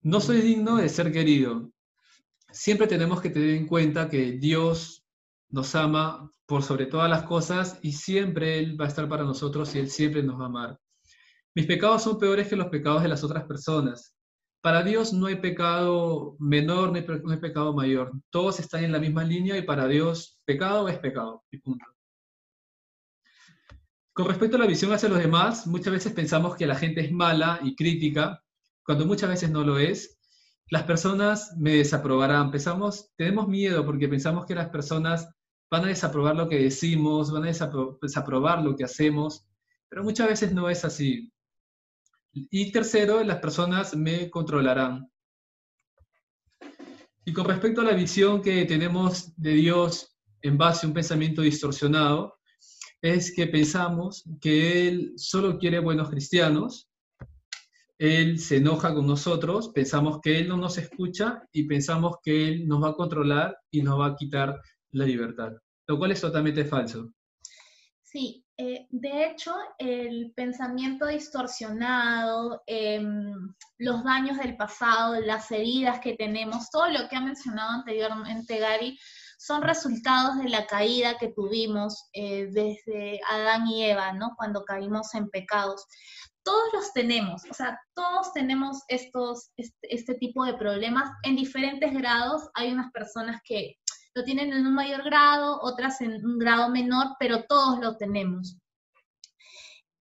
No 0.03 0.21
soy 0.21 0.41
digno 0.41 0.77
de 0.77 0.89
ser 0.89 1.11
querido. 1.11 1.73
Siempre 2.53 2.87
tenemos 2.87 3.21
que 3.21 3.31
tener 3.31 3.51
en 3.51 3.67
cuenta 3.67 4.09
que 4.09 4.33
Dios 4.33 5.06
nos 5.49 5.75
ama 5.75 6.31
por 6.47 6.63
sobre 6.63 6.87
todas 6.87 7.11
las 7.11 7.25
cosas 7.25 7.79
y 7.83 7.93
siempre 7.93 8.59
Él 8.59 8.81
va 8.81 8.85
a 8.85 8.89
estar 8.89 9.09
para 9.09 9.25
nosotros 9.25 9.75
y 9.75 9.79
Él 9.79 9.91
siempre 9.91 10.23
nos 10.23 10.39
va 10.39 10.45
a 10.45 10.47
amar. 10.49 10.79
Mis 11.55 11.67
pecados 11.67 12.03
son 12.03 12.19
peores 12.19 12.49
que 12.49 12.57
los 12.57 12.69
pecados 12.69 13.03
de 13.03 13.09
las 13.09 13.25
otras 13.25 13.45
personas. 13.45 14.15
Para 14.61 14.83
Dios 14.83 15.13
no 15.13 15.27
hay 15.27 15.37
pecado 15.37 16.37
menor 16.39 16.95
hay 16.95 17.39
pecado 17.39 17.73
mayor. 17.73 18.13
Todos 18.31 18.61
están 18.61 18.85
en 18.85 18.93
la 18.93 18.99
misma 18.99 19.25
línea 19.25 19.57
y 19.57 19.63
para 19.63 19.87
Dios 19.87 20.41
pecado 20.45 20.89
es 20.89 20.99
pecado. 20.99 21.45
Y 21.51 21.59
punto. 21.59 21.87
Con 24.13 24.27
respecto 24.27 24.57
a 24.57 24.61
la 24.61 24.67
visión 24.67 24.93
hacia 24.93 25.09
los 25.09 25.19
demás, 25.19 25.67
muchas 25.67 25.93
veces 25.93 26.13
pensamos 26.13 26.57
que 26.57 26.67
la 26.67 26.75
gente 26.75 27.03
es 27.03 27.13
mala 27.13 27.61
y 27.63 27.77
crítica, 27.77 28.43
cuando 28.83 29.05
muchas 29.05 29.29
veces 29.29 29.51
no 29.51 29.63
lo 29.63 29.79
es. 29.79 30.16
Las 30.69 30.83
personas 30.83 31.55
me 31.57 31.77
desaprobarán. 31.77 32.51
Pensamos, 32.51 33.11
tenemos 33.17 33.47
miedo 33.47 33.85
porque 33.87 34.09
pensamos 34.09 34.47
que 34.47 34.55
las 34.55 34.69
personas 34.69 35.29
van 35.71 35.85
a 35.85 35.89
desaprobar 35.89 36.35
lo 36.35 36.49
que 36.49 36.59
decimos, 36.59 37.31
van 37.31 37.45
a 37.45 37.53
desaprobar 38.03 38.63
lo 38.63 38.75
que 38.75 38.85
hacemos, 38.85 39.47
pero 39.89 40.03
muchas 40.03 40.29
veces 40.29 40.53
no 40.53 40.69
es 40.69 40.85
así. 40.85 41.33
Y 42.33 42.73
tercero, 42.73 43.23
las 43.23 43.39
personas 43.39 43.97
me 43.97 44.29
controlarán. 44.29 45.11
Y 47.25 47.33
con 47.33 47.47
respecto 47.47 47.81
a 47.81 47.85
la 47.85 47.95
visión 47.95 48.43
que 48.43 48.65
tenemos 48.67 49.33
de 49.37 49.53
Dios 49.53 50.17
en 50.43 50.59
base 50.59 50.85
a 50.85 50.89
un 50.89 50.95
pensamiento 50.95 51.43
distorsionado, 51.43 52.39
es 53.01 53.35
que 53.35 53.47
pensamos 53.47 54.25
que 54.41 54.89
Él 54.89 55.13
solo 55.17 55.59
quiere 55.59 55.79
buenos 55.79 56.11
cristianos, 56.11 56.89
Él 57.99 58.39
se 58.39 58.59
enoja 58.59 58.95
con 58.95 59.07
nosotros, 59.07 59.71
pensamos 59.71 60.21
que 60.23 60.39
Él 60.39 60.49
no 60.49 60.57
nos 60.57 60.77
escucha 60.77 61.43
y 61.53 61.65
pensamos 61.65 62.17
que 62.23 62.49
Él 62.49 62.69
nos 62.69 62.83
va 62.83 62.91
a 62.91 62.95
controlar 62.95 63.57
y 63.71 63.83
nos 63.83 63.99
va 63.99 64.07
a 64.07 64.17
quitar 64.17 64.61
la 64.93 65.05
libertad, 65.05 65.53
lo 65.87 65.99
cual 65.99 66.13
es 66.13 66.21
totalmente 66.21 66.65
falso. 66.65 67.11
Sí, 68.03 68.45
eh, 68.59 68.87
de 68.91 69.27
hecho, 69.27 69.55
el 69.79 70.33
pensamiento 70.35 71.07
distorsionado, 71.07 72.63
em, 72.67 73.55
los 73.79 74.05
daños 74.05 74.39
del 74.39 74.57
pasado, 74.57 75.21
las 75.21 75.51
heridas 75.51 76.01
que 76.01 76.15
tenemos, 76.15 76.71
todo 76.71 76.89
lo 76.89 77.09
que 77.09 77.17
ha 77.17 77.21
mencionado 77.21 77.71
anteriormente 77.73 78.59
Gary, 78.59 78.99
son 79.39 79.63
resultados 79.63 80.39
de 80.39 80.49
la 80.49 80.67
caída 80.67 81.19
que 81.19 81.29
tuvimos 81.29 82.09
eh, 82.15 82.49
desde 82.51 83.21
Adán 83.29 83.67
y 83.67 83.85
Eva, 83.85 84.13
¿no? 84.13 84.33
Cuando 84.37 84.65
caímos 84.65 85.15
en 85.15 85.29
pecados. 85.29 85.85
Todos 86.47 86.73
los 86.73 86.93
tenemos, 86.93 87.43
o 87.51 87.55
sea, 87.55 87.79
todos 87.95 88.33
tenemos 88.33 88.79
estos, 88.87 89.51
este, 89.57 89.95
este 89.95 90.15
tipo 90.15 90.45
de 90.45 90.55
problemas 90.55 91.11
en 91.25 91.35
diferentes 91.35 91.93
grados. 91.93 92.49
Hay 92.55 92.73
unas 92.73 92.93
personas 92.93 93.41
que 93.45 93.75
lo 94.15 94.23
tienen 94.23 94.53
en 94.53 94.65
un 94.65 94.75
mayor 94.75 95.03
grado, 95.03 95.59
otras 95.61 96.01
en 96.01 96.25
un 96.25 96.39
grado 96.39 96.71
menor, 96.71 97.09
pero 97.19 97.45
todos 97.49 97.81
lo 97.81 97.97
tenemos. 97.97 98.57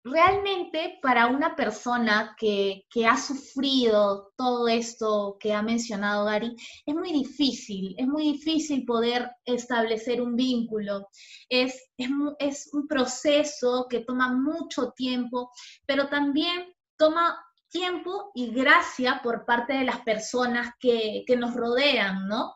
Realmente 0.09 0.99
para 1.01 1.27
una 1.27 1.55
persona 1.55 2.35
que, 2.37 2.85
ha 3.05 3.17
sufrido 3.17 4.31
todo 4.37 4.67
esto 4.67 5.37
que 5.39 5.53
ha 5.53 5.61
mencionado 5.61 6.25
Gary, 6.25 6.55
es 6.85 6.95
muy 6.95 7.11
difícil, 7.11 7.93
es 7.97 8.07
muy 8.07 8.33
difícil 8.33 8.85
poder 8.85 9.29
establecer 9.43 10.21
un 10.21 10.35
vínculo. 10.35 11.09
Es, 11.49 11.89
es, 11.97 12.69
un 12.73 12.87
proceso 12.87 13.87
que 13.89 14.01
toma 14.01 14.31
mucho 14.33 14.91
tiempo, 14.91 15.51
pero 15.85 16.07
también 16.07 16.73
toma 16.97 17.37
tiempo 17.69 18.31
y 18.33 18.51
gracia 18.51 19.19
por 19.21 19.45
parte 19.45 19.73
de 19.73 19.83
las 19.83 19.99
personas 20.01 20.69
que, 20.79 21.23
que 21.27 21.35
nos 21.35 21.53
rodean, 21.53 22.27
¿no? 22.27 22.53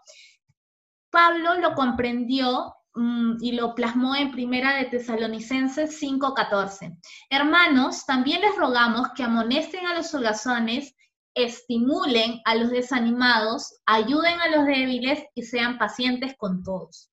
Pablo 1.10 1.56
lo 1.56 1.74
comprendió 1.74 2.74
y 3.40 3.54
lo 3.54 3.74
plasmó 3.74 4.16
en 4.16 4.32
Primera 4.32 4.76
de 4.76 4.86
Tesalonicenses 4.86 5.98
5:14. 6.00 6.98
Hermanos, 7.30 8.06
también 8.06 8.42
les 8.42 8.56
rogamos 8.56 9.10
que 9.16 9.24
amonesten 9.24 9.86
a 9.88 9.96
los 9.96 10.14
holgazones, 10.14 10.94
estimulen 11.34 12.42
a 12.46 12.56
los 12.56 12.70
desanimados, 12.70 13.80
ayuden 13.86 14.40
a 14.42 14.50
los 14.50 14.66
débiles 14.66 15.24
y 15.34 15.44
sean 15.44 15.78
pacientes 15.78 16.36
con 16.38 16.64
todos. 16.64 17.10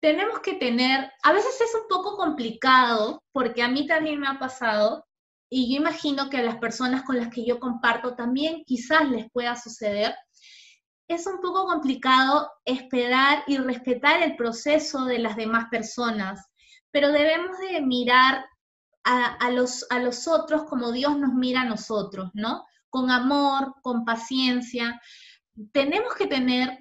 Tenemos 0.00 0.40
que 0.40 0.54
tener, 0.54 1.12
a 1.22 1.32
veces 1.32 1.60
es 1.60 1.74
un 1.74 1.86
poco 1.88 2.16
complicado, 2.16 3.22
porque 3.32 3.62
a 3.62 3.68
mí 3.68 3.86
también 3.86 4.18
me 4.18 4.28
ha 4.28 4.38
pasado, 4.38 5.06
y 5.52 5.72
yo 5.72 5.80
imagino 5.80 6.30
que 6.30 6.38
a 6.38 6.42
las 6.42 6.56
personas 6.56 7.02
con 7.02 7.18
las 7.18 7.28
que 7.28 7.44
yo 7.44 7.60
comparto 7.60 8.14
también 8.14 8.64
quizás 8.64 9.08
les 9.10 9.30
pueda 9.30 9.56
suceder, 9.56 10.14
es 11.14 11.26
un 11.26 11.40
poco 11.40 11.66
complicado 11.66 12.50
esperar 12.64 13.42
y 13.48 13.56
respetar 13.56 14.22
el 14.22 14.36
proceso 14.36 15.04
de 15.04 15.18
las 15.18 15.34
demás 15.34 15.66
personas, 15.68 16.46
pero 16.92 17.10
debemos 17.10 17.58
de 17.58 17.80
mirar 17.80 18.44
a, 19.02 19.50
los, 19.50 19.86
a 19.90 19.98
los 19.98 20.28
otros 20.28 20.64
como 20.64 20.92
Dios 20.92 21.18
nos 21.18 21.32
mira 21.32 21.62
a 21.62 21.64
nosotros, 21.64 22.30
¿no? 22.34 22.64
Con 22.90 23.10
amor, 23.10 23.74
con 23.82 24.04
paciencia. 24.04 25.00
Tenemos 25.72 26.14
que 26.14 26.28
tener 26.28 26.78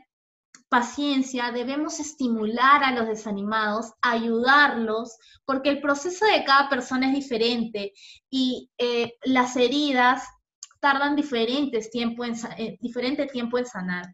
paciencia, 0.68 1.52
debemos 1.52 2.00
estimular 2.00 2.84
a 2.84 2.92
los 2.92 3.08
desanimados, 3.08 3.94
ayudarlos, 4.02 5.18
porque 5.44 5.70
el 5.70 5.82
proceso 5.82 6.26
de 6.26 6.44
cada 6.44 6.70
persona 6.70 7.08
es 7.08 7.16
diferente 7.16 7.94
y 8.30 8.70
eh, 8.78 9.14
las 9.24 9.56
heridas 9.56 10.24
tardan 10.80 11.16
diferentes 11.16 11.90
tiempo 11.92 12.26
en, 12.26 12.36
eh, 12.58 12.78
diferente 12.82 13.26
tiempo 13.28 13.58
en 13.58 13.66
sanar. 13.66 14.06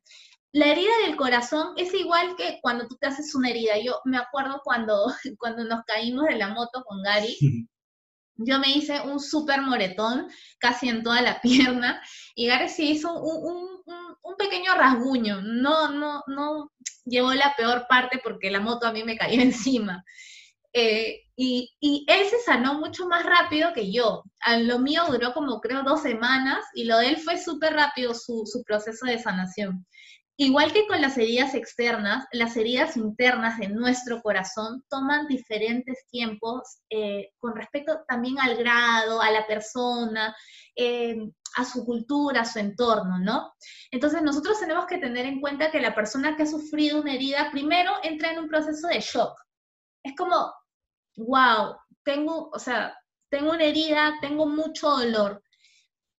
La 0.51 0.67
herida 0.67 0.91
del 1.05 1.17
corazón 1.17 1.73
es 1.75 1.93
igual 1.93 2.35
que 2.37 2.59
cuando 2.61 2.87
tú 2.87 2.95
te 2.95 3.07
haces 3.07 3.35
una 3.35 3.49
herida. 3.49 3.73
Yo 3.83 3.99
me 4.05 4.17
acuerdo 4.17 4.61
cuando, 4.63 5.05
cuando 5.37 5.65
nos 5.65 5.83
caímos 5.85 6.25
de 6.27 6.35
la 6.37 6.49
moto 6.49 6.83
con 6.85 7.01
Gary, 7.03 7.35
yo 8.37 8.59
me 8.59 8.69
hice 8.69 9.01
un 9.01 9.19
súper 9.19 9.61
moretón 9.61 10.27
casi 10.59 10.89
en 10.89 11.03
toda 11.03 11.21
la 11.21 11.41
pierna 11.41 12.01
y 12.35 12.47
Gary 12.47 12.69
se 12.69 12.83
hizo 12.83 13.13
un, 13.13 13.83
un, 13.85 14.15
un, 14.23 14.35
pequeño 14.37 14.75
rasguño. 14.75 15.41
No, 15.41 15.91
no, 15.91 16.23
no 16.27 16.71
llevó 17.05 17.33
la 17.33 17.53
peor 17.55 17.85
parte 17.89 18.19
porque 18.23 18.49
la 18.49 18.59
moto 18.59 18.87
a 18.87 18.93
mí 18.93 19.03
me 19.03 19.17
cayó 19.17 19.41
encima. 19.41 20.03
Eh, 20.77 21.21
y, 21.37 22.05
él 22.07 22.27
se 22.29 22.39
sanó 22.39 22.75
mucho 22.79 23.07
más 23.07 23.25
rápido 23.25 23.71
que 23.73 23.91
yo. 23.91 24.23
A 24.41 24.57
lo 24.57 24.79
mío 24.79 25.03
duró 25.07 25.33
como 25.33 25.61
creo 25.61 25.83
dos 25.83 26.01
semanas 26.01 26.65
y 26.73 26.83
lo 26.83 26.97
de 26.97 27.09
él 27.09 27.17
fue 27.17 27.37
súper 27.37 27.73
rápido 27.73 28.13
su, 28.13 28.45
proceso 28.67 29.05
de 29.05 29.17
sanación. 29.17 29.85
Igual 30.37 30.73
que 30.73 30.85
con 30.85 30.99
las 31.01 31.17
heridas 31.17 31.55
externas, 31.55 32.25
las 32.33 32.57
heridas 32.57 32.97
internas 32.97 33.57
de 33.57 33.69
nuestro 33.69 34.21
corazón 34.21 34.83
toman 34.89 35.27
diferentes 35.27 36.05
tiempos 36.09 36.79
eh, 36.89 37.29
con 37.39 37.55
respecto 37.55 38.01
también 38.05 38.37
al 38.39 38.57
grado, 38.57 39.21
a 39.21 39.31
la 39.31 39.47
persona, 39.47 40.35
eh, 40.75 41.15
a 41.55 41.63
su 41.63 41.85
cultura, 41.85 42.41
a 42.41 42.45
su 42.45 42.59
entorno, 42.59 43.17
¿no? 43.17 43.53
Entonces 43.91 44.21
nosotros 44.21 44.59
tenemos 44.59 44.87
que 44.87 44.97
tener 44.97 45.25
en 45.25 45.39
cuenta 45.39 45.71
que 45.71 45.79
la 45.79 45.95
persona 45.95 46.35
que 46.35 46.43
ha 46.43 46.47
sufrido 46.47 46.99
una 46.99 47.13
herida 47.13 47.49
primero 47.49 47.93
entra 48.03 48.33
en 48.33 48.39
un 48.39 48.49
proceso 48.49 48.87
de 48.87 48.99
shock. 48.99 49.39
Es 50.03 50.15
como, 50.17 50.53
wow, 51.15 51.75
tengo, 52.03 52.49
o 52.53 52.59
sea, 52.59 52.97
tengo 53.29 53.51
una 53.51 53.63
herida, 53.65 54.13
tengo 54.21 54.45
mucho 54.45 54.89
dolor. 54.89 55.41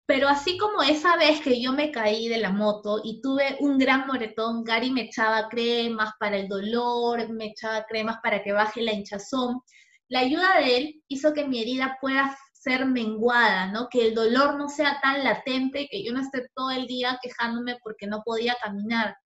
Pero 0.07 0.27
así 0.27 0.57
como 0.57 0.83
esa 0.83 1.17
vez 1.17 1.41
que 1.41 1.59
yo 1.59 1.73
me 1.73 1.91
caí 1.91 2.27
de 2.27 2.37
la 2.37 2.51
moto 2.51 3.01
y 3.03 3.21
tuve 3.21 3.57
un 3.59 3.77
gran 3.79 4.05
moretón, 4.05 4.63
Gary 4.63 4.91
me 4.91 5.03
echaba 5.03 5.49
cremas 5.49 6.13
para 6.19 6.37
el 6.37 6.47
dolor, 6.47 7.27
me 7.29 7.47
echaba 7.47 7.85
cremas 7.85 8.17
para 8.21 8.43
que 8.43 8.51
baje 8.51 8.81
la 8.81 8.93
hinchazón. 8.93 9.61
La 10.07 10.19
ayuda 10.19 10.59
de 10.59 10.77
él 10.77 11.03
hizo 11.07 11.33
que 11.33 11.45
mi 11.45 11.59
herida 11.59 11.97
pueda 11.99 12.37
ser 12.53 12.85
menguada, 12.85 13.67
¿no? 13.71 13.89
Que 13.89 14.07
el 14.07 14.15
dolor 14.15 14.57
no 14.57 14.69
sea 14.69 14.99
tan 15.01 15.23
latente, 15.23 15.87
que 15.89 16.03
yo 16.03 16.13
no 16.13 16.21
esté 16.21 16.47
todo 16.55 16.71
el 16.71 16.85
día 16.87 17.19
quejándome 17.21 17.77
porque 17.83 18.05
no 18.07 18.21
podía 18.23 18.55
caminar. 18.61 19.17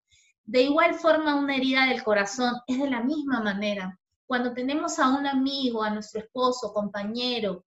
De 0.44 0.64
igual 0.64 0.96
forma, 0.96 1.36
una 1.36 1.56
herida 1.56 1.86
del 1.88 2.04
corazón 2.04 2.54
es 2.68 2.80
de 2.80 2.90
la 2.90 3.02
misma 3.02 3.42
manera. 3.42 3.98
Cuando 4.30 4.54
tenemos 4.54 5.00
a 5.00 5.10
un 5.10 5.26
amigo, 5.26 5.82
a 5.82 5.90
nuestro 5.90 6.22
esposo, 6.22 6.72
compañero, 6.72 7.66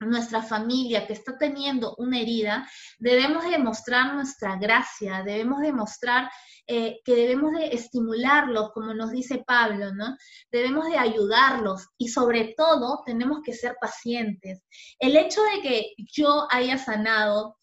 nuestra 0.00 0.42
familia 0.42 1.06
que 1.06 1.14
está 1.14 1.38
teniendo 1.38 1.94
una 1.96 2.20
herida, 2.20 2.68
debemos 2.98 3.44
demostrar 3.44 4.12
nuestra 4.12 4.56
gracia, 4.56 5.22
debemos 5.22 5.62
demostrar 5.62 6.30
eh, 6.66 7.00
que 7.02 7.14
debemos 7.14 7.52
de 7.52 7.68
estimularlos, 7.68 8.72
como 8.72 8.92
nos 8.92 9.10
dice 9.10 9.42
Pablo, 9.46 9.94
¿no? 9.94 10.14
Debemos 10.52 10.86
de 10.86 10.98
ayudarlos 10.98 11.88
y 11.96 12.08
sobre 12.08 12.52
todo 12.58 13.02
tenemos 13.06 13.38
que 13.42 13.54
ser 13.54 13.78
pacientes. 13.80 14.62
El 14.98 15.16
hecho 15.16 15.40
de 15.44 15.62
que 15.62 15.94
yo 16.12 16.46
haya 16.50 16.76
sanado 16.76 17.56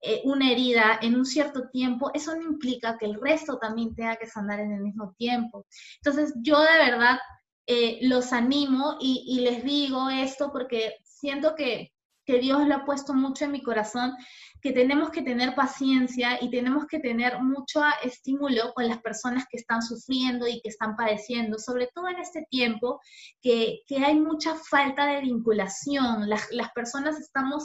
eh, 0.00 0.22
una 0.24 0.50
herida 0.50 0.98
en 1.02 1.14
un 1.14 1.24
cierto 1.24 1.68
tiempo, 1.70 2.10
eso 2.14 2.34
no 2.34 2.42
implica 2.42 2.98
que 2.98 3.06
el 3.06 3.20
resto 3.20 3.58
también 3.60 3.94
tenga 3.94 4.16
que 4.16 4.26
sanar 4.26 4.58
en 4.58 4.72
el 4.72 4.80
mismo 4.80 5.14
tiempo. 5.16 5.66
Entonces, 6.02 6.34
yo 6.42 6.58
de 6.58 6.78
verdad 6.78 7.20
eh, 7.66 7.98
los 8.02 8.32
animo 8.32 8.96
y, 9.00 9.40
les 9.40 9.64
digo 9.64 10.08
esto 10.08 10.52
porque 10.52 10.94
siento 11.04 11.54
que, 11.56 11.92
que 12.24 12.38
Dios 12.38 12.66
lo 12.66 12.76
ha 12.76 12.84
puesto 12.84 13.12
mucho 13.12 13.44
en 13.44 13.52
mi 13.52 13.62
corazón, 13.62 14.14
que 14.60 14.72
tenemos 14.72 15.10
que 15.10 15.22
tener 15.22 15.54
paciencia 15.54 16.42
y 16.42 16.50
tenemos 16.50 16.86
que 16.86 16.98
tener 16.98 17.40
mucho 17.42 17.82
estímulo 18.02 18.72
con 18.74 18.88
las 18.88 19.00
personas 19.02 19.46
que 19.50 19.58
están 19.58 19.82
sufriendo 19.82 20.46
y 20.46 20.60
que 20.60 20.68
están 20.68 20.96
padeciendo, 20.96 21.58
sobre 21.58 21.88
todo 21.94 22.08
en 22.08 22.18
este 22.18 22.46
tiempo 22.50 23.00
que, 23.40 23.80
que 23.86 23.98
hay 23.98 24.18
mucha 24.18 24.54
falta 24.54 25.06
de 25.06 25.20
vinculación. 25.20 26.28
Las, 26.28 26.50
las 26.50 26.70
personas 26.72 27.18
estamos 27.18 27.64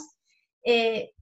eh, 0.64 1.12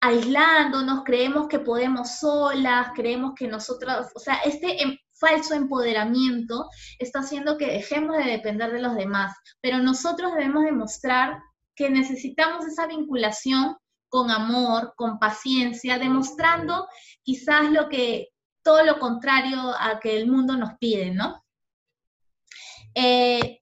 aislándonos, 0.00 1.04
creemos 1.04 1.48
que 1.48 1.58
podemos 1.58 2.18
solas, 2.18 2.88
creemos 2.94 3.34
que 3.36 3.46
nosotros, 3.46 4.06
o 4.14 4.18
sea, 4.18 4.36
este 4.44 4.82
em, 4.82 4.96
falso 5.20 5.54
empoderamiento 5.54 6.68
está 6.98 7.20
haciendo 7.20 7.56
que 7.56 7.66
dejemos 7.66 8.16
de 8.16 8.24
depender 8.24 8.72
de 8.72 8.80
los 8.80 8.96
demás, 8.96 9.36
pero 9.60 9.78
nosotros 9.78 10.32
debemos 10.34 10.64
demostrar 10.64 11.38
que 11.76 11.90
necesitamos 11.90 12.66
esa 12.66 12.86
vinculación 12.86 13.76
con 14.08 14.30
amor, 14.30 14.94
con 14.96 15.18
paciencia, 15.18 15.98
demostrando 15.98 16.88
quizás 17.22 17.70
lo 17.70 17.88
que, 17.88 18.30
todo 18.62 18.82
lo 18.84 18.98
contrario 18.98 19.72
a 19.78 20.00
que 20.00 20.16
el 20.16 20.26
mundo 20.30 20.56
nos 20.56 20.72
pide, 20.78 21.12
¿no? 21.12 21.44
Eh, 22.94 23.60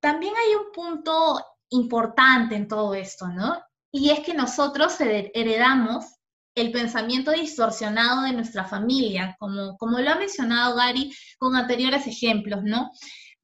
también 0.00 0.32
hay 0.34 0.54
un 0.54 0.72
punto 0.72 1.44
importante 1.68 2.56
en 2.56 2.68
todo 2.68 2.94
esto, 2.94 3.28
¿no? 3.28 3.62
Y 3.90 4.10
es 4.10 4.20
que 4.20 4.34
nosotros 4.34 4.96
heredamos 5.00 6.06
el 6.54 6.70
pensamiento 6.70 7.30
distorsionado 7.32 8.22
de 8.22 8.32
nuestra 8.32 8.64
familia, 8.64 9.36
como, 9.38 9.76
como 9.78 9.98
lo 10.00 10.10
ha 10.10 10.16
mencionado 10.16 10.76
Gary 10.76 11.12
con 11.38 11.56
anteriores 11.56 12.06
ejemplos, 12.06 12.60
¿no? 12.62 12.90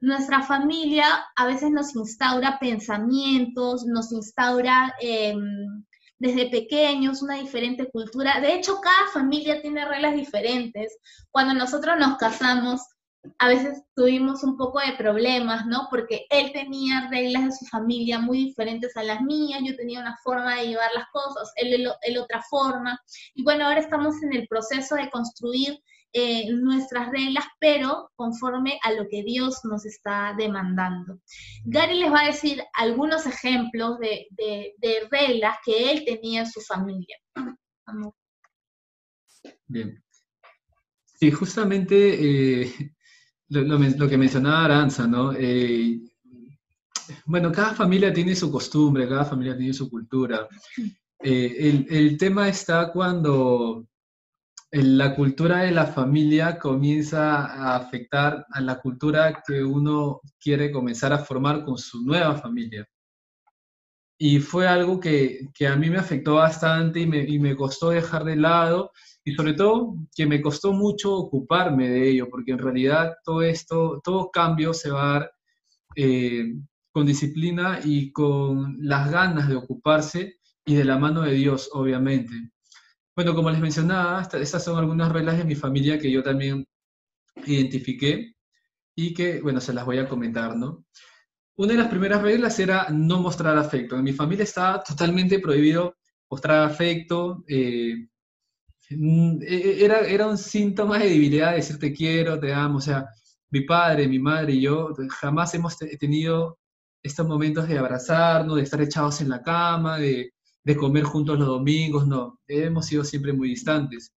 Nuestra 0.01 0.43
familia 0.43 1.06
a 1.35 1.47
veces 1.47 1.70
nos 1.70 1.97
instaura 1.97 2.59
pensamientos, 2.60 3.85
nos 3.85 4.12
instaura 4.12 4.94
em, 5.01 5.85
desde 6.18 6.51
pequeños 6.51 7.22
una 7.22 7.36
diferente 7.36 7.90
cultura. 7.90 8.40
De 8.40 8.55
hecho, 8.55 8.80
cada 8.80 9.09
familia 9.12 9.60
tiene 9.60 9.85
reglas 9.85 10.14
diferentes. 10.14 10.98
Cuando 11.30 11.55
nosotros 11.55 11.97
nos 11.98 12.16
casamos, 12.16 12.80
a 13.38 13.48
veces 13.48 13.82
tuvimos 13.94 14.42
un 14.42 14.56
poco 14.56 14.80
de 14.80 14.96
problemas, 14.96 15.66
¿no? 15.66 15.88
Porque 15.90 16.26
él 16.30 16.52
tenía 16.52 17.09
reglas 17.10 17.44
de 17.44 17.52
su 17.52 17.66
familia 17.66 18.18
muy 18.18 18.46
diferentes 18.46 18.96
a 18.96 19.02
las 19.02 19.20
mías, 19.22 19.60
yo 19.64 19.76
tenía 19.76 20.00
una 20.00 20.16
forma 20.22 20.56
de 20.56 20.68
llevar 20.68 20.90
las 20.94 21.06
cosas, 21.12 21.52
él, 21.56 22.18
otra 22.18 22.42
forma. 22.48 23.00
Y 23.34 23.44
bueno, 23.44 23.66
ahora 23.66 23.80
estamos 23.80 24.22
en 24.22 24.32
el 24.34 24.46
proceso 24.48 24.94
de 24.94 25.10
construir 25.10 25.78
eh, 26.12 26.50
nuestras 26.52 27.10
reglas, 27.10 27.44
pero 27.60 28.10
conforme 28.16 28.78
a 28.82 28.92
lo 28.92 29.06
que 29.09 29.22
Dios 29.22 29.60
nos 29.64 29.84
está 29.84 30.34
demandando. 30.36 31.20
Gary 31.64 31.98
les 32.00 32.12
va 32.12 32.22
a 32.22 32.26
decir 32.26 32.62
algunos 32.74 33.26
ejemplos 33.26 33.98
de, 33.98 34.26
reglas 35.10 35.56
que 35.64 35.90
él 35.92 36.05
tenía 36.05 36.40
en 36.40 36.50
su 36.50 36.60
familia. 36.60 37.16
Bien. 39.66 40.02
Sí, 41.05 41.30
justamente 41.30 42.62
eh, 42.62 42.94
lo, 43.49 44.09
que 44.09 44.19
mencionaba 44.19 44.65
Aranza, 44.65 45.07
¿no? 45.07 45.33
Eh, 45.33 46.01
bueno, 47.25 47.51
cada 47.51 47.75
familia 47.75 48.12
tiene 48.12 48.35
su 48.37 48.51
costumbre, 48.51 49.09
cada 49.09 49.25
familia 49.25 49.57
tiene 49.57 49.73
su 49.73 49.89
cultura. 49.89 50.47
el, 51.20 51.87
el, 51.89 52.19
tema 52.19 52.49
está 52.49 52.93
cuando 52.93 53.87
la 54.70 55.15
cultura 55.15 55.61
de 55.61 55.70
la 55.73 55.87
familia 55.87 56.59
comienza 56.59 57.47
a 57.47 57.77
afectar 57.77 58.47
a 58.51 58.61
la 58.61 58.79
cultura 58.79 59.43
que 59.47 59.65
uno 59.65 60.20
quiere 60.39 60.70
comenzar 60.70 61.12
a 61.12 61.19
formar 61.19 61.65
con 61.65 61.79
su 61.79 62.05
nueva 62.05 62.37
familia. 62.37 62.87
Y 64.20 64.41
fue 64.41 64.66
algo 64.66 64.99
que, 64.99 65.49
a 65.66 65.77
mí 65.77 65.89
me 65.89 65.99
afectó 65.99 66.35
bastante 66.35 67.01
y 67.01 67.39
me, 67.39 67.57
costó 67.57 67.91
dejar 67.91 68.25
de 68.25 68.37
lado 68.37 68.91
y 69.28 69.34
sobre 69.34 69.52
todo 69.52 69.94
que 70.16 70.26
me 70.26 70.40
costó 70.40 70.72
mucho 70.72 71.14
ocuparme 71.14 71.90
de 71.90 72.09
ello, 72.09 72.28
porque 72.30 72.52
en 72.52 72.59
realidad 72.59 73.14
todo 73.22 73.42
esto, 73.42 74.00
todo 74.02 74.30
cambio 74.30 74.72
se 74.72 74.90
va 74.90 75.02
a 75.02 75.12
dar 75.12 75.32
eh, 75.96 76.55
con 76.90 77.05
disciplina 77.05 77.78
y 77.84 78.10
con 78.10 78.78
las 78.80 79.10
ganas 79.10 79.46
de 79.48 79.56
ocuparse 79.56 80.38
y 80.64 80.74
de 80.76 80.84
la 80.84 80.96
mano 80.96 81.20
de 81.22 81.34
Dios, 81.34 81.68
obviamente. 81.74 82.32
Bueno, 83.14 83.34
como 83.34 83.50
les 83.50 83.60
mencionaba, 83.60 84.22
estas 84.22 84.64
son 84.64 84.78
algunas 84.78 85.12
reglas 85.12 85.36
de 85.36 85.44
mi 85.44 85.55
familia 85.55 85.98
que 85.98 86.10
yo 86.10 86.22
también 86.22 86.64
identifiqué 87.44 88.34
y 88.96 89.12
que, 89.12 89.42
bueno, 89.42 89.60
se 89.60 89.74
las 89.74 89.84
voy 89.84 89.98
a 89.98 90.09
comentar, 90.09 90.56
¿no? 90.56 90.86
Una 91.56 91.72
de 91.72 91.78
las 91.80 91.88
primeras 91.88 92.22
reglas 92.22 92.59
era 92.60 92.88
no 92.90 93.20
mostrar 93.20 93.59
afecto. 93.59 93.96
En 93.96 94.05
mi 94.05 94.14
familia 94.14 94.44
estaba 94.44 94.82
totalmente 94.82 95.38
prohibido 95.38 95.96
mostrar 96.30 96.62
afecto. 96.62 97.44
Eh, 97.46 98.09
era, 98.90 100.01
era 100.01 100.27
un 100.27 100.39
síntoma 100.39 100.98
de 100.98 101.10
debilidad 101.10 101.55
decir 101.55 101.78
te 101.78 101.93
quiero, 101.93 102.39
te 102.39 102.52
amo. 102.52 102.78
O 102.78 102.81
sea, 102.81 103.06
mi 103.51 103.62
padre, 103.62 104.09
mi 104.09 104.19
madre 104.19 104.52
y 104.55 104.62
yo 104.62 104.94
jamás 105.20 105.55
hemos 105.55 105.77
tenido 105.78 106.59
estos 107.02 107.27
momentos 107.27 107.69
de 107.69 107.78
abrazarnos, 107.78 108.56
de 108.56 108.62
estar 108.62 108.81
echados 108.81 109.20
en 109.20 109.28
la 109.31 109.43
cama, 109.43 109.98
de, 109.98 110.32
de 110.69 110.77
comer 110.77 111.05
juntos 111.05 111.39
los 111.39 111.48
domingos, 111.48 112.06
no, 112.06 112.40
hemos 112.47 112.85
sido 112.85 113.02
siempre 113.02 113.32
muy 113.32 113.48
distantes. 113.48 114.12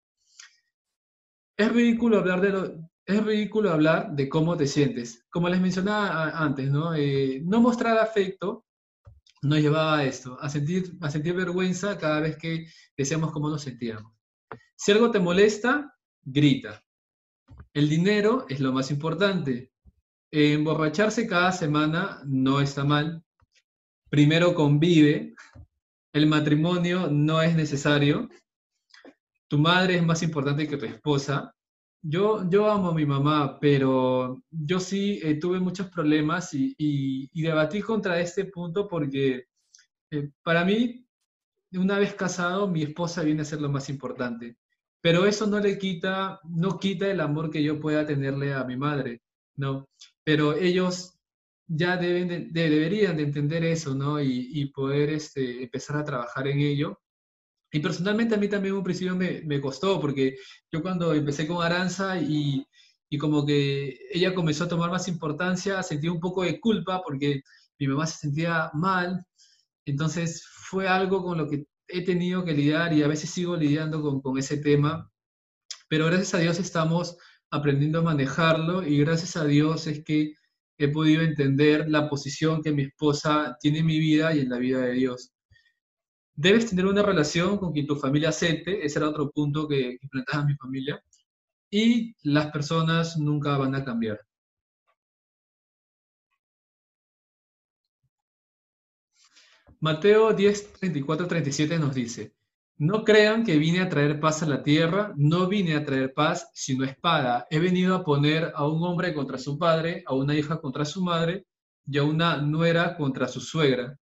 Es 1.57 1.71
ridículo 1.71 2.17
hablar 2.17 2.41
de, 2.41 2.49
lo, 2.49 2.89
es 3.05 3.23
ridículo 3.23 3.71
hablar 3.71 4.11
de 4.13 4.27
cómo 4.27 4.57
te 4.57 4.67
sientes. 4.67 5.25
Como 5.29 5.47
les 5.47 5.61
mencionaba 5.61 6.31
antes, 6.31 6.69
¿no? 6.69 6.93
Eh, 6.93 7.41
no 7.45 7.61
mostrar 7.61 7.97
afecto 7.97 8.65
nos 9.43 9.59
llevaba 9.59 9.99
a 9.99 10.03
esto, 10.03 10.37
a 10.41 10.49
sentir, 10.49 10.91
a 10.99 11.09
sentir 11.09 11.33
vergüenza 11.33 11.97
cada 11.97 12.19
vez 12.19 12.35
que 12.35 12.67
decíamos 12.97 13.31
cómo 13.31 13.49
nos 13.49 13.61
sentíamos. 13.61 14.11
Si 14.83 14.91
algo 14.91 15.11
te 15.11 15.19
molesta, 15.19 15.95
grita. 16.23 16.83
El 17.71 17.87
dinero 17.87 18.47
es 18.49 18.59
lo 18.59 18.73
más 18.73 18.89
importante. 18.89 19.71
Emborracharse 20.31 21.27
cada 21.27 21.51
semana 21.51 22.19
no 22.25 22.59
está 22.59 22.83
mal. 22.83 23.23
Primero 24.09 24.55
convive, 24.55 25.35
el 26.13 26.25
matrimonio 26.25 27.11
no 27.11 27.43
es 27.43 27.55
necesario, 27.55 28.27
tu 29.47 29.59
madre 29.59 29.97
es 29.97 30.03
más 30.03 30.23
importante 30.23 30.67
que 30.67 30.77
tu 30.77 30.85
esposa. 30.87 31.53
Yo, 32.01 32.49
yo 32.49 32.67
amo 32.67 32.89
a 32.89 32.95
mi 32.95 33.05
mamá, 33.05 33.59
pero 33.59 34.41
yo 34.49 34.79
sí 34.79 35.19
eh, 35.21 35.35
tuve 35.35 35.59
muchos 35.59 35.91
problemas 35.91 36.55
y, 36.55 37.29
debatí 37.39 37.81
contra 37.81 38.19
este 38.19 38.45
punto 38.45 38.87
porque 38.87 39.45
eh, 40.09 40.31
para 40.41 40.65
mí, 40.65 41.05
una 41.73 41.99
vez 41.99 42.15
casado, 42.15 42.67
mi 42.67 42.81
esposa 42.81 43.21
viene 43.21 43.43
a 43.43 43.45
ser 43.45 43.61
lo 43.61 43.69
más 43.69 43.87
importante. 43.87 44.57
Pero 45.01 45.25
eso 45.25 45.47
no 45.47 45.59
le 45.59 45.77
quita, 45.77 46.39
no 46.43 46.77
quita 46.77 47.07
el 47.09 47.21
amor 47.21 47.49
que 47.49 47.63
yo 47.63 47.79
pueda 47.79 48.05
tenerle 48.05 48.53
a 48.53 48.63
mi 48.63 48.77
madre, 48.77 49.21
¿no? 49.55 49.87
Pero 50.23 50.53
ellos 50.53 51.17
ya 51.67 51.97
deben 51.97 52.27
de, 52.53 52.69
deberían 52.69 53.17
de 53.17 53.23
entender 53.23 53.63
eso, 53.63 53.95
¿no? 53.95 54.21
Y, 54.21 54.65
poder 54.73 55.09
este, 55.11 55.63
empezar 55.63 55.97
a 55.97 56.05
trabajar 56.05 56.47
en 56.47 56.59
ello. 56.59 56.99
Y 57.71 57.79
personalmente 57.79 58.35
a 58.35 58.37
mí 58.37 58.49
también 58.49 58.75
un 58.75 58.83
principio 58.83 59.15
me, 59.15 59.41
me 59.43 59.61
costó, 59.61 59.99
porque 59.99 60.37
yo 60.71 60.81
cuando 60.81 61.13
empecé 61.13 61.47
con 61.47 61.63
Aranza 61.63 62.19
y, 62.19 62.65
y, 63.09 63.17
como 63.17 63.45
que 63.45 63.97
ella 64.11 64.35
comenzó 64.35 64.65
a 64.65 64.67
tomar 64.69 64.91
más 64.91 65.07
importancia, 65.07 65.81
sentí 65.83 66.07
un 66.09 66.19
poco 66.19 66.43
de 66.43 66.59
culpa 66.59 67.01
porque 67.03 67.41
mi 67.79 67.87
mamá 67.87 68.07
se 68.07 68.19
sentía 68.19 68.71
mal. 68.73 69.25
Entonces 69.85 70.45
fue 70.47 70.87
algo 70.87 71.23
con 71.23 71.37
lo 71.37 71.47
que 71.49 71.65
he 71.91 72.01
tenido 72.03 72.43
que 72.43 72.53
lidiar 72.53 72.93
y 72.93 73.03
a 73.03 73.07
veces 73.07 73.29
sigo 73.29 73.55
lidiando 73.55 74.21
con, 74.21 74.37
ese 74.37 74.57
tema. 74.57 75.11
Pero 75.89 76.05
gracias 76.07 76.33
a 76.33 76.39
Dios 76.39 76.59
estamos 76.59 77.17
aprendiendo 77.51 77.99
a 77.99 78.03
manejarlo 78.03 78.85
y 78.85 78.99
gracias 78.99 79.35
a 79.35 79.45
Dios 79.45 79.87
es 79.87 80.03
que 80.03 80.33
he 80.77 80.87
podido 80.87 81.21
entender 81.21 81.89
la 81.89 82.09
posición 82.09 82.61
que 82.61 82.71
mi 82.71 82.83
esposa 82.83 83.57
tiene 83.59 83.79
en 83.79 83.85
mi 83.85 83.99
vida 83.99 84.33
y 84.33 84.39
en 84.39 84.49
la 84.49 84.57
vida 84.57 84.79
de 84.81 84.93
Dios. 84.93 85.31
Debes 86.33 86.69
tener 86.69 86.85
una 86.85 87.03
relación 87.03 87.57
con 87.57 87.73
quien 87.73 87.85
tu 87.87 87.95
familia 87.97 88.29
acepte, 88.29 88.83
ese 88.83 88.99
era 88.99 89.09
otro 89.09 89.29
punto 89.31 89.67
que, 89.67 89.97
que 89.99 90.07
planteaba 90.07 90.45
mi 90.45 90.55
familia, 90.55 90.99
y 91.69 92.15
las 92.23 92.51
personas 92.51 93.17
nunca 93.17 93.57
van 93.57 93.75
a 93.75 93.83
cambiar. 93.83 94.19
Mateo 99.81 100.31
10, 100.31 100.73
34, 100.73 101.27
37 101.27 101.79
nos 101.79 101.95
dice, 101.95 102.35
no 102.77 103.03
crean 103.03 103.43
que 103.43 103.57
vine 103.57 103.81
a 103.81 103.89
traer 103.89 104.19
paz 104.19 104.43
a 104.43 104.45
la 104.45 104.61
tierra, 104.61 105.11
no 105.17 105.47
vine 105.47 105.75
a 105.75 105.83
traer 105.83 106.13
paz, 106.13 106.51
sino 106.53 106.85
espada. 106.85 107.47
He 107.49 107.57
venido 107.57 107.95
a 107.95 108.03
poner 108.03 108.51
a 108.55 108.67
un 108.67 108.83
hombre 108.83 109.11
contra 109.11 109.39
su 109.39 109.57
padre, 109.57 110.03
a 110.05 110.13
una 110.13 110.35
hija 110.35 110.61
contra 110.61 110.85
su 110.85 111.01
madre 111.01 111.47
y 111.87 111.97
a 111.97 112.03
una 112.03 112.37
nuera 112.37 112.95
contra 112.95 113.27
su 113.27 113.41
suegra. 113.41 113.97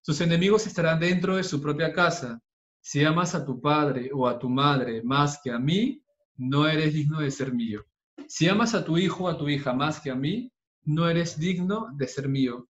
Sus 0.00 0.20
enemigos 0.20 0.66
estarán 0.66 0.98
dentro 0.98 1.36
de 1.36 1.44
su 1.44 1.62
propia 1.62 1.92
casa. 1.92 2.40
Si 2.80 3.04
amas 3.04 3.36
a 3.36 3.44
tu 3.44 3.60
padre 3.60 4.10
o 4.12 4.26
a 4.26 4.40
tu 4.40 4.50
madre 4.50 5.04
más 5.04 5.40
que 5.40 5.52
a 5.52 5.58
mí, 5.60 6.02
no 6.36 6.66
eres 6.66 6.94
digno 6.94 7.20
de 7.20 7.30
ser 7.30 7.54
mío. 7.54 7.84
Si 8.26 8.48
amas 8.48 8.74
a 8.74 8.84
tu 8.84 8.98
hijo 8.98 9.24
o 9.24 9.28
a 9.28 9.38
tu 9.38 9.48
hija 9.48 9.72
más 9.72 10.00
que 10.00 10.10
a 10.10 10.16
mí, 10.16 10.50
no 10.82 11.08
eres 11.08 11.38
digno 11.38 11.86
de 11.94 12.08
ser 12.08 12.28
mío. 12.28 12.68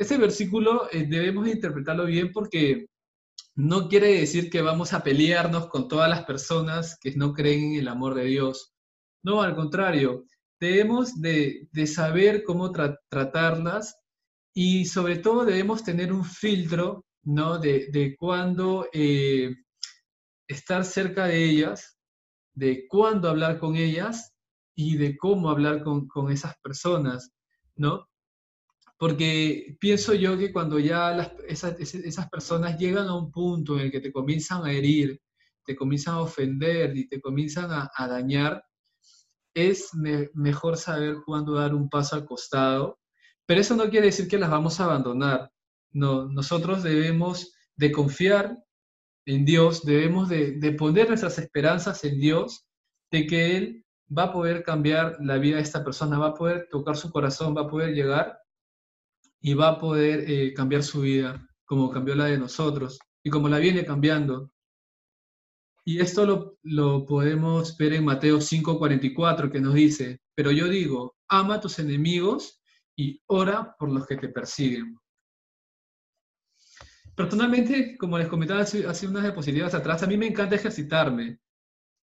Ese 0.00 0.16
versículo 0.16 0.88
eh, 0.90 1.04
debemos 1.06 1.46
interpretarlo 1.46 2.06
bien 2.06 2.32
porque 2.32 2.86
no 3.54 3.86
quiere 3.86 4.20
decir 4.20 4.48
que 4.48 4.62
vamos 4.62 4.94
a 4.94 5.02
pelearnos 5.02 5.66
con 5.66 5.88
todas 5.88 6.08
las 6.08 6.24
personas 6.24 6.96
que 6.98 7.14
no 7.16 7.34
creen 7.34 7.74
en 7.74 7.80
el 7.80 7.88
amor 7.88 8.14
de 8.14 8.24
Dios. 8.24 8.72
No, 9.22 9.42
al 9.42 9.54
contrario, 9.54 10.24
debemos 10.58 11.20
de, 11.20 11.68
saber 11.86 12.44
cómo 12.44 12.72
tratarlas 13.10 13.94
y 14.54 14.86
sobre 14.86 15.18
todo 15.18 15.44
debemos 15.44 15.84
tener 15.84 16.14
un 16.14 16.24
filtro 16.24 17.04
¿no? 17.22 17.58
de, 17.58 17.88
de 17.92 18.16
cuándo 18.16 18.88
eh, 18.94 19.54
estar 20.48 20.82
cerca 20.86 21.26
de 21.26 21.44
ellas, 21.44 21.98
de 22.54 22.86
cuándo 22.88 23.28
hablar 23.28 23.58
con 23.58 23.76
ellas 23.76 24.32
y 24.74 24.96
de 24.96 25.18
cómo 25.18 25.50
hablar 25.50 25.84
con, 25.84 26.08
con 26.08 26.32
esas 26.32 26.54
personas, 26.62 27.32
¿no? 27.76 28.09
Porque 29.00 29.78
pienso 29.80 30.12
yo 30.12 30.36
que 30.36 30.52
cuando 30.52 30.78
ya 30.78 31.12
las, 31.12 31.32
esas, 31.48 32.28
personas 32.28 32.78
llegan 32.78 33.08
a 33.08 33.16
un 33.16 33.32
punto 33.32 33.76
en 33.76 33.86
el 33.86 33.90
que 33.90 34.00
te 34.00 34.12
comienzan 34.12 34.62
a 34.62 34.72
herir, 34.72 35.18
te 35.64 35.74
comienzan 35.74 36.16
a 36.16 36.20
ofender 36.20 36.94
y 36.94 37.08
te 37.08 37.18
comienzan 37.18 37.70
a, 37.70 38.06
dañar, 38.06 38.62
es 39.54 39.88
mejor 40.34 40.76
saber 40.76 41.16
cuándo 41.24 41.54
dar 41.54 41.74
un 41.74 41.88
paso 41.88 42.14
al 42.14 42.26
costado. 42.26 42.98
Pero 43.46 43.62
eso 43.62 43.74
no 43.74 43.88
quiere 43.88 44.08
decir 44.08 44.28
que 44.28 44.36
las 44.36 44.50
vamos 44.50 44.78
a 44.78 44.84
abandonar. 44.84 45.50
No, 45.92 46.28
nosotros 46.28 46.82
debemos 46.82 47.54
de 47.76 47.92
confiar 47.92 48.58
en 49.24 49.46
Dios, 49.46 49.82
debemos 49.82 50.28
de, 50.28 50.58
de 50.58 50.72
poner 50.72 51.08
nuestras 51.08 51.38
esperanzas 51.38 52.04
en 52.04 52.20
Dios, 52.20 52.66
de 53.10 53.26
que 53.26 53.56
Él 53.56 53.86
va 54.16 54.24
a 54.24 54.32
poder 54.34 54.62
cambiar 54.62 55.16
la 55.20 55.38
vida 55.38 55.56
de 55.56 55.62
esta 55.62 55.82
persona, 55.82 56.18
va 56.18 56.28
a 56.28 56.34
poder 56.34 56.68
tocar 56.70 56.98
su 56.98 57.10
corazón, 57.10 57.56
va 57.56 57.62
a 57.62 57.68
poder 57.70 57.94
llegar 57.94 58.39
y 59.40 59.54
va 59.54 59.70
a 59.70 59.78
poder 59.78 60.30
eh, 60.30 60.52
cambiar 60.54 60.82
su 60.82 61.00
vida 61.00 61.46
como 61.64 61.90
cambió 61.90 62.14
la 62.14 62.26
de 62.26 62.38
nosotros 62.38 62.98
y 63.22 63.30
como 63.30 63.48
la 63.48 63.58
viene 63.58 63.84
cambiando. 63.84 64.50
Y 65.84 66.00
esto 66.00 66.26
lo, 66.26 66.58
lo 66.62 67.06
podemos 67.06 67.76
ver 67.76 67.94
en 67.94 68.04
Mateo 68.04 68.38
5:44 68.38 69.50
que 69.50 69.60
nos 69.60 69.74
dice, 69.74 70.20
pero 70.34 70.50
yo 70.50 70.68
digo, 70.68 71.16
ama 71.28 71.54
a 71.54 71.60
tus 71.60 71.78
enemigos 71.78 72.60
y 72.96 73.22
ora 73.26 73.74
por 73.78 73.90
los 73.90 74.06
que 74.06 74.16
te 74.16 74.28
persiguen. 74.28 74.98
Personalmente, 77.14 77.96
como 77.98 78.18
les 78.18 78.28
comentaba 78.28 78.60
hace, 78.60 79.06
unas 79.06 79.22
diapositivas 79.22 79.74
atrás, 79.74 80.02
a 80.02 80.06
mí 80.06 80.16
me 80.16 80.26
encanta 80.26 80.56
ejercitarme, 80.56 81.38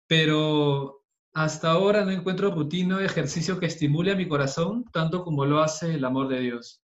pero 0.07 1.05
hasta 1.33 1.71
ahora 1.71 2.05
no 2.05 2.11
encuentro 2.11 2.51
rutina 2.51 2.99
de 2.99 3.07
ejercicio 3.07 3.59
que 3.59 3.67
estimule 3.67 4.13
a 4.13 4.17
mi 4.17 4.29
corazón 4.29 4.85
tanto 4.93 5.25
como 5.25 5.45
lo 5.45 5.61
hace 5.61 5.95
el 5.95 6.05
amor 6.05 6.29
de 6.29 6.41
Dios 6.41 6.86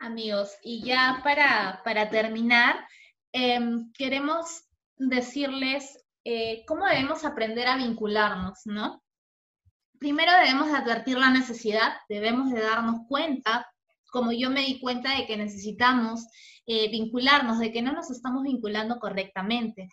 amigos. 0.00 0.50
Y 0.62 0.82
ya 0.84 1.20
para, 1.22 2.10
terminar, 2.10 2.86
em, 3.32 3.92
queremos 3.92 4.64
decirles 4.96 6.04
eh, 6.24 6.64
cómo 6.66 6.86
debemos 6.86 7.24
aprender 7.24 7.68
a 7.68 7.76
vincularnos, 7.76 8.60
¿no? 8.64 9.02
Primero 9.98 10.32
debemos 10.32 10.72
advertir 10.74 11.18
la 11.18 11.30
necesidad, 11.30 11.94
debemos 12.08 12.50
de 12.50 12.60
darnos 12.60 13.02
cuenta, 13.08 13.66
como 14.10 14.32
yo 14.32 14.50
me 14.50 14.62
di 14.62 14.80
cuenta 14.80 15.16
de 15.16 15.26
que 15.26 15.36
necesitamos 15.36 16.26
eh, 16.66 16.90
vincularnos, 16.90 17.58
de 17.58 17.72
que 17.72 17.82
no 17.82 17.92
nos 17.92 18.10
estamos 18.10 18.42
vinculando 18.42 18.98
correctamente. 18.98 19.88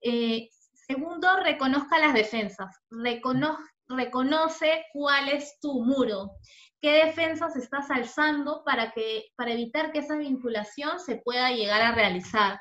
Eh, 0.00 0.48
segundo, 0.86 1.28
reconozca 1.42 1.98
las 1.98 2.14
defensas, 2.14 2.76
reconoce 2.90 4.84
cuál 4.92 5.28
es 5.28 5.58
tu 5.60 5.82
muro 5.84 6.32
qué 6.80 7.04
defensas 7.04 7.56
estás 7.56 7.90
alzando 7.90 8.62
para, 8.64 8.92
que, 8.92 9.26
para 9.36 9.52
evitar 9.52 9.92
que 9.92 10.00
esa 10.00 10.16
vinculación 10.16 11.00
se 11.00 11.16
pueda 11.16 11.50
llegar 11.50 11.82
a 11.82 11.92
realizar. 11.92 12.60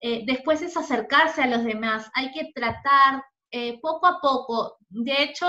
Eh, 0.00 0.24
después 0.26 0.62
es 0.62 0.76
acercarse 0.76 1.42
a 1.42 1.46
los 1.48 1.64
demás, 1.64 2.08
hay 2.14 2.30
que 2.32 2.52
tratar 2.54 3.24
eh, 3.50 3.80
poco 3.80 4.06
a 4.06 4.20
poco. 4.20 4.76
De 4.88 5.22
hecho, 5.22 5.46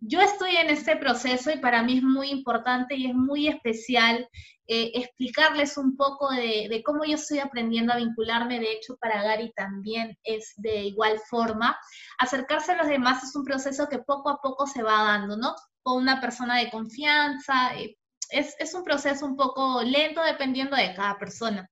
yo 0.00 0.20
estoy 0.20 0.56
en 0.56 0.70
este 0.70 0.96
proceso 0.96 1.50
y 1.50 1.58
para 1.58 1.82
mí 1.82 1.98
es 1.98 2.02
muy 2.02 2.30
importante 2.30 2.96
y 2.96 3.06
es 3.06 3.14
muy 3.14 3.48
especial 3.48 4.28
eh, 4.66 4.92
explicarles 4.94 5.78
un 5.78 5.96
poco 5.96 6.30
de, 6.30 6.66
de, 6.68 6.82
cómo 6.84 7.04
yo 7.04 7.14
estoy 7.14 7.38
aprendiendo 7.38 7.92
a 7.92 7.96
vincularme. 7.96 8.60
De 8.60 8.72
hecho, 8.72 8.96
para 8.98 9.22
Gary 9.22 9.52
también 9.56 10.16
es 10.22 10.52
de 10.56 10.84
igual 10.84 11.18
forma. 11.30 11.78
Acercarse 12.18 12.72
a 12.72 12.76
los 12.76 12.88
demás 12.88 13.24
es 13.24 13.34
un 13.34 13.44
proceso 13.44 13.88
que 13.88 14.00
poco 14.00 14.28
a 14.28 14.40
poco 14.42 14.66
se 14.66 14.82
va 14.82 15.04
dando, 15.04 15.36
¿no? 15.36 15.54
Una 15.94 16.20
persona 16.20 16.58
de 16.58 16.70
confianza. 16.70 17.76
Eh, 17.76 17.96
es, 18.30 18.54
es 18.58 18.74
un 18.74 18.84
proceso 18.84 19.24
un 19.26 19.36
poco 19.36 19.82
lento 19.82 20.22
dependiendo 20.22 20.76
de 20.76 20.94
cada 20.94 21.18
persona. 21.18 21.68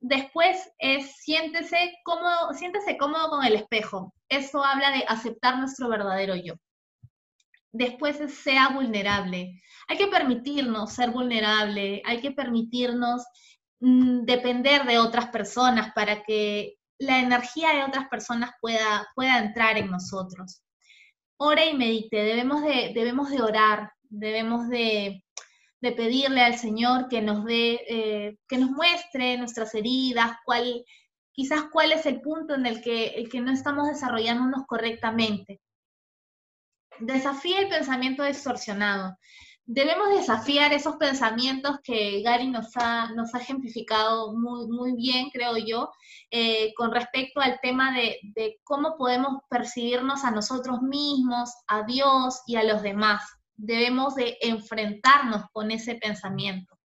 Después 0.00 0.70
es 0.78 1.16
siéntese 1.16 1.98
cómodo, 2.04 2.52
siéntese 2.54 2.96
cómodo 2.96 3.30
con 3.30 3.44
el 3.44 3.54
espejo. 3.54 4.14
Eso 4.28 4.64
habla 4.64 4.90
de 4.90 5.04
aceptar 5.06 5.58
nuestro 5.58 5.88
verdadero 5.88 6.34
yo. 6.36 6.54
Después 7.72 8.20
es 8.20 8.34
sea 8.34 8.68
vulnerable. 8.68 9.60
Hay 9.88 9.98
que 9.98 10.08
permitirnos 10.08 10.92
ser 10.92 11.10
vulnerable, 11.10 12.02
hay 12.04 12.20
que 12.20 12.32
permitirnos 12.32 13.24
mm, 13.80 14.22
depender 14.22 14.84
de 14.86 14.98
otras 14.98 15.28
personas 15.28 15.92
para 15.94 16.22
que 16.22 16.76
la 16.98 17.20
energía 17.20 17.74
de 17.74 17.84
otras 17.84 18.08
personas 18.08 18.52
pueda, 18.60 19.06
pueda 19.14 19.38
entrar 19.38 19.78
en 19.78 19.90
nosotros 19.90 20.62
ore 21.42 21.70
y 21.70 21.74
medite, 21.74 22.16
debemos 22.18 22.62
de, 22.62 22.92
debemos 22.94 23.30
de 23.30 23.40
orar, 23.40 23.92
debemos 24.02 24.68
de, 24.68 25.24
pedirle 25.80 26.42
al 26.42 26.58
Señor 26.58 27.08
que 27.08 27.22
nos 27.22 27.46
dé, 27.46 27.80
eh, 27.88 28.36
que 28.46 28.58
nos 28.58 28.70
muestre 28.70 29.38
nuestras 29.38 29.74
heridas, 29.74 30.36
cuál, 30.44 30.84
quizás 31.32 31.64
cuál 31.72 31.92
es 31.92 32.04
el 32.04 32.20
punto 32.20 32.54
en 32.54 32.66
el 32.66 32.82
que, 32.82 33.06
el 33.08 33.30
que 33.30 33.40
no 33.40 33.50
estamos 33.52 33.88
desarrollándonos 33.88 34.66
correctamente. 34.66 35.62
Desafía 36.98 37.60
el 37.60 37.68
pensamiento 37.68 38.22
distorsionado 38.22 39.16
debemos 39.72 40.08
desafiar 40.08 40.72
esos 40.72 40.96
pensamientos 40.96 41.78
que 41.84 42.22
Gary 42.22 42.48
nos 42.48 42.76
ha, 42.76 43.12
nos 43.12 43.32
ha 43.32 43.38
ejemplificado 43.38 44.32
muy, 44.32 44.66
muy 44.66 44.96
bien, 44.96 45.30
creo 45.30 45.56
yo, 45.56 45.90
eh, 46.32 46.74
con 46.74 46.90
respecto 46.90 47.40
al 47.40 47.60
tema 47.60 47.94
de, 47.94 48.18
de, 48.34 48.58
cómo 48.64 48.96
podemos 48.96 49.42
percibirnos 49.48 50.24
a 50.24 50.32
nosotros 50.32 50.82
mismos, 50.82 51.50
a 51.68 51.84
Dios 51.84 52.40
y 52.48 52.56
a 52.56 52.64
los 52.64 52.82
demás. 52.82 53.22
Debemos 53.54 54.16
de 54.16 54.38
enfrentarnos 54.40 55.44
con 55.52 55.70
ese 55.70 55.94
pensamiento 55.94 56.79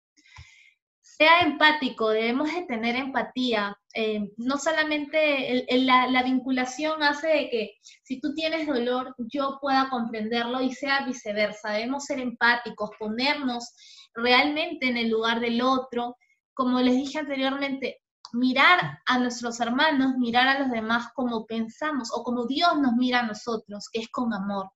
sea 1.25 1.41
empático, 1.41 2.11
debemos 2.11 2.53
de 2.53 2.67
tener 2.67 2.97
empatía. 2.97 3.75
Eh, 3.95 4.31
no 4.37 4.59
solamente 4.59 5.65
la, 5.71 6.23
vinculación 6.23 7.03
hace 7.03 7.29
de 7.29 7.49
que 7.49 7.71
si 8.03 8.21
tú 8.21 8.35
tienes 8.35 8.67
dolor, 8.67 9.15
yo 9.17 9.57
pueda 9.59 9.89
comprenderlo 9.89 10.61
y 10.61 10.75
sea 10.75 11.07
viceversa. 11.07 11.71
Debemos 11.71 12.05
ser 12.05 12.21
empáticos, 12.21 12.91
ponernos 12.99 13.73
realmente 14.15 14.87
en 14.87 14.99
el 14.99 15.09
lugar 15.09 15.41
del 15.41 15.63
otro. 15.63 16.19
Como 16.53 16.79
les 16.81 16.95
dije 16.95 17.21
anteriormente, 17.21 18.03
mirar 18.35 18.99
a 19.07 19.19
nuestros 19.19 19.59
hermanos, 19.61 20.19
mirar 20.19 20.47
a 20.47 20.59
los 20.59 20.71
demás 20.71 21.09
como 21.15 21.47
pensamos 21.47 22.11
o 22.15 22.23
como 22.23 22.45
Dios 22.47 22.79
nos 22.83 22.93
mira 22.97 23.21
a 23.21 23.27
nosotros, 23.27 23.89
que 23.91 24.01
es 24.01 24.11
con 24.11 24.35
amor. 24.35 24.71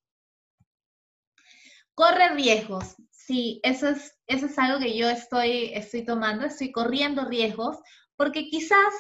Corre 1.95 2.31
riesgos, 2.31 2.97
Sí, 3.29 3.61
eso 3.63 3.89
es, 3.89 4.17
eso 4.27 4.47
es 4.47 4.59
algo 4.59 4.79
que 4.79 4.97
yo 4.97 5.07
estoy, 5.11 5.71
estoy 5.75 6.03
tomando, 6.03 6.47
estoy 6.47 6.73
corriendo 6.73 7.27
riesgos, 7.27 7.77
porque 8.17 8.49
quizás 8.49 8.95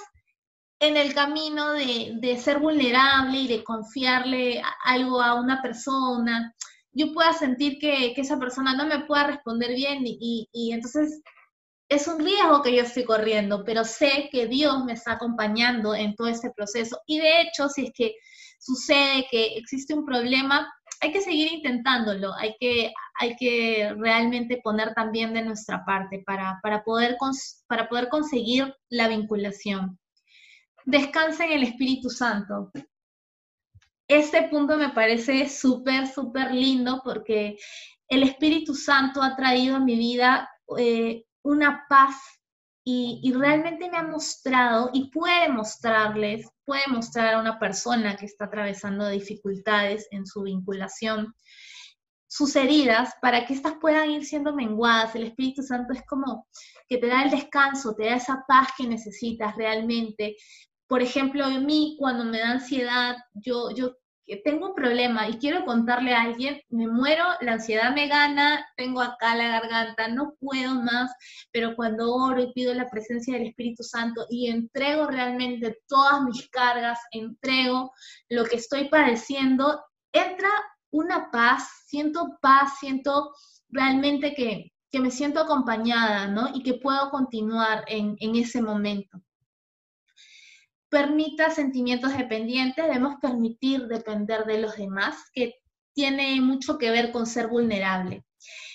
en 0.80 0.98
el 0.98 1.14
camino 1.14 1.72
de, 1.72 2.38
ser 2.38 2.58
vulnerable 2.58 3.38
y 3.38 3.48
de 3.48 3.64
confiarle 3.64 4.60
algo 4.84 5.22
a 5.22 5.40
una 5.40 5.62
persona, 5.62 6.54
yo 6.92 7.14
pueda 7.14 7.32
sentir 7.32 7.78
que, 7.78 8.12
esa 8.18 8.38
persona 8.38 8.74
no 8.74 8.84
me 8.84 9.06
pueda 9.06 9.28
responder 9.28 9.74
bien 9.74 10.02
y, 10.04 10.46
entonces 10.74 11.22
es 11.88 12.06
un 12.06 12.18
riesgo 12.22 12.60
que 12.60 12.76
yo 12.76 12.82
estoy 12.82 13.04
corriendo, 13.04 13.64
pero 13.64 13.82
sé 13.82 14.28
que 14.30 14.46
Dios 14.46 14.84
me 14.84 14.92
está 14.92 15.12
acompañando 15.12 15.94
en 15.94 16.14
todo 16.14 16.28
este 16.28 16.50
proceso. 16.50 17.00
Y 17.06 17.18
de 17.18 17.40
hecho, 17.40 17.70
si 17.70 17.86
es 17.86 17.92
que 17.94 18.14
sucede 18.58 19.26
que 19.30 19.56
existe 19.56 19.94
un 19.94 20.04
problema, 20.04 20.70
hay 21.00 21.12
que 21.12 21.20
seguir 21.20 21.52
intentándolo, 21.52 22.34
hay 22.34 22.54
que, 22.58 22.92
hay 23.14 23.36
que 23.36 23.94
realmente 23.98 24.60
poner 24.62 24.94
también 24.94 25.32
de 25.32 25.42
nuestra 25.42 25.84
parte 25.84 26.22
para, 26.26 26.58
para, 26.62 26.82
poder, 26.82 27.16
para 27.66 27.88
poder 27.88 28.08
conseguir 28.08 28.74
la 28.88 29.08
vinculación. 29.08 29.98
Descansa 30.84 31.44
en 31.44 31.52
el 31.52 31.62
Espíritu 31.64 32.10
Santo. 32.10 32.70
Este 34.08 34.48
punto 34.48 34.76
me 34.78 34.88
parece 34.90 35.48
súper, 35.48 36.06
súper 36.06 36.52
lindo 36.52 37.02
porque 37.04 37.56
el 38.08 38.22
Espíritu 38.22 38.74
Santo 38.74 39.22
ha 39.22 39.36
traído 39.36 39.76
a 39.76 39.80
mi 39.80 39.96
vida 39.96 40.50
eh, 40.78 41.24
una 41.42 41.84
paz 41.88 42.16
y, 42.90 43.32
realmente 43.34 43.90
me 43.90 43.98
ha 43.98 44.02
mostrado 44.02 44.88
y 44.94 45.10
puede 45.10 45.50
mostrarles, 45.50 46.48
puede 46.64 46.86
mostrar 46.88 47.34
a 47.34 47.40
una 47.40 47.58
persona 47.58 48.16
que 48.16 48.24
está 48.24 48.46
atravesando 48.46 49.06
dificultades 49.08 50.08
en 50.10 50.24
su 50.24 50.42
vinculación, 50.42 51.34
sus 52.26 52.56
heridas, 52.56 53.12
para 53.20 53.44
que 53.44 53.52
éstas 53.52 53.74
puedan 53.78 54.10
ir 54.10 54.24
siendo 54.24 54.54
menguadas. 54.54 55.14
El 55.14 55.24
Espíritu 55.24 55.62
Santo 55.62 55.92
es 55.92 56.02
como 56.06 56.46
que 56.88 56.96
te 56.96 57.08
da 57.08 57.24
el 57.24 57.30
descanso, 57.30 57.94
te 57.94 58.06
da 58.06 58.16
esa 58.16 58.42
paz 58.48 58.68
que 58.78 58.86
necesitas 58.86 59.54
realmente. 59.56 60.36
Por 60.86 61.02
ejemplo, 61.02 61.46
en 61.46 61.66
mí, 61.66 61.96
cuando 61.98 62.24
me 62.24 62.38
da 62.38 62.52
ansiedad, 62.52 63.16
yo, 63.34 63.70
yo 63.74 63.96
tengo 64.36 64.68
un 64.68 64.74
problema 64.74 65.28
y 65.28 65.38
quiero 65.38 65.64
contarle 65.64 66.14
a 66.14 66.22
alguien, 66.22 66.60
me 66.68 66.86
muero, 66.86 67.24
la 67.40 67.54
ansiedad 67.54 67.94
me 67.94 68.08
gana, 68.08 68.66
tengo 68.76 69.00
acá 69.00 69.34
la 69.34 69.48
garganta, 69.48 70.08
no 70.08 70.34
puedo 70.38 70.74
más, 70.74 71.10
pero 71.50 71.74
cuando 71.74 72.14
oro 72.14 72.40
y 72.40 72.52
pido 72.52 72.74
la 72.74 72.90
presencia 72.90 73.34
del 73.34 73.48
Espíritu 73.48 73.82
Santo 73.82 74.26
y 74.28 74.48
entrego 74.48 75.06
realmente 75.06 75.78
todas 75.88 76.22
mis 76.22 76.48
cargas, 76.50 76.98
entrego 77.10 77.92
lo 78.28 78.44
que 78.44 78.56
estoy 78.56 78.88
padeciendo, 78.88 79.82
entra 80.12 80.50
una 80.90 81.30
paz, 81.30 81.68
siento 81.86 82.38
paz, 82.40 82.78
siento 82.80 83.32
realmente 83.70 84.34
que, 84.34 84.72
me 85.00 85.10
siento 85.10 85.40
acompañada, 85.40 86.26
¿no? 86.26 86.48
Y 86.54 86.62
que 86.62 86.74
puedo 86.74 87.10
continuar 87.10 87.84
en, 87.86 88.16
en 88.20 88.36
ese 88.36 88.60
momento 88.60 89.22
permita 90.88 91.50
sentimientos 91.50 92.16
dependientes, 92.16 92.84
debemos 92.84 93.16
permitir 93.20 93.86
depender 93.86 94.44
de 94.44 94.60
los 94.60 94.76
demás, 94.76 95.16
que 95.32 95.54
tiene 95.94 96.40
mucho 96.40 96.78
que 96.78 96.90
ver 96.90 97.10
con 97.12 97.26
ser 97.26 97.48
vulnerable. 97.48 98.24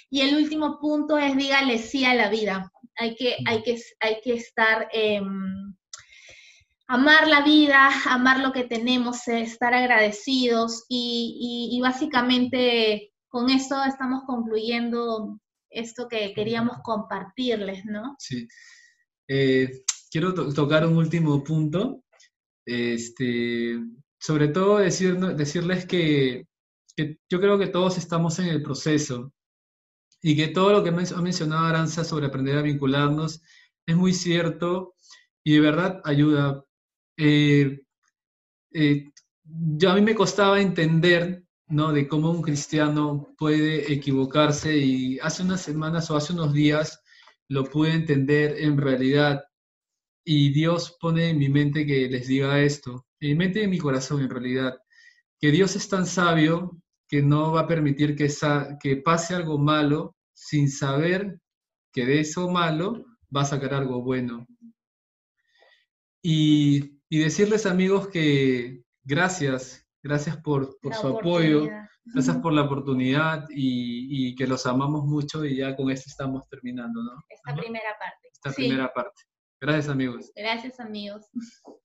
Y 0.09 0.21
el 0.21 0.35
último 0.35 0.79
punto 0.79 1.17
es 1.17 1.35
dígale 1.35 1.79
sí 1.79 2.05
a 2.05 2.13
la 2.13 2.29
vida. 2.29 2.71
Hay 2.97 3.15
que, 3.15 3.37
hay 3.47 3.63
que, 3.63 3.81
hay 3.99 4.21
que 4.23 4.33
estar, 4.33 4.87
em, 4.91 5.73
amar 6.87 7.27
la 7.27 7.41
vida, 7.41 7.89
amar 8.05 8.39
lo 8.39 8.51
que 8.51 8.65
tenemos, 8.65 9.27
estar 9.27 9.73
agradecidos 9.73 10.85
y, 10.89 11.79
básicamente 11.81 13.11
con 13.27 13.49
esto 13.49 13.83
estamos 13.83 14.23
concluyendo 14.27 15.39
esto 15.71 16.07
que 16.07 16.33
queríamos 16.35 16.77
compartirles, 16.83 17.83
¿no? 17.85 18.15
Sí. 18.19 18.47
Eh, 19.27 19.71
quiero 20.13 20.33
tocar 20.53 20.85
un 20.85 20.95
último 20.97 21.43
punto 21.43 22.03
este, 22.65 23.79
sobre 24.19 24.47
todo 24.49 24.77
decir, 24.77 25.17
decirles 25.17 25.85
que, 25.85 26.47
yo 27.29 27.41
creo 27.41 27.57
que 27.57 27.67
todos 27.67 27.97
estamos 27.97 28.37
en 28.39 28.45
el 28.45 28.61
proceso 28.61 29.33
y 30.21 30.35
que 30.35 30.49
todo 30.49 30.71
lo 30.71 30.83
que 30.83 30.89
ha 30.89 31.21
mencionado 31.21 31.65
Aranza 31.65 32.03
sobre 32.03 32.27
aprender 32.27 32.57
a 32.57 32.61
vincularnos 32.61 33.41
es 33.87 33.95
muy 33.95 34.13
cierto 34.13 34.93
y 35.43 35.55
de 35.55 35.59
verdad 35.59 36.01
ayuda. 36.05 36.63
Eh, 37.17 37.81
eh, 38.71 39.11
yo 39.43 39.91
a 39.91 39.95
mí 39.95 40.01
me 40.01 40.15
costaba 40.15 40.61
entender 40.61 41.43
¿no? 41.67 41.91
de 41.91 42.07
cómo 42.07 42.29
un 42.29 42.43
cristiano 42.43 43.33
puede 43.37 43.91
equivocarse 43.91 44.77
y 44.77 45.19
hace 45.19 45.41
unas 45.41 45.61
semanas 45.61 46.09
o 46.11 46.15
hace 46.15 46.33
unos 46.33 46.53
días 46.53 47.01
lo 47.49 47.65
pude 47.65 47.93
entender 47.93 48.55
en 48.59 48.77
realidad 48.77 49.43
y 50.25 50.51
Dios 50.51 50.97
pone 50.99 51.29
en 51.29 51.37
mi 51.37 51.49
mente 51.49 51.85
que 51.85 52.07
les 52.07 52.27
diga 52.27 52.61
esto, 52.61 53.05
en 53.19 53.29
mi 53.29 53.35
mente 53.35 53.59
y 53.59 53.63
en 53.63 53.69
mi 53.69 53.77
corazón 53.77 54.21
en 54.21 54.29
realidad, 54.29 54.77
que 55.39 55.51
Dios 55.51 55.75
es 55.75 55.89
tan 55.89 56.05
sabio 56.05 56.77
que 57.07 57.21
no 57.21 57.51
va 57.51 57.61
a 57.61 57.67
permitir 57.67 58.15
que, 58.15 58.29
que 58.81 58.97
pase 58.97 59.35
algo 59.35 59.57
malo 59.57 60.15
sin 60.33 60.69
saber 60.69 61.39
que 61.91 62.05
de 62.05 62.21
eso 62.21 62.49
malo 62.49 63.05
va 63.35 63.41
a 63.41 63.45
sacar 63.45 63.73
algo 63.73 64.01
bueno. 64.01 64.47
Y, 66.21 66.99
decirles 67.09 67.67
amigos 67.67 68.07
que 68.07 68.81
gracias, 69.03 69.85
gracias 70.01 70.37
por, 70.37 70.77
su 70.99 71.07
apoyo, 71.07 71.69
gracias 72.05 72.37
por 72.37 72.53
la 72.53 72.63
oportunidad 72.63 73.45
y, 73.49 74.33
que 74.35 74.47
los 74.47 74.65
amamos 74.65 75.05
mucho 75.05 75.45
y 75.45 75.57
ya 75.57 75.75
con 75.75 75.91
esto 75.91 76.05
estamos 76.09 76.47
terminando, 76.49 77.03
¿no? 77.03 77.11
Esta 77.29 77.55
primera 77.55 77.91
parte. 77.99 78.29
Esta 78.31 78.51
primera 78.51 78.91
parte. 78.91 79.21
Gracias 79.63 79.87
amigos. 79.87 80.29
Gracias 80.35 80.77
amigos. 80.81 81.31